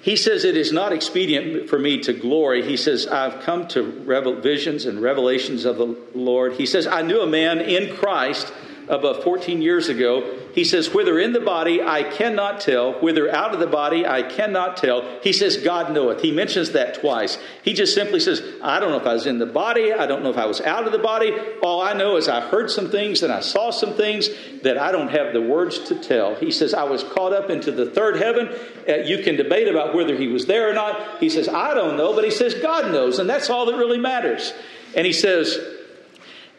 He 0.00 0.16
says, 0.16 0.44
It 0.44 0.56
is 0.56 0.72
not 0.72 0.92
expedient 0.92 1.68
for 1.68 1.78
me 1.78 2.00
to 2.00 2.12
glory. 2.12 2.62
He 2.62 2.76
says, 2.76 3.06
I've 3.06 3.42
come 3.42 3.68
to 3.68 3.82
revel- 3.82 4.40
visions 4.40 4.86
and 4.86 5.02
revelations 5.02 5.64
of 5.64 5.76
the 5.76 5.96
Lord. 6.14 6.54
He 6.54 6.66
says, 6.66 6.86
I 6.86 7.02
knew 7.02 7.20
a 7.20 7.26
man 7.26 7.60
in 7.60 7.94
Christ 7.96 8.52
about 8.88 9.22
14 9.22 9.60
years 9.62 9.88
ago. 9.88 10.38
He 10.54 10.64
says, 10.64 10.92
Whether 10.92 11.18
in 11.18 11.32
the 11.32 11.40
body 11.40 11.82
I 11.82 12.02
cannot 12.02 12.60
tell, 12.60 12.94
whether 13.00 13.30
out 13.30 13.54
of 13.54 13.60
the 13.60 13.66
body 13.66 14.06
I 14.06 14.22
cannot 14.22 14.76
tell. 14.76 15.20
He 15.22 15.32
says, 15.32 15.58
God 15.58 15.92
knoweth. 15.92 16.22
He 16.22 16.32
mentions 16.32 16.72
that 16.72 17.00
twice. 17.00 17.38
He 17.62 17.74
just 17.74 17.94
simply 17.94 18.20
says, 18.20 18.42
I 18.62 18.80
don't 18.80 18.90
know 18.90 18.98
if 18.98 19.06
I 19.06 19.14
was 19.14 19.26
in 19.26 19.38
the 19.38 19.46
body. 19.46 19.92
I 19.92 20.06
don't 20.06 20.22
know 20.22 20.30
if 20.30 20.38
I 20.38 20.46
was 20.46 20.60
out 20.60 20.86
of 20.86 20.92
the 20.92 20.98
body. 20.98 21.32
All 21.62 21.80
I 21.80 21.92
know 21.92 22.16
is 22.16 22.28
I 22.28 22.40
heard 22.40 22.70
some 22.70 22.90
things 22.90 23.22
and 23.22 23.32
I 23.32 23.40
saw 23.40 23.70
some 23.70 23.94
things 23.94 24.28
that 24.62 24.78
I 24.78 24.90
don't 24.90 25.08
have 25.08 25.32
the 25.32 25.42
words 25.42 25.78
to 25.88 25.94
tell. 25.94 26.34
He 26.34 26.50
says, 26.50 26.74
I 26.74 26.84
was 26.84 27.04
caught 27.04 27.32
up 27.32 27.50
into 27.50 27.70
the 27.70 27.90
third 27.90 28.16
heaven. 28.16 28.48
Uh, 28.88 28.96
you 28.96 29.22
can 29.22 29.36
debate 29.36 29.68
about 29.68 29.94
whether 29.94 30.16
he 30.16 30.28
was 30.28 30.46
there 30.46 30.70
or 30.70 30.74
not. 30.74 31.20
He 31.20 31.28
says, 31.30 31.48
I 31.48 31.74
don't 31.74 31.96
know, 31.96 32.14
but 32.14 32.24
he 32.24 32.30
says, 32.30 32.54
God 32.54 32.90
knows. 32.90 33.18
And 33.18 33.28
that's 33.28 33.50
all 33.50 33.66
that 33.66 33.76
really 33.76 33.98
matters. 33.98 34.52
And 34.96 35.06
he 35.06 35.12
says, 35.12 35.58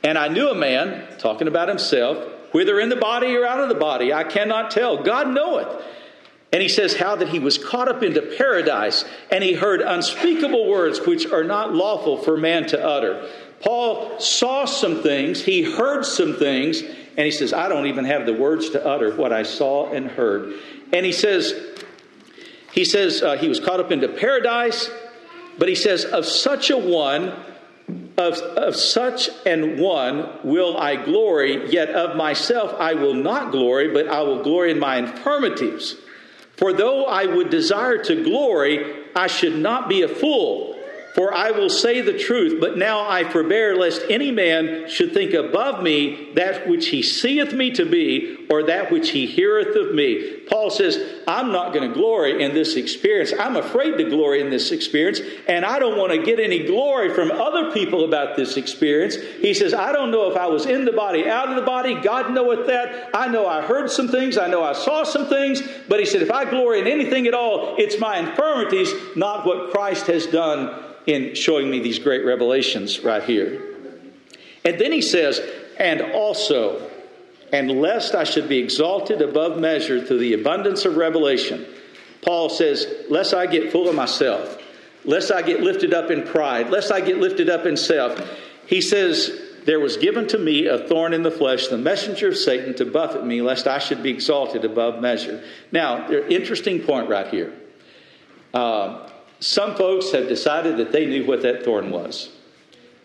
and 0.04 0.18
I 0.18 0.28
knew 0.28 0.50
a 0.50 0.56
man, 0.56 1.18
talking 1.18 1.48
about 1.48 1.68
himself, 1.68 2.26
whether 2.52 2.80
in 2.80 2.90
the 2.90 2.96
body 2.96 3.36
or 3.36 3.46
out 3.46 3.60
of 3.60 3.70
the 3.70 3.76
body, 3.76 4.14
I 4.14 4.24
cannot 4.24 4.72
tell. 4.72 5.04
God 5.04 5.30
knoweth. 5.30 5.84
And 6.52 6.64
he 6.64 6.70
says 6.70 6.96
how 6.96 7.16
that 7.18 7.30
he 7.30 7.38
was 7.38 7.58
caught 7.58 7.88
up 7.88 8.02
into 8.02 8.22
paradise 8.22 9.06
and 9.32 9.44
he 9.44 9.54
heard 9.54 9.82
unspeakable 9.82 10.68
words 10.68 11.00
which 11.06 11.28
are 11.28 11.44
not 11.44 11.76
lawful 11.76 12.18
for 12.18 12.38
man 12.38 12.66
to 12.68 12.84
utter. 12.84 13.30
Paul 13.62 14.20
saw 14.20 14.66
some 14.66 15.04
things, 15.04 15.44
he 15.44 15.62
heard 15.62 16.06
some 16.06 16.38
things, 16.38 16.82
and 16.82 17.26
he 17.26 17.32
says, 17.32 17.54
I 17.54 17.68
don't 17.68 17.88
even 17.88 18.06
have 18.06 18.26
the 18.26 18.34
words 18.34 18.70
to 18.72 18.84
utter 18.86 19.16
what 19.16 19.34
I 19.34 19.44
saw 19.44 19.92
and 19.92 20.08
heard. 20.08 20.54
And 20.94 21.06
he 21.06 21.12
says, 21.12 21.54
he 22.72 22.86
says 22.86 23.22
uh, 23.22 23.36
he 23.38 23.50
was 23.50 23.60
caught 23.60 23.80
up 23.80 23.92
into 23.92 24.08
paradise, 24.08 24.90
but 25.58 25.68
he 25.68 25.76
says, 25.76 26.06
of 26.06 26.26
such 26.26 26.70
a 26.70 26.78
one, 26.78 27.34
of, 28.18 28.36
of 28.36 28.76
such 28.76 29.30
an 29.46 29.80
one 29.80 30.40
will 30.44 30.78
I 30.78 30.96
glory, 31.04 31.72
yet 31.72 31.90
of 31.90 32.16
myself 32.16 32.76
I 32.80 32.94
will 32.94 33.14
not 33.14 33.52
glory, 33.52 33.94
but 33.94 34.08
I 34.08 34.22
will 34.22 34.44
glory 34.44 34.72
in 34.72 34.80
my 34.80 34.98
infirmities. 34.98 35.96
For 36.58 36.74
though 36.74 37.06
I 37.06 37.26
would 37.26 37.50
desire 37.50 37.98
to 38.04 38.24
glory, 38.24 39.06
I 39.16 39.28
should 39.28 39.56
not 39.56 39.88
be 39.88 40.02
a 40.02 40.10
fool. 40.10 40.76
For 41.16 41.34
I 41.34 41.52
will 41.52 41.70
say 41.70 42.02
the 42.02 42.18
truth, 42.18 42.62
but 42.62 42.78
now 42.78 43.10
I 43.10 43.24
forbear, 43.24 43.76
lest 43.76 44.04
any 44.10 44.32
man 44.32 44.88
should 44.90 45.14
think 45.14 45.34
above 45.34 45.82
me 45.84 46.32
that 46.36 46.68
which 46.68 46.88
he 46.88 47.02
seeth 47.02 47.54
me 47.54 47.72
to 47.72 47.86
be, 47.86 48.46
or 48.50 48.64
that 48.64 48.92
which 48.92 49.10
he 49.10 49.26
heareth 49.26 49.76
of 49.76 49.94
me. 49.96 50.39
Paul 50.50 50.72
says, 50.72 51.00
I'm 51.28 51.52
not 51.52 51.74
going 51.74 51.88
to 51.88 51.94
glory 51.94 52.44
in 52.44 52.54
this 52.54 52.76
experience. 52.76 53.32
I'm 53.38 53.56
afraid 53.56 53.98
to 53.98 54.10
glory 54.10 54.42
in 54.42 54.50
this 54.50 54.72
experience, 54.72 55.22
and 55.48 55.64
I 55.64 55.78
don't 55.78 55.98
want 55.98 56.12
to 56.12 56.24
get 56.24 56.40
any 56.40 56.66
glory 56.66 57.14
from 57.14 57.32
other 57.32 57.72
people 57.72 58.04
about 58.04 58.36
this 58.36 58.58
experience. 58.58 59.16
He 59.16 59.54
says, 59.54 59.74
I 59.74 59.92
don't 59.92 60.10
know 60.10 60.32
if 60.32 60.36
I 60.36 60.48
was 60.48 60.66
in 60.66 60.86
the 60.86 60.92
body, 60.92 61.30
out 61.30 61.50
of 61.50 61.56
the 61.56 61.62
body. 61.62 62.02
God 62.02 62.34
knoweth 62.34 62.66
that. 62.68 63.12
I 63.14 63.28
know 63.28 63.48
I 63.48 63.62
heard 63.62 63.92
some 63.92 64.08
things, 64.08 64.38
I 64.38 64.48
know 64.48 64.64
I 64.64 64.74
saw 64.74 65.04
some 65.04 65.28
things, 65.28 65.62
but 65.88 66.00
he 66.00 66.06
said, 66.06 66.24
if 66.24 66.32
I 66.32 66.50
glory 66.50 66.80
in 66.80 66.88
anything 66.88 67.28
at 67.28 67.36
all, 67.36 67.76
it's 67.78 68.00
my 68.00 68.18
infirmities, 68.18 68.92
not 69.16 69.46
what 69.46 69.72
Christ 69.72 70.08
has 70.08 70.26
done 70.26 70.84
in 71.06 71.36
showing 71.36 71.70
me 71.70 71.80
these 71.80 72.00
great 72.00 72.26
revelations 72.26 73.02
right 73.02 73.24
here. 73.24 73.62
And 74.66 74.80
then 74.80 74.92
he 74.92 75.02
says, 75.02 75.40
and 75.78 76.02
also, 76.02 76.89
and 77.52 77.82
lest 77.82 78.16
I 78.16 78.24
should 78.24 78.48
be 78.48 78.60
exalted 78.60 79.22
above 79.22 79.60
measure 79.60 80.06
through 80.06 80.20
the 80.20 80.34
abundance 80.34 80.86
of 80.86 80.98
revelation. 80.98 81.66
Paul 82.22 82.50
says, 82.50 82.88
lest 83.10 83.34
I 83.34 83.46
get 83.46 83.72
full 83.72 83.90
of 83.90 83.96
myself, 83.96 84.58
lest 85.06 85.32
I 85.32 85.42
get 85.42 85.62
lifted 85.62 85.94
up 85.94 86.12
in 86.12 86.24
pride, 86.24 86.70
lest 86.70 86.92
I 86.92 87.02
get 87.02 87.18
lifted 87.18 87.50
up 87.50 87.66
in 87.66 87.78
self. 87.78 88.20
He 88.66 88.82
says, 88.82 89.42
There 89.66 89.80
was 89.80 89.98
given 89.98 90.28
to 90.28 90.38
me 90.38 90.68
a 90.68 90.78
thorn 90.88 91.14
in 91.14 91.24
the 91.24 91.32
flesh, 91.32 91.68
the 91.68 91.78
messenger 91.78 92.30
of 92.30 92.38
Satan, 92.38 92.76
to 92.76 92.86
buffet 92.86 93.26
me, 93.26 93.42
lest 93.42 93.68
I 93.68 93.80
should 93.80 94.04
be 94.04 94.12
exalted 94.12 94.66
above 94.66 95.02
measure. 95.02 95.44
Now, 95.72 96.10
interesting 96.10 96.82
point 96.82 97.10
right 97.10 97.28
here. 97.28 97.54
Uh, 98.54 99.10
some 99.40 99.76
folks 99.76 100.12
have 100.12 100.28
decided 100.28 100.78
that 100.78 100.92
they 100.92 101.06
knew 101.06 101.26
what 101.26 101.42
that 101.44 101.64
thorn 101.64 101.92
was. 101.92 102.30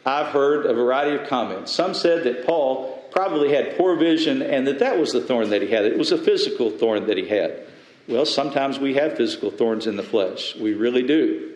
I've 0.05 0.29
heard 0.29 0.67
a 0.67 0.75
variety 0.75 1.17
of 1.17 1.29
comments. 1.29 1.73
Some 1.73 1.95
said 1.95 2.25
that 2.25 2.45
Paul 2.45 2.94
probably 3.15 3.55
had 3.55 3.77
poor 3.77 3.95
vision 3.95 4.43
and 4.43 4.67
that 4.67 4.81
that 4.81 4.99
was 4.99 5.13
the 5.13 5.21
thorn 5.21 5.51
that 5.51 5.63
he 5.63 5.69
had. 5.69 5.85
It 5.85 5.97
was 5.97 6.11
a 6.11 6.19
physical 6.19 6.71
thorn 6.71 7.07
that 7.07 7.17
he 7.17 7.29
had. 7.29 7.61
Well, 8.09 8.27
sometimes 8.27 8.79
we 8.79 8.95
have 8.95 9.17
physical 9.17 9.53
thorns 9.53 9.87
in 9.87 9.97
the 9.97 10.03
flesh. 10.03 10.57
We 10.57 10.75
really 10.75 11.05
do. 11.05 11.55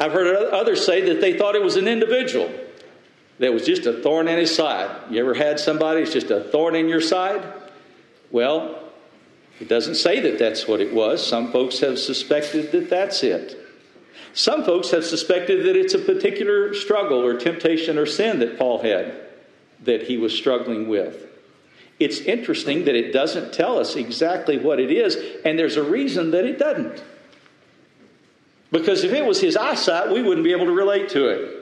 I've 0.00 0.12
heard 0.12 0.34
others 0.50 0.84
say 0.84 1.02
that 1.02 1.20
they 1.20 1.36
thought 1.36 1.54
it 1.54 1.62
was 1.62 1.76
an 1.76 1.86
individual 1.86 2.50
that 3.38 3.52
was 3.52 3.66
just 3.66 3.84
a 3.84 4.02
thorn 4.02 4.28
in 4.28 4.38
his 4.38 4.54
side. 4.54 4.90
You 5.10 5.20
ever 5.20 5.34
had 5.34 5.60
somebody 5.60 6.00
who's 6.00 6.12
just 6.12 6.30
a 6.30 6.40
thorn 6.44 6.74
in 6.74 6.88
your 6.88 7.02
side? 7.02 7.44
Well, 8.30 8.82
it 9.60 9.68
doesn't 9.68 9.96
say 9.96 10.20
that 10.20 10.38
that's 10.38 10.66
what 10.66 10.80
it 10.80 10.92
was. 10.92 11.26
Some 11.26 11.52
folks 11.52 11.80
have 11.80 11.98
suspected 11.98 12.72
that 12.72 12.88
that's 12.88 13.22
it. 13.22 13.58
Some 14.32 14.64
folks 14.64 14.90
have 14.90 15.04
suspected 15.04 15.66
that 15.66 15.76
it's 15.76 15.94
a 15.94 15.98
particular 15.98 16.72
struggle 16.72 17.24
or 17.24 17.38
temptation 17.38 17.98
or 17.98 18.06
sin 18.06 18.38
that 18.38 18.58
Paul 18.58 18.82
had 18.82 19.25
that 19.84 20.02
he 20.02 20.16
was 20.16 20.34
struggling 20.34 20.88
with. 20.88 21.26
It's 21.98 22.20
interesting 22.20 22.84
that 22.84 22.94
it 22.94 23.12
doesn't 23.12 23.54
tell 23.54 23.78
us 23.78 23.96
exactly 23.96 24.58
what 24.58 24.78
it 24.80 24.90
is, 24.90 25.16
and 25.44 25.58
there's 25.58 25.76
a 25.76 25.82
reason 25.82 26.30
that 26.32 26.44
it 26.44 26.58
doesn't. 26.58 27.02
Because 28.70 29.04
if 29.04 29.12
it 29.12 29.24
was 29.24 29.40
his 29.40 29.56
eyesight, 29.56 30.10
we 30.10 30.22
wouldn't 30.22 30.44
be 30.44 30.52
able 30.52 30.66
to 30.66 30.72
relate 30.72 31.08
to 31.10 31.28
it. 31.28 31.56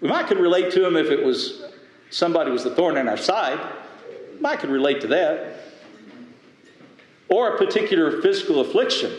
We 0.00 0.08
might 0.08 0.26
could 0.26 0.38
relate 0.38 0.72
to 0.72 0.86
him 0.86 0.96
if 0.96 1.10
it 1.10 1.22
was 1.22 1.62
somebody 2.10 2.50
was 2.50 2.64
the 2.64 2.74
thorn 2.74 2.96
in 2.96 3.08
our 3.08 3.16
side. 3.16 3.60
Might 4.40 4.60
could 4.60 4.70
relate 4.70 5.00
to 5.02 5.06
that. 5.08 5.60
Or 7.28 7.54
a 7.54 7.58
particular 7.58 8.20
physical 8.22 8.60
affliction. 8.60 9.12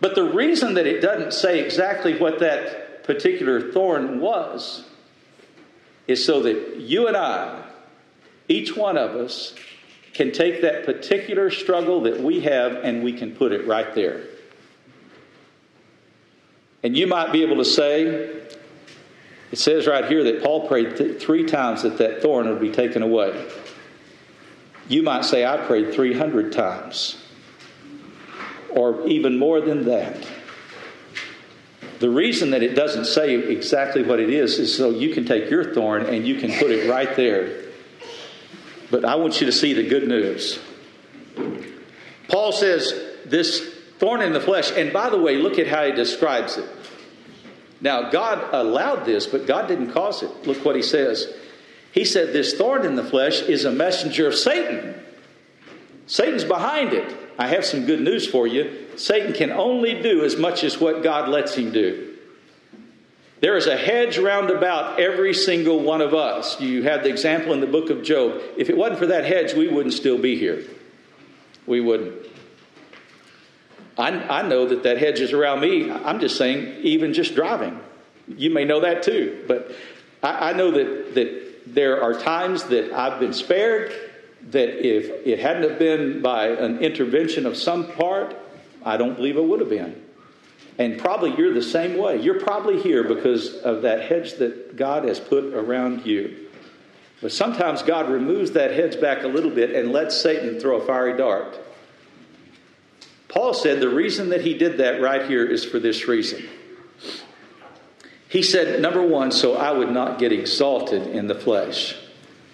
But 0.00 0.14
the 0.14 0.24
reason 0.24 0.74
that 0.74 0.86
it 0.86 1.00
doesn't 1.00 1.34
say 1.34 1.60
exactly 1.60 2.16
what 2.16 2.38
that 2.38 3.04
particular 3.04 3.72
thorn 3.72 4.20
was 4.20 4.84
is 6.10 6.24
so 6.24 6.42
that 6.42 6.76
you 6.76 7.06
and 7.06 7.16
I, 7.16 7.62
each 8.48 8.76
one 8.76 8.98
of 8.98 9.12
us, 9.12 9.54
can 10.12 10.32
take 10.32 10.62
that 10.62 10.84
particular 10.84 11.50
struggle 11.50 12.02
that 12.02 12.20
we 12.20 12.40
have 12.40 12.72
and 12.84 13.02
we 13.02 13.12
can 13.12 13.34
put 13.34 13.52
it 13.52 13.66
right 13.66 13.94
there. 13.94 14.24
And 16.82 16.96
you 16.96 17.06
might 17.06 17.32
be 17.32 17.42
able 17.42 17.56
to 17.56 17.64
say, 17.64 18.04
it 18.06 19.58
says 19.58 19.86
right 19.86 20.04
here 20.06 20.24
that 20.24 20.42
Paul 20.42 20.66
prayed 20.66 20.96
th- 20.96 21.22
three 21.22 21.46
times 21.46 21.82
that 21.82 21.98
that 21.98 22.22
thorn 22.22 22.48
would 22.48 22.60
be 22.60 22.70
taken 22.70 23.02
away. 23.02 23.48
You 24.88 25.02
might 25.02 25.24
say, 25.24 25.46
I 25.46 25.58
prayed 25.58 25.94
300 25.94 26.52
times 26.52 27.22
or 28.70 29.06
even 29.06 29.38
more 29.38 29.60
than 29.60 29.84
that. 29.84 30.26
The 32.00 32.08
reason 32.10 32.50
that 32.50 32.62
it 32.62 32.74
doesn't 32.74 33.04
say 33.04 33.34
exactly 33.34 34.02
what 34.02 34.20
it 34.20 34.30
is 34.30 34.58
is 34.58 34.74
so 34.74 34.88
you 34.88 35.14
can 35.14 35.26
take 35.26 35.50
your 35.50 35.74
thorn 35.74 36.06
and 36.06 36.26
you 36.26 36.36
can 36.40 36.50
put 36.58 36.70
it 36.70 36.88
right 36.90 37.14
there. 37.14 37.64
But 38.90 39.04
I 39.04 39.16
want 39.16 39.40
you 39.40 39.46
to 39.46 39.52
see 39.52 39.74
the 39.74 39.86
good 39.86 40.08
news. 40.08 40.58
Paul 42.28 42.52
says 42.52 42.94
this 43.26 43.74
thorn 43.98 44.22
in 44.22 44.32
the 44.32 44.40
flesh, 44.40 44.72
and 44.72 44.94
by 44.94 45.10
the 45.10 45.18
way, 45.18 45.36
look 45.36 45.58
at 45.58 45.66
how 45.66 45.84
he 45.84 45.92
describes 45.92 46.56
it. 46.56 46.68
Now, 47.82 48.10
God 48.10 48.48
allowed 48.52 49.04
this, 49.04 49.26
but 49.26 49.46
God 49.46 49.68
didn't 49.68 49.92
cause 49.92 50.22
it. 50.22 50.46
Look 50.46 50.64
what 50.64 50.76
he 50.76 50.82
says. 50.82 51.32
He 51.92 52.06
said, 52.06 52.32
This 52.32 52.54
thorn 52.54 52.86
in 52.86 52.96
the 52.96 53.04
flesh 53.04 53.42
is 53.42 53.66
a 53.66 53.72
messenger 53.72 54.26
of 54.26 54.34
Satan. 54.34 54.94
Satan's 56.06 56.44
behind 56.44 56.94
it. 56.94 57.14
I 57.38 57.48
have 57.48 57.64
some 57.64 57.84
good 57.84 58.00
news 58.00 58.26
for 58.26 58.46
you. 58.46 58.86
Satan 58.96 59.32
can 59.32 59.50
only 59.50 60.00
do 60.02 60.24
as 60.24 60.36
much 60.36 60.64
as 60.64 60.80
what 60.80 61.02
God 61.02 61.28
lets 61.28 61.54
him 61.54 61.72
do. 61.72 62.16
There 63.40 63.56
is 63.56 63.66
a 63.66 63.76
hedge 63.76 64.18
round 64.18 64.50
about 64.50 65.00
every 65.00 65.32
single 65.32 65.80
one 65.80 66.02
of 66.02 66.12
us. 66.12 66.60
You 66.60 66.82
have 66.82 67.02
the 67.02 67.08
example 67.08 67.54
in 67.54 67.60
the 67.60 67.66
book 67.66 67.88
of 67.88 68.02
Job. 68.02 68.40
If 68.58 68.68
it 68.68 68.76
wasn't 68.76 68.98
for 68.98 69.06
that 69.06 69.24
hedge, 69.24 69.54
we 69.54 69.68
wouldn't 69.68 69.94
still 69.94 70.18
be 70.18 70.36
here. 70.36 70.64
We 71.66 71.80
wouldn't. 71.80 72.26
I, 73.96 74.08
I 74.10 74.42
know 74.48 74.66
that 74.68 74.82
that 74.82 74.98
hedge 74.98 75.20
is 75.20 75.32
around 75.32 75.60
me. 75.60 75.90
I'm 75.90 76.20
just 76.20 76.36
saying, 76.36 76.82
even 76.82 77.14
just 77.14 77.34
driving. 77.34 77.80
You 78.28 78.50
may 78.50 78.64
know 78.64 78.80
that 78.80 79.02
too. 79.02 79.44
But 79.48 79.72
I, 80.22 80.50
I 80.50 80.52
know 80.52 80.70
that, 80.72 81.14
that 81.14 81.74
there 81.74 82.02
are 82.02 82.14
times 82.14 82.64
that 82.64 82.92
I've 82.92 83.18
been 83.20 83.32
spared 83.32 83.92
that 84.50 84.86
if 84.86 85.26
it 85.26 85.38
hadn't 85.38 85.68
have 85.68 85.78
been 85.78 86.22
by 86.22 86.48
an 86.48 86.78
intervention 86.78 87.46
of 87.46 87.56
some 87.56 87.92
part, 87.92 88.36
I 88.84 88.96
don't 88.96 89.16
believe 89.16 89.36
it 89.36 89.44
would 89.44 89.60
have 89.60 89.68
been. 89.68 90.02
And 90.78 90.98
probably 90.98 91.34
you're 91.36 91.52
the 91.52 91.62
same 91.62 91.98
way. 91.98 92.20
You're 92.20 92.40
probably 92.40 92.80
here 92.80 93.04
because 93.04 93.54
of 93.56 93.82
that 93.82 94.02
hedge 94.02 94.34
that 94.34 94.76
God 94.76 95.04
has 95.04 95.20
put 95.20 95.52
around 95.52 96.06
you. 96.06 96.48
But 97.20 97.32
sometimes 97.32 97.82
God 97.82 98.08
removes 98.08 98.52
that 98.52 98.72
hedge 98.72 98.98
back 99.00 99.22
a 99.22 99.28
little 99.28 99.50
bit 99.50 99.72
and 99.72 99.92
lets 99.92 100.18
Satan 100.18 100.58
throw 100.58 100.80
a 100.80 100.86
fiery 100.86 101.16
dart. 101.16 101.58
Paul 103.28 103.52
said 103.52 103.80
the 103.80 103.90
reason 103.90 104.30
that 104.30 104.40
he 104.40 104.54
did 104.54 104.78
that 104.78 105.02
right 105.02 105.28
here 105.28 105.44
is 105.44 105.64
for 105.64 105.78
this 105.78 106.08
reason. 106.08 106.48
He 108.28 108.42
said, 108.42 108.80
number 108.80 109.02
one, 109.02 109.32
so 109.32 109.56
I 109.56 109.72
would 109.72 109.90
not 109.90 110.18
get 110.18 110.32
exalted 110.32 111.08
in 111.08 111.26
the 111.26 111.34
flesh. 111.34 111.96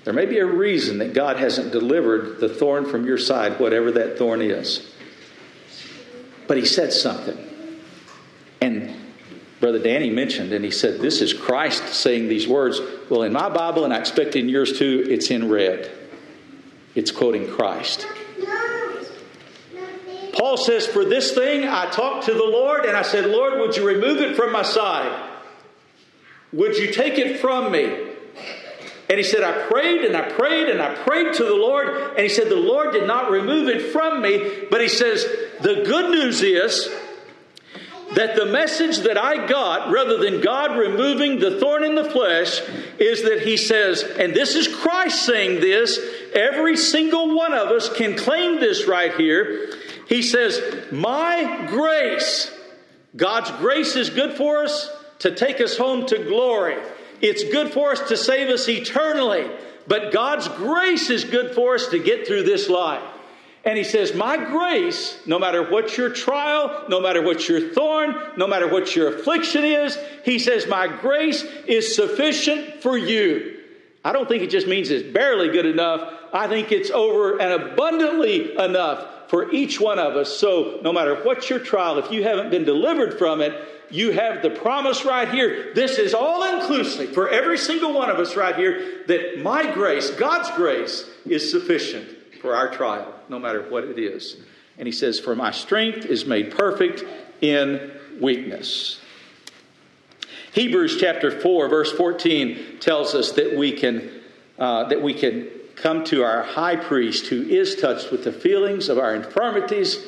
There 0.05 0.15
may 0.15 0.27
be 0.27 0.39
a 0.39 0.47
reason 0.47 0.99
that 0.99 1.15
God 1.15 1.37
hasn't 1.37 1.71
delivered 1.71 2.41
the 2.41 2.49
thorn 2.49 2.87
from 2.87 3.07
your 3.07 3.19
side, 3.19 3.61
whatever 3.61 3.93
that 3.93 4.19
thorn 4.19 4.41
is. 4.41 4.93
But 6.47 6.57
he 6.57 6.65
said 6.65 6.93
something. 6.93 7.39
And 8.61 8.95
Brother 9.61 9.79
Danny 9.79 10.11
mentioned, 10.11 10.53
and 10.53 10.65
he 10.65 10.71
said, 10.71 11.01
This 11.01 11.21
is 11.21 11.33
Christ 11.33 11.89
saying 11.89 12.29
these 12.29 12.47
words. 12.47 12.81
Well, 13.11 13.23
in 13.23 13.33
my 13.33 13.49
Bible, 13.49 13.85
and 13.85 13.93
I 13.93 13.99
expect 13.99 14.37
in 14.37 14.49
yours 14.49 14.79
too, 14.79 15.05
it's 15.09 15.31
in 15.31 15.49
red. 15.49 15.91
It's 16.95 17.11
quoting 17.11 17.49
Christ. 17.49 18.07
Paul 20.33 20.57
says, 20.59 20.87
For 20.87 21.05
this 21.05 21.33
thing 21.33 21.65
I 21.65 21.87
talked 21.91 22.27
to 22.27 22.35
the 22.35 22.45
Lord, 22.45 22.85
and 22.85 22.97
I 22.97 23.03
said, 23.03 23.27
Lord, 23.27 23.59
would 23.59 23.77
you 23.77 23.87
remove 23.87 24.19
it 24.19 24.37
from 24.37 24.53
my 24.53 24.63
side? 24.63 25.31
Would 26.53 26.77
you 26.77 26.93
take 26.93 27.19
it 27.19 27.41
from 27.41 27.73
me? 27.73 27.85
And 29.09 29.19
he 29.19 29.23
said, 29.23 29.43
I 29.43 29.67
prayed 29.69 30.05
and 30.05 30.17
I 30.17 30.29
prayed 30.31 30.69
and 30.69 30.83
I 30.83 30.95
prayed 30.95 31.35
to 31.35 31.45
the 31.45 31.55
Lord. 31.55 31.89
And 31.89 32.19
he 32.19 32.29
said, 32.29 32.49
The 32.49 32.57
Lord 32.57 32.93
did 32.93 33.07
not 33.07 33.31
remove 33.31 33.69
it 33.69 33.93
from 33.93 34.21
me. 34.21 34.65
But 34.71 34.81
he 34.81 34.89
says, 34.89 35.25
The 35.61 35.85
good 35.87 36.11
news 36.11 36.43
is 36.43 36.89
that 38.15 38.37
the 38.37 38.47
message 38.47 38.99
that 38.99 39.19
I 39.19 39.47
got, 39.47 39.91
rather 39.91 40.19
than 40.19 40.41
God 40.41 40.79
removing 40.79 41.39
the 41.39 41.59
thorn 41.59 41.85
in 41.85 41.95
the 41.95 42.11
flesh, 42.11 42.61
is 42.99 43.23
that 43.25 43.43
he 43.43 43.57
says, 43.57 44.03
and 44.03 44.33
this 44.35 44.55
is 44.55 44.69
Christ 44.69 45.25
saying 45.25 45.61
this, 45.61 45.99
every 46.35 46.77
single 46.77 47.37
one 47.37 47.53
of 47.53 47.69
us 47.69 47.93
can 47.95 48.17
claim 48.17 48.61
this 48.61 48.87
right 48.87 49.15
here. 49.15 49.73
He 50.09 50.23
says, 50.23 50.61
My 50.93 51.67
grace, 51.69 52.51
God's 53.17 53.51
grace 53.53 53.97
is 53.97 54.11
good 54.11 54.37
for 54.37 54.63
us. 54.63 54.91
to 55.21 55.35
take 55.35 55.63
us 55.63 55.79
home 55.79 56.07
to 56.07 56.19
glory. 56.25 56.77
It's 57.23 57.43
good 57.45 57.73
for 57.73 57.93
us 57.93 58.09
to 58.09 58.17
save 58.17 58.49
us 58.51 58.69
eternally. 58.69 59.51
But 59.89 60.13
God's 60.13 60.49
grace 60.49 61.11
is 61.11 61.25
good 61.25 61.55
for 61.55 61.75
us 61.75 61.89
to 61.89 61.99
get 61.99 62.27
through 62.27 62.43
this 62.43 62.69
life. 62.69 63.03
And 63.67 63.77
he 63.77 63.83
says, 63.83 64.15
My 64.15 64.37
grace, 64.37 65.19
no 65.27 65.41
matter 65.41 65.69
what 65.69 65.99
your 65.99 66.09
trial, 66.09 66.85
no 66.89 67.01
matter 67.01 67.21
what 67.21 67.49
your 67.49 67.61
thorn, 67.71 68.15
no 68.37 68.47
matter 68.47 68.69
what 68.69 68.95
your 68.95 69.09
affliction 69.09 69.65
is, 69.65 69.99
he 70.25 70.39
says, 70.39 70.69
My 70.69 70.87
grace 70.87 71.43
is 71.67 71.97
sufficient 71.97 72.81
for 72.81 72.97
you. 72.97 73.61
I 74.05 74.13
don't 74.13 74.29
think 74.29 74.45
it 74.45 74.51
just 74.51 74.69
means 74.69 74.89
it's 74.91 75.13
barely 75.13 75.49
good 75.49 75.67
enough. 75.67 76.13
I 76.33 76.47
think 76.47 76.71
it's 76.71 76.91
over 76.91 77.41
and 77.41 77.61
abundantly 77.61 78.57
enough 78.57 79.29
for 79.29 79.51
each 79.51 79.81
one 79.81 79.99
of 79.99 80.15
us. 80.15 80.39
So, 80.39 80.79
no 80.83 80.93
matter 80.93 81.17
what 81.25 81.51
your 81.51 81.59
trial, 81.59 81.99
if 81.99 82.13
you 82.13 82.23
haven't 82.23 82.51
been 82.51 82.65
delivered 82.65 83.19
from 83.19 83.41
it, 83.41 83.53
you 83.91 84.13
have 84.13 84.43
the 84.43 84.51
promise 84.51 85.05
right 85.05 85.29
here. 85.29 85.75
This 85.75 85.99
is 85.99 86.15
all 86.15 86.55
inclusive 86.55 87.13
for 87.15 87.29
every 87.29 87.59
single 87.59 87.93
one 87.93 88.11
of 88.11 88.21
us 88.21 88.37
right 88.37 88.55
here 88.55 89.03
that 89.09 89.43
my 89.43 89.73
grace, 89.73 90.11
God's 90.11 90.51
grace, 90.57 91.11
is 91.25 91.51
sufficient 91.51 92.16
for 92.47 92.55
our 92.55 92.69
trial, 92.69 93.13
no 93.29 93.41
matter 93.41 93.69
what 93.69 93.83
it 93.83 93.99
is. 93.99 94.37
And 94.79 94.87
he 94.87 94.93
says, 94.93 95.19
For 95.19 95.35
my 95.35 95.51
strength 95.51 96.07
is 96.07 96.27
made 96.27 96.53
perfect 96.53 97.03
in 97.41 97.91
weakness. 98.21 99.01
Hebrews 100.53 100.97
chapter 101.01 101.33
4, 101.41 101.69
verse 101.69 101.91
14 101.91 102.79
tells 102.79 103.17
us 103.17 103.33
that 103.33 103.57
we 103.57 103.73
can, 103.73 104.09
uh, 104.61 104.85
that 104.85 105.03
we 105.03 105.13
can 105.13 105.49
come 105.75 106.05
to 106.05 106.23
our 106.23 106.45
high 106.45 106.77
priest 106.77 107.27
who 107.27 107.43
is 107.43 107.75
touched 107.75 108.13
with 108.13 108.23
the 108.23 108.33
feelings 108.33 108.89
of 108.89 108.97
our 108.97 109.17
infirmities 109.17 110.07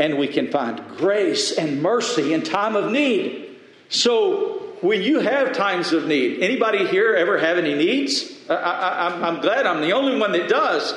and 0.00 0.18
we 0.18 0.26
can 0.26 0.50
find 0.50 0.82
grace 0.96 1.56
and 1.56 1.80
mercy 1.80 2.32
in 2.32 2.42
time 2.42 2.74
of 2.74 2.90
need. 2.90 3.60
So 3.90 4.74
when 4.80 5.02
you 5.02 5.20
have 5.20 5.52
times 5.52 5.92
of 5.92 6.06
need, 6.06 6.42
anybody 6.42 6.84
here 6.88 7.14
ever 7.14 7.38
have 7.38 7.58
any 7.58 7.74
needs? 7.74 8.32
I, 8.50 9.28
am 9.28 9.40
glad 9.40 9.66
I'm 9.66 9.80
the 9.80 9.92
only 9.92 10.18
one 10.18 10.32
that 10.32 10.48
does. 10.48 10.92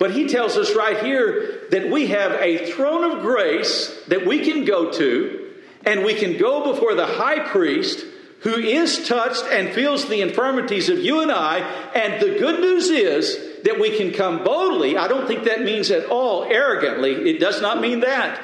But 0.00 0.12
he 0.12 0.28
tells 0.28 0.56
us 0.56 0.74
right 0.74 1.04
here 1.04 1.66
that 1.70 1.90
we 1.90 2.06
have 2.06 2.32
a 2.32 2.72
throne 2.72 3.04
of 3.04 3.22
grace 3.22 3.94
that 4.08 4.26
we 4.26 4.42
can 4.44 4.64
go 4.64 4.90
to, 4.92 5.52
and 5.84 6.04
we 6.04 6.14
can 6.14 6.38
go 6.38 6.72
before 6.72 6.94
the 6.94 7.06
high 7.06 7.40
priest 7.40 8.06
who 8.40 8.54
is 8.54 9.06
touched 9.06 9.44
and 9.44 9.74
feels 9.74 10.08
the 10.08 10.22
infirmities 10.22 10.88
of 10.88 10.98
you 10.98 11.20
and 11.20 11.30
I. 11.30 11.58
And 11.94 12.18
the 12.22 12.38
good 12.38 12.60
news 12.60 12.88
is 12.88 13.62
that 13.64 13.78
we 13.78 13.94
can 13.98 14.12
come 14.12 14.42
boldly. 14.42 14.96
I 14.96 15.06
don't 15.06 15.26
think 15.26 15.44
that 15.44 15.60
means 15.60 15.90
at 15.90 16.06
all 16.06 16.44
arrogantly. 16.44 17.28
It 17.28 17.38
does 17.38 17.60
not 17.60 17.82
mean 17.82 18.00
that. 18.00 18.40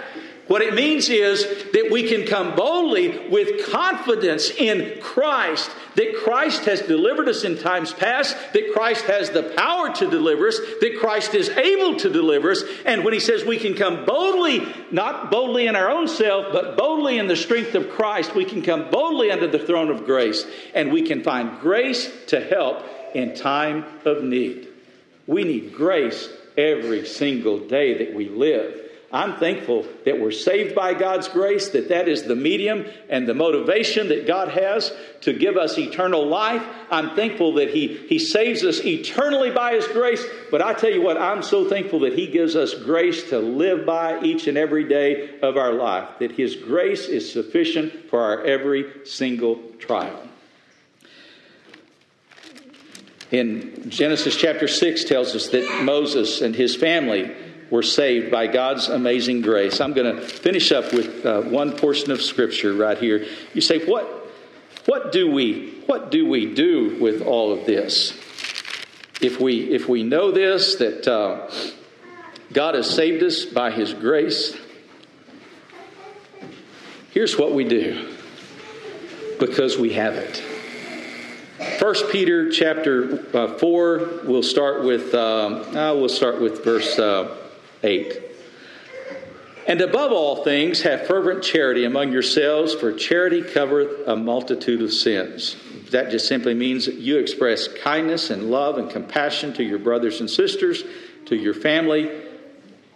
What 0.47 0.63
it 0.63 0.75
means 0.75 1.09
is 1.09 1.45
that 1.73 1.89
we 1.91 2.09
can 2.09 2.25
come 2.25 2.55
boldly 2.55 3.29
with 3.29 3.67
confidence 3.69 4.49
in 4.51 5.01
Christ, 5.01 5.69
that 5.97 6.23
Christ 6.23 6.67
has 6.67 6.83
delivered 6.83 7.29
us 7.29 7.43
in 7.43 7.59
times 7.59 7.93
past, 7.93 8.37
that 8.53 8.73
Christ 8.73 9.07
has 9.07 9.31
the 9.31 9.43
power 9.57 9.93
to 9.95 10.09
deliver 10.09 10.47
us, 10.47 10.61
that 10.81 10.99
Christ 11.01 11.35
is 11.35 11.49
able 11.49 11.97
to 11.97 12.09
deliver 12.09 12.53
us. 12.53 12.63
And 12.85 13.05
when 13.05 13.13
he 13.13 13.19
says 13.19 13.45
we 13.45 13.59
can 13.59 13.75
come 13.75 14.05
boldly, 14.05 14.65
not 14.93 15.33
boldly 15.33 15.67
in 15.67 15.75
our 15.75 15.91
own 15.91 16.07
self, 16.07 16.53
but 16.53 16.77
boldly 16.77 17.19
in 17.19 17.27
the 17.27 17.35
strength 17.35 17.75
of 17.75 17.91
Christ, 17.91 18.37
we 18.37 18.45
can 18.45 18.63
come 18.63 18.89
boldly 18.89 19.33
under 19.33 19.49
the 19.49 19.59
throne 19.59 19.91
of 19.91 20.05
grace, 20.05 20.47
and 20.75 20.93
we 20.93 21.03
can 21.03 21.25
find 21.25 21.59
grace 21.59 22.09
to 22.29 22.41
help 22.41 22.85
in 23.17 23.35
time 23.35 23.85
of 24.05 24.23
need. 24.23 24.69
We 25.27 25.43
need 25.43 25.75
grace 25.75 26.29
every 26.57 27.05
single 27.05 27.59
day 27.59 28.05
that 28.05 28.15
we 28.15 28.29
live. 28.29 28.86
I'm 29.13 29.37
thankful 29.37 29.87
that 30.05 30.21
we're 30.21 30.33
saved 30.33 30.75
by 30.75 30.93
God's 30.95 31.29
grace, 31.29 31.69
that 31.71 31.91
that 31.91 32.09
is 32.09 32.25
the 32.25 32.35
medium 32.35 32.87
and 33.09 33.27
the 33.27 33.35
motivation 33.35 34.09
that 34.09 34.27
God 34.27 34.49
has 34.49 34.93
to 35.21 35.33
give 35.33 35.57
us 35.57 35.79
eternal 35.79 36.27
life. 36.27 36.63
I'm 36.91 37.15
thankful 37.15 37.55
that 37.55 37.71
He, 37.71 37.97
he 38.09 38.19
saves 38.19 38.65
us 38.65 38.85
eternally 38.85 39.51
by 39.53 39.75
His 39.75 39.87
grace. 39.87 40.25
But 40.51 40.61
I 40.61 40.75
tell 40.75 40.91
you 40.91 41.03
what, 41.03 41.17
I'm 41.17 41.43
so 41.43 41.69
thankful 41.69 42.01
that 42.01 42.15
He 42.15 42.27
gives 42.27 42.57
us 42.57 42.75
grace 42.75 43.31
to 43.31 43.39
live 43.39 43.87
by 43.87 44.21
each 44.23 44.49
and 44.49 44.59
every 44.59 44.89
day 44.89 45.39
of 45.41 45.57
our 45.57 45.73
life, 45.73 46.19
that 46.19 46.33
His 46.33 46.57
grace 46.57 47.07
is 47.07 47.33
sufficient 47.33 48.11
for 48.11 48.21
our 48.21 48.45
every 48.45 49.07
single 49.07 49.63
trial. 49.79 50.27
In 53.31 53.91
Genesis 53.91 54.37
chapter 54.37 54.69
6 54.69 55.05
tells 55.05 55.35
us 55.35 55.49
that 55.49 55.83
Moses 55.83 56.43
and 56.43 56.55
his 56.55 56.77
family 56.77 57.35
were 57.71 57.83
saved 57.83 58.31
by 58.31 58.47
God's 58.47 58.89
amazing 58.89 59.41
grace. 59.41 59.81
I'm 59.81 59.93
going 59.93 60.15
to 60.15 60.23
finish 60.23 60.73
up 60.73 60.93
with 60.93 61.27
uh, 61.27 61.43
one 61.43 61.77
portion 61.77 62.11
of 62.11 62.23
scripture 62.23 62.75
right 62.75 62.99
here. 62.99 63.27
You 63.55 63.61
say, 63.61 63.85
what, 63.85 64.05
what, 64.87 65.13
do 65.13 65.31
we, 65.31 65.71
what 65.87 66.11
do 66.11 66.29
we 66.29 66.55
do 66.55 66.97
with 67.01 67.23
all 67.23 67.53
of 67.53 67.67
this? 67.67 68.13
If 69.21 69.41
we, 69.41 69.71
if 69.71 69.89
we 69.89 70.03
know 70.03 70.31
this, 70.31 70.77
that 70.77 71.09
uh, 71.09 71.51
God 72.53 72.75
has 72.75 72.89
saved 72.89 73.23
us 73.23 73.45
by 73.45 73.71
His 73.71 73.95
grace, 73.95 74.57
here's 77.11 77.37
what 77.37 77.53
we 77.53 77.65
do 77.65 78.15
because 79.41 79.77
we 79.77 79.95
have 79.95 80.15
it. 80.15 80.43
First 81.79 82.11
Peter 82.11 82.51
chapter 82.51 83.25
uh, 83.35 83.57
four. 83.59 84.21
We'll 84.25 84.43
start 84.43 84.85
with 84.85 85.15
um, 85.15 85.77
uh, 85.77 85.95
we'll 85.95 86.11
start 86.11 86.41
with 86.41 86.63
verse 86.63 86.99
uh, 86.99 87.35
8. 87.83 88.23
And 89.67 89.81
above 89.81 90.13
all 90.13 90.45
things, 90.45 90.83
have 90.83 91.09
fervent 91.09 91.43
charity 91.43 91.85
among 91.85 92.13
yourselves, 92.13 92.73
for 92.75 92.93
charity 92.93 93.43
covereth 93.43 94.07
a 94.07 94.15
multitude 94.15 94.81
of 94.81 94.93
sins. 94.93 95.57
That 95.91 96.11
just 96.11 96.29
simply 96.29 96.55
means 96.55 96.87
that 96.87 96.95
you 96.95 97.19
express 97.19 97.67
kindness 97.67 98.31
and 98.31 98.51
love 98.51 98.79
and 98.79 98.89
compassion 98.89 99.53
to 99.55 99.65
your 99.65 99.81
brothers 99.81 100.21
and 100.21 100.31
sisters, 100.31 100.85
to 101.27 101.37
your 101.37 101.55
family. 101.55 102.11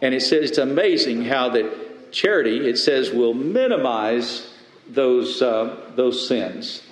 And 0.01 0.15
it 0.15 0.21
says 0.21 0.51
it's 0.51 0.59
amazing 0.59 1.25
how 1.25 1.49
that 1.51 2.13
charity, 2.13 2.69
it 2.69 2.79
says, 2.79 3.11
will 3.11 3.35
minimize 3.35 4.53
those, 4.89 5.43
uh, 5.43 5.93
those 5.97 6.27
sins. 6.27 6.83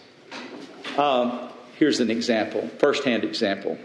Um, 0.96 1.50
here's 1.76 2.00
an 2.00 2.10
example, 2.10 2.68
firsthand 2.78 3.22
example. 3.22 3.78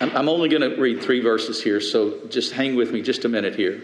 I'm 0.00 0.30
only 0.30 0.48
going 0.48 0.62
to 0.62 0.80
read 0.80 1.02
three 1.02 1.20
verses 1.20 1.62
here, 1.62 1.78
so 1.78 2.26
just 2.28 2.52
hang 2.52 2.74
with 2.74 2.90
me 2.90 3.02
just 3.02 3.26
a 3.26 3.28
minute 3.28 3.54
here. 3.54 3.82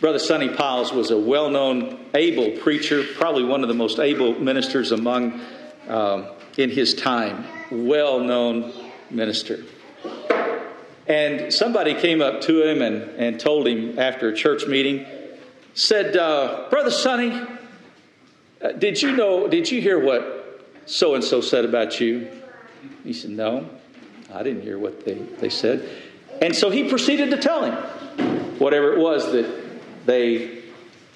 Brother 0.00 0.18
Sonny 0.18 0.48
Piles 0.48 0.90
was 0.90 1.10
a 1.10 1.18
well 1.18 1.50
known, 1.50 2.06
able 2.14 2.50
preacher, 2.62 3.04
probably 3.14 3.44
one 3.44 3.62
of 3.62 3.68
the 3.68 3.74
most 3.74 3.98
able 3.98 4.32
ministers 4.40 4.90
among 4.90 5.38
um, 5.86 6.28
in 6.56 6.70
his 6.70 6.94
time. 6.94 7.44
Well 7.70 8.20
known 8.20 8.72
minister. 9.10 9.64
And 11.06 11.52
somebody 11.52 11.94
came 11.94 12.22
up 12.22 12.40
to 12.42 12.62
him 12.62 12.80
and, 12.80 13.02
and 13.20 13.38
told 13.38 13.68
him 13.68 13.98
after 13.98 14.30
a 14.30 14.34
church 14.34 14.66
meeting, 14.66 15.04
said, 15.74 16.16
uh, 16.16 16.68
Brother 16.70 16.90
Sonny, 16.90 17.38
uh, 18.62 18.72
did 18.72 19.02
you 19.02 19.14
know, 19.14 19.46
did 19.46 19.70
you 19.70 19.82
hear 19.82 19.98
what 20.02 20.64
so 20.86 21.14
and 21.14 21.22
so 21.22 21.42
said 21.42 21.66
about 21.66 22.00
you? 22.00 22.30
He 23.04 23.12
said, 23.12 23.30
No. 23.30 23.68
I 24.32 24.42
didn't 24.42 24.62
hear 24.62 24.78
what 24.78 25.04
they, 25.04 25.14
they 25.14 25.50
said. 25.50 25.88
And 26.40 26.54
so 26.54 26.70
he 26.70 26.88
proceeded 26.88 27.30
to 27.30 27.36
tell 27.36 27.64
him 27.64 27.74
whatever 28.58 28.92
it 28.94 28.98
was 28.98 29.32
that 29.32 29.48
they 30.06 30.62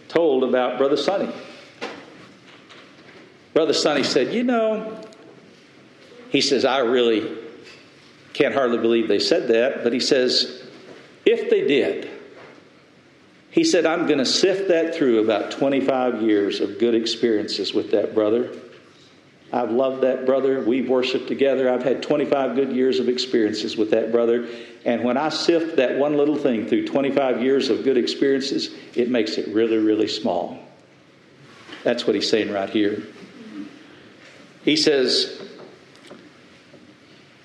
told 0.09 0.45
about 0.45 0.79
Brother 0.79 0.97
Sonny. 0.97 1.33
Brother 3.55 3.73
Sonny 3.73 4.03
said, 4.03 4.35
You 4.35 4.45
know, 4.45 5.01
he 6.31 6.41
says, 6.41 6.64
I 6.64 6.79
really 6.81 7.39
can't 8.35 8.55
hardly 8.55 8.79
believe 8.79 9.09
they 9.09 9.19
said 9.19 9.49
that, 9.49 9.83
but 9.83 9.93
he 9.93 10.01
says, 10.01 10.69
If 11.25 11.49
they 11.49 11.67
did, 11.67 12.11
he 13.51 13.64
said, 13.64 13.87
I'm 13.87 14.07
going 14.07 14.19
to 14.19 14.27
sift 14.27 14.69
that 14.69 14.95
through 14.95 15.25
about 15.25 15.51
25 15.51 16.21
years 16.21 16.61
of 16.61 16.79
good 16.79 16.95
experiences 16.95 17.73
with 17.73 17.93
that 17.93 18.14
brother. 18.14 18.55
I've 19.53 19.70
loved 19.70 20.03
that 20.03 20.26
brother. 20.26 20.61
We've 20.61 20.88
worshiped 20.88 21.28
together. 21.28 21.70
I've 21.70 21.82
had 21.82 22.03
25 22.03 22.57
good 22.57 22.72
years 22.72 22.99
of 22.99 23.09
experiences 23.09 23.76
with 23.76 23.90
that 23.92 24.11
brother. 24.11 24.49
And 24.84 25.05
when 25.05 25.16
I 25.16 25.28
sift 25.28 25.76
that 25.76 25.99
one 25.99 26.16
little 26.16 26.36
thing 26.36 26.66
through 26.66 26.86
25 26.86 27.42
years 27.42 27.70
of 27.70 27.84
good 27.84 27.97
experiences, 27.97 28.74
it 28.94 29.09
makes 29.09 29.38
it 29.38 29.49
really, 29.55 29.78
really 29.78 30.09
small. 30.09 30.59
That's 31.84 32.07
what 32.07 32.16
he's 32.16 32.28
saying 32.28 32.51
right 32.51 32.68
here. 32.68 33.05
He 34.64 34.76
says, 34.76 35.40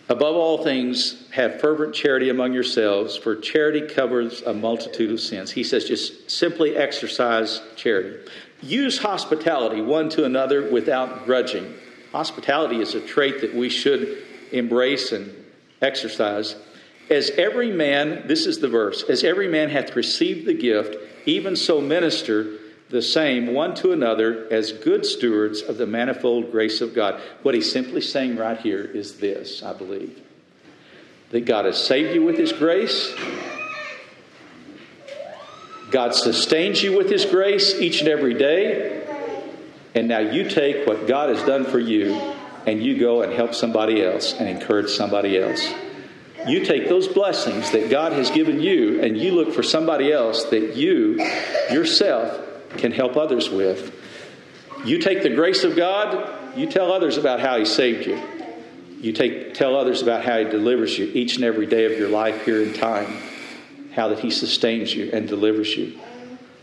Above 0.09 0.35
all 0.35 0.61
things, 0.63 1.29
have 1.29 1.61
fervent 1.61 1.95
charity 1.95 2.29
among 2.29 2.51
yourselves, 2.51 3.15
for 3.15 3.35
charity 3.35 3.87
covers 3.87 4.41
a 4.41 4.53
multitude 4.53 5.09
of 5.09 5.21
sins. 5.21 5.51
He 5.51 5.63
says, 5.63 5.85
just 5.85 6.29
simply 6.29 6.75
exercise 6.75 7.61
charity. 7.77 8.29
Use 8.61 8.97
hospitality 8.97 9.81
one 9.81 10.09
to 10.09 10.25
another 10.25 10.69
without 10.69 11.25
grudging. 11.25 11.73
Hospitality 12.11 12.81
is 12.81 12.95
a 12.95 13.01
trait 13.01 13.41
that 13.41 13.53
we 13.53 13.69
should 13.69 14.23
embrace 14.51 15.11
and 15.11 15.33
exercise. 15.81 16.55
As 17.09 17.29
every 17.31 17.71
man, 17.71 18.27
this 18.27 18.45
is 18.45 18.59
the 18.59 18.67
verse, 18.67 19.03
as 19.03 19.23
every 19.23 19.47
man 19.47 19.69
hath 19.69 19.95
received 19.95 20.45
the 20.45 20.53
gift, 20.53 20.95
even 21.25 21.55
so 21.55 21.81
minister 21.81 22.57
the 22.89 23.01
same 23.01 23.53
one 23.53 23.73
to 23.75 23.93
another 23.93 24.47
as 24.51 24.73
good 24.73 25.05
stewards 25.05 25.61
of 25.61 25.77
the 25.77 25.87
manifold 25.87 26.51
grace 26.51 26.81
of 26.81 26.93
God. 26.93 27.21
What 27.41 27.55
he's 27.55 27.71
simply 27.71 28.01
saying 28.01 28.35
right 28.35 28.59
here 28.59 28.83
is 28.83 29.17
this, 29.17 29.63
I 29.63 29.73
believe 29.73 30.21
that 31.29 31.45
God 31.45 31.63
has 31.63 31.81
saved 31.81 32.13
you 32.13 32.23
with 32.23 32.37
his 32.37 32.51
grace. 32.51 33.13
God 35.89 36.13
sustains 36.13 36.83
you 36.83 36.97
with 36.97 37.09
his 37.09 37.25
grace 37.25 37.73
each 37.75 38.01
and 38.01 38.09
every 38.09 38.33
day. 38.33 39.00
And 39.93 40.07
now 40.07 40.19
you 40.19 40.49
take 40.49 40.87
what 40.87 41.07
God 41.07 41.29
has 41.29 41.43
done 41.45 41.65
for 41.65 41.79
you 41.79 42.15
and 42.65 42.81
you 42.81 42.97
go 42.97 43.23
and 43.23 43.33
help 43.33 43.53
somebody 43.53 44.03
else 44.03 44.33
and 44.33 44.47
encourage 44.47 44.89
somebody 44.89 45.37
else. 45.37 45.73
You 46.47 46.65
take 46.65 46.87
those 46.87 47.07
blessings 47.07 47.71
that 47.71 47.89
God 47.89 48.13
has 48.13 48.31
given 48.31 48.59
you 48.59 49.01
and 49.01 49.17
you 49.17 49.33
look 49.33 49.53
for 49.53 49.63
somebody 49.63 50.11
else 50.11 50.45
that 50.45 50.75
you 50.75 51.19
yourself 51.71 52.39
can 52.77 52.91
help 52.91 53.17
others 53.17 53.49
with. 53.49 53.95
You 54.85 54.97
take 54.99 55.21
the 55.21 55.29
grace 55.29 55.63
of 55.63 55.75
God, 55.75 56.57
you 56.57 56.67
tell 56.67 56.91
others 56.91 57.17
about 57.17 57.39
how 57.39 57.57
He 57.59 57.65
saved 57.65 58.07
you. 58.07 58.19
You 58.99 59.13
take, 59.13 59.53
tell 59.53 59.75
others 59.75 60.01
about 60.01 60.23
how 60.23 60.39
He 60.39 60.45
delivers 60.45 60.97
you 60.97 61.11
each 61.13 61.35
and 61.35 61.43
every 61.43 61.65
day 61.65 61.85
of 61.85 61.97
your 61.99 62.09
life 62.09 62.45
here 62.45 62.63
in 62.63 62.73
time, 62.73 63.17
how 63.93 64.07
that 64.07 64.19
He 64.19 64.31
sustains 64.31 64.93
you 64.93 65.11
and 65.13 65.27
delivers 65.27 65.75
you. 65.75 65.99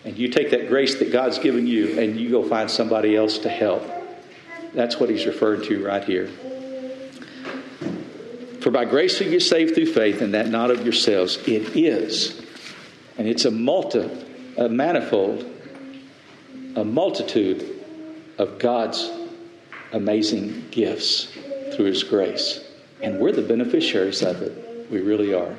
And 0.04 0.16
you 0.16 0.28
take 0.28 0.50
that 0.50 0.68
grace 0.68 0.98
that 1.00 1.12
God's 1.12 1.38
given 1.38 1.66
you 1.66 1.98
and 1.98 2.18
you 2.18 2.30
go 2.30 2.48
find 2.48 2.70
somebody 2.70 3.16
else 3.16 3.38
to 3.38 3.48
help. 3.48 3.82
That's 4.74 4.98
what 4.98 5.10
He's 5.10 5.26
referring 5.26 5.62
to 5.62 5.84
right 5.84 6.04
here. 6.04 6.28
For 8.60 8.70
by 8.70 8.84
grace 8.84 9.20
are 9.20 9.24
you 9.24 9.40
saved 9.40 9.74
through 9.74 9.92
faith, 9.92 10.20
and 10.20 10.34
that 10.34 10.48
not 10.48 10.70
of 10.70 10.82
yourselves. 10.82 11.38
It 11.46 11.76
is. 11.76 12.40
And 13.16 13.26
it's 13.26 13.44
a 13.44 13.50
multi, 13.50 14.10
a 14.56 14.68
manifold 14.68 15.44
a 16.78 16.84
multitude 16.84 17.84
of 18.38 18.58
God's 18.58 19.10
amazing 19.92 20.68
gifts 20.70 21.24
through 21.74 21.86
His 21.86 22.04
grace. 22.04 22.64
And 23.02 23.18
we're 23.18 23.32
the 23.32 23.42
beneficiaries 23.42 24.22
of 24.22 24.42
it. 24.42 24.88
We 24.90 25.00
really 25.00 25.34
are. 25.34 25.56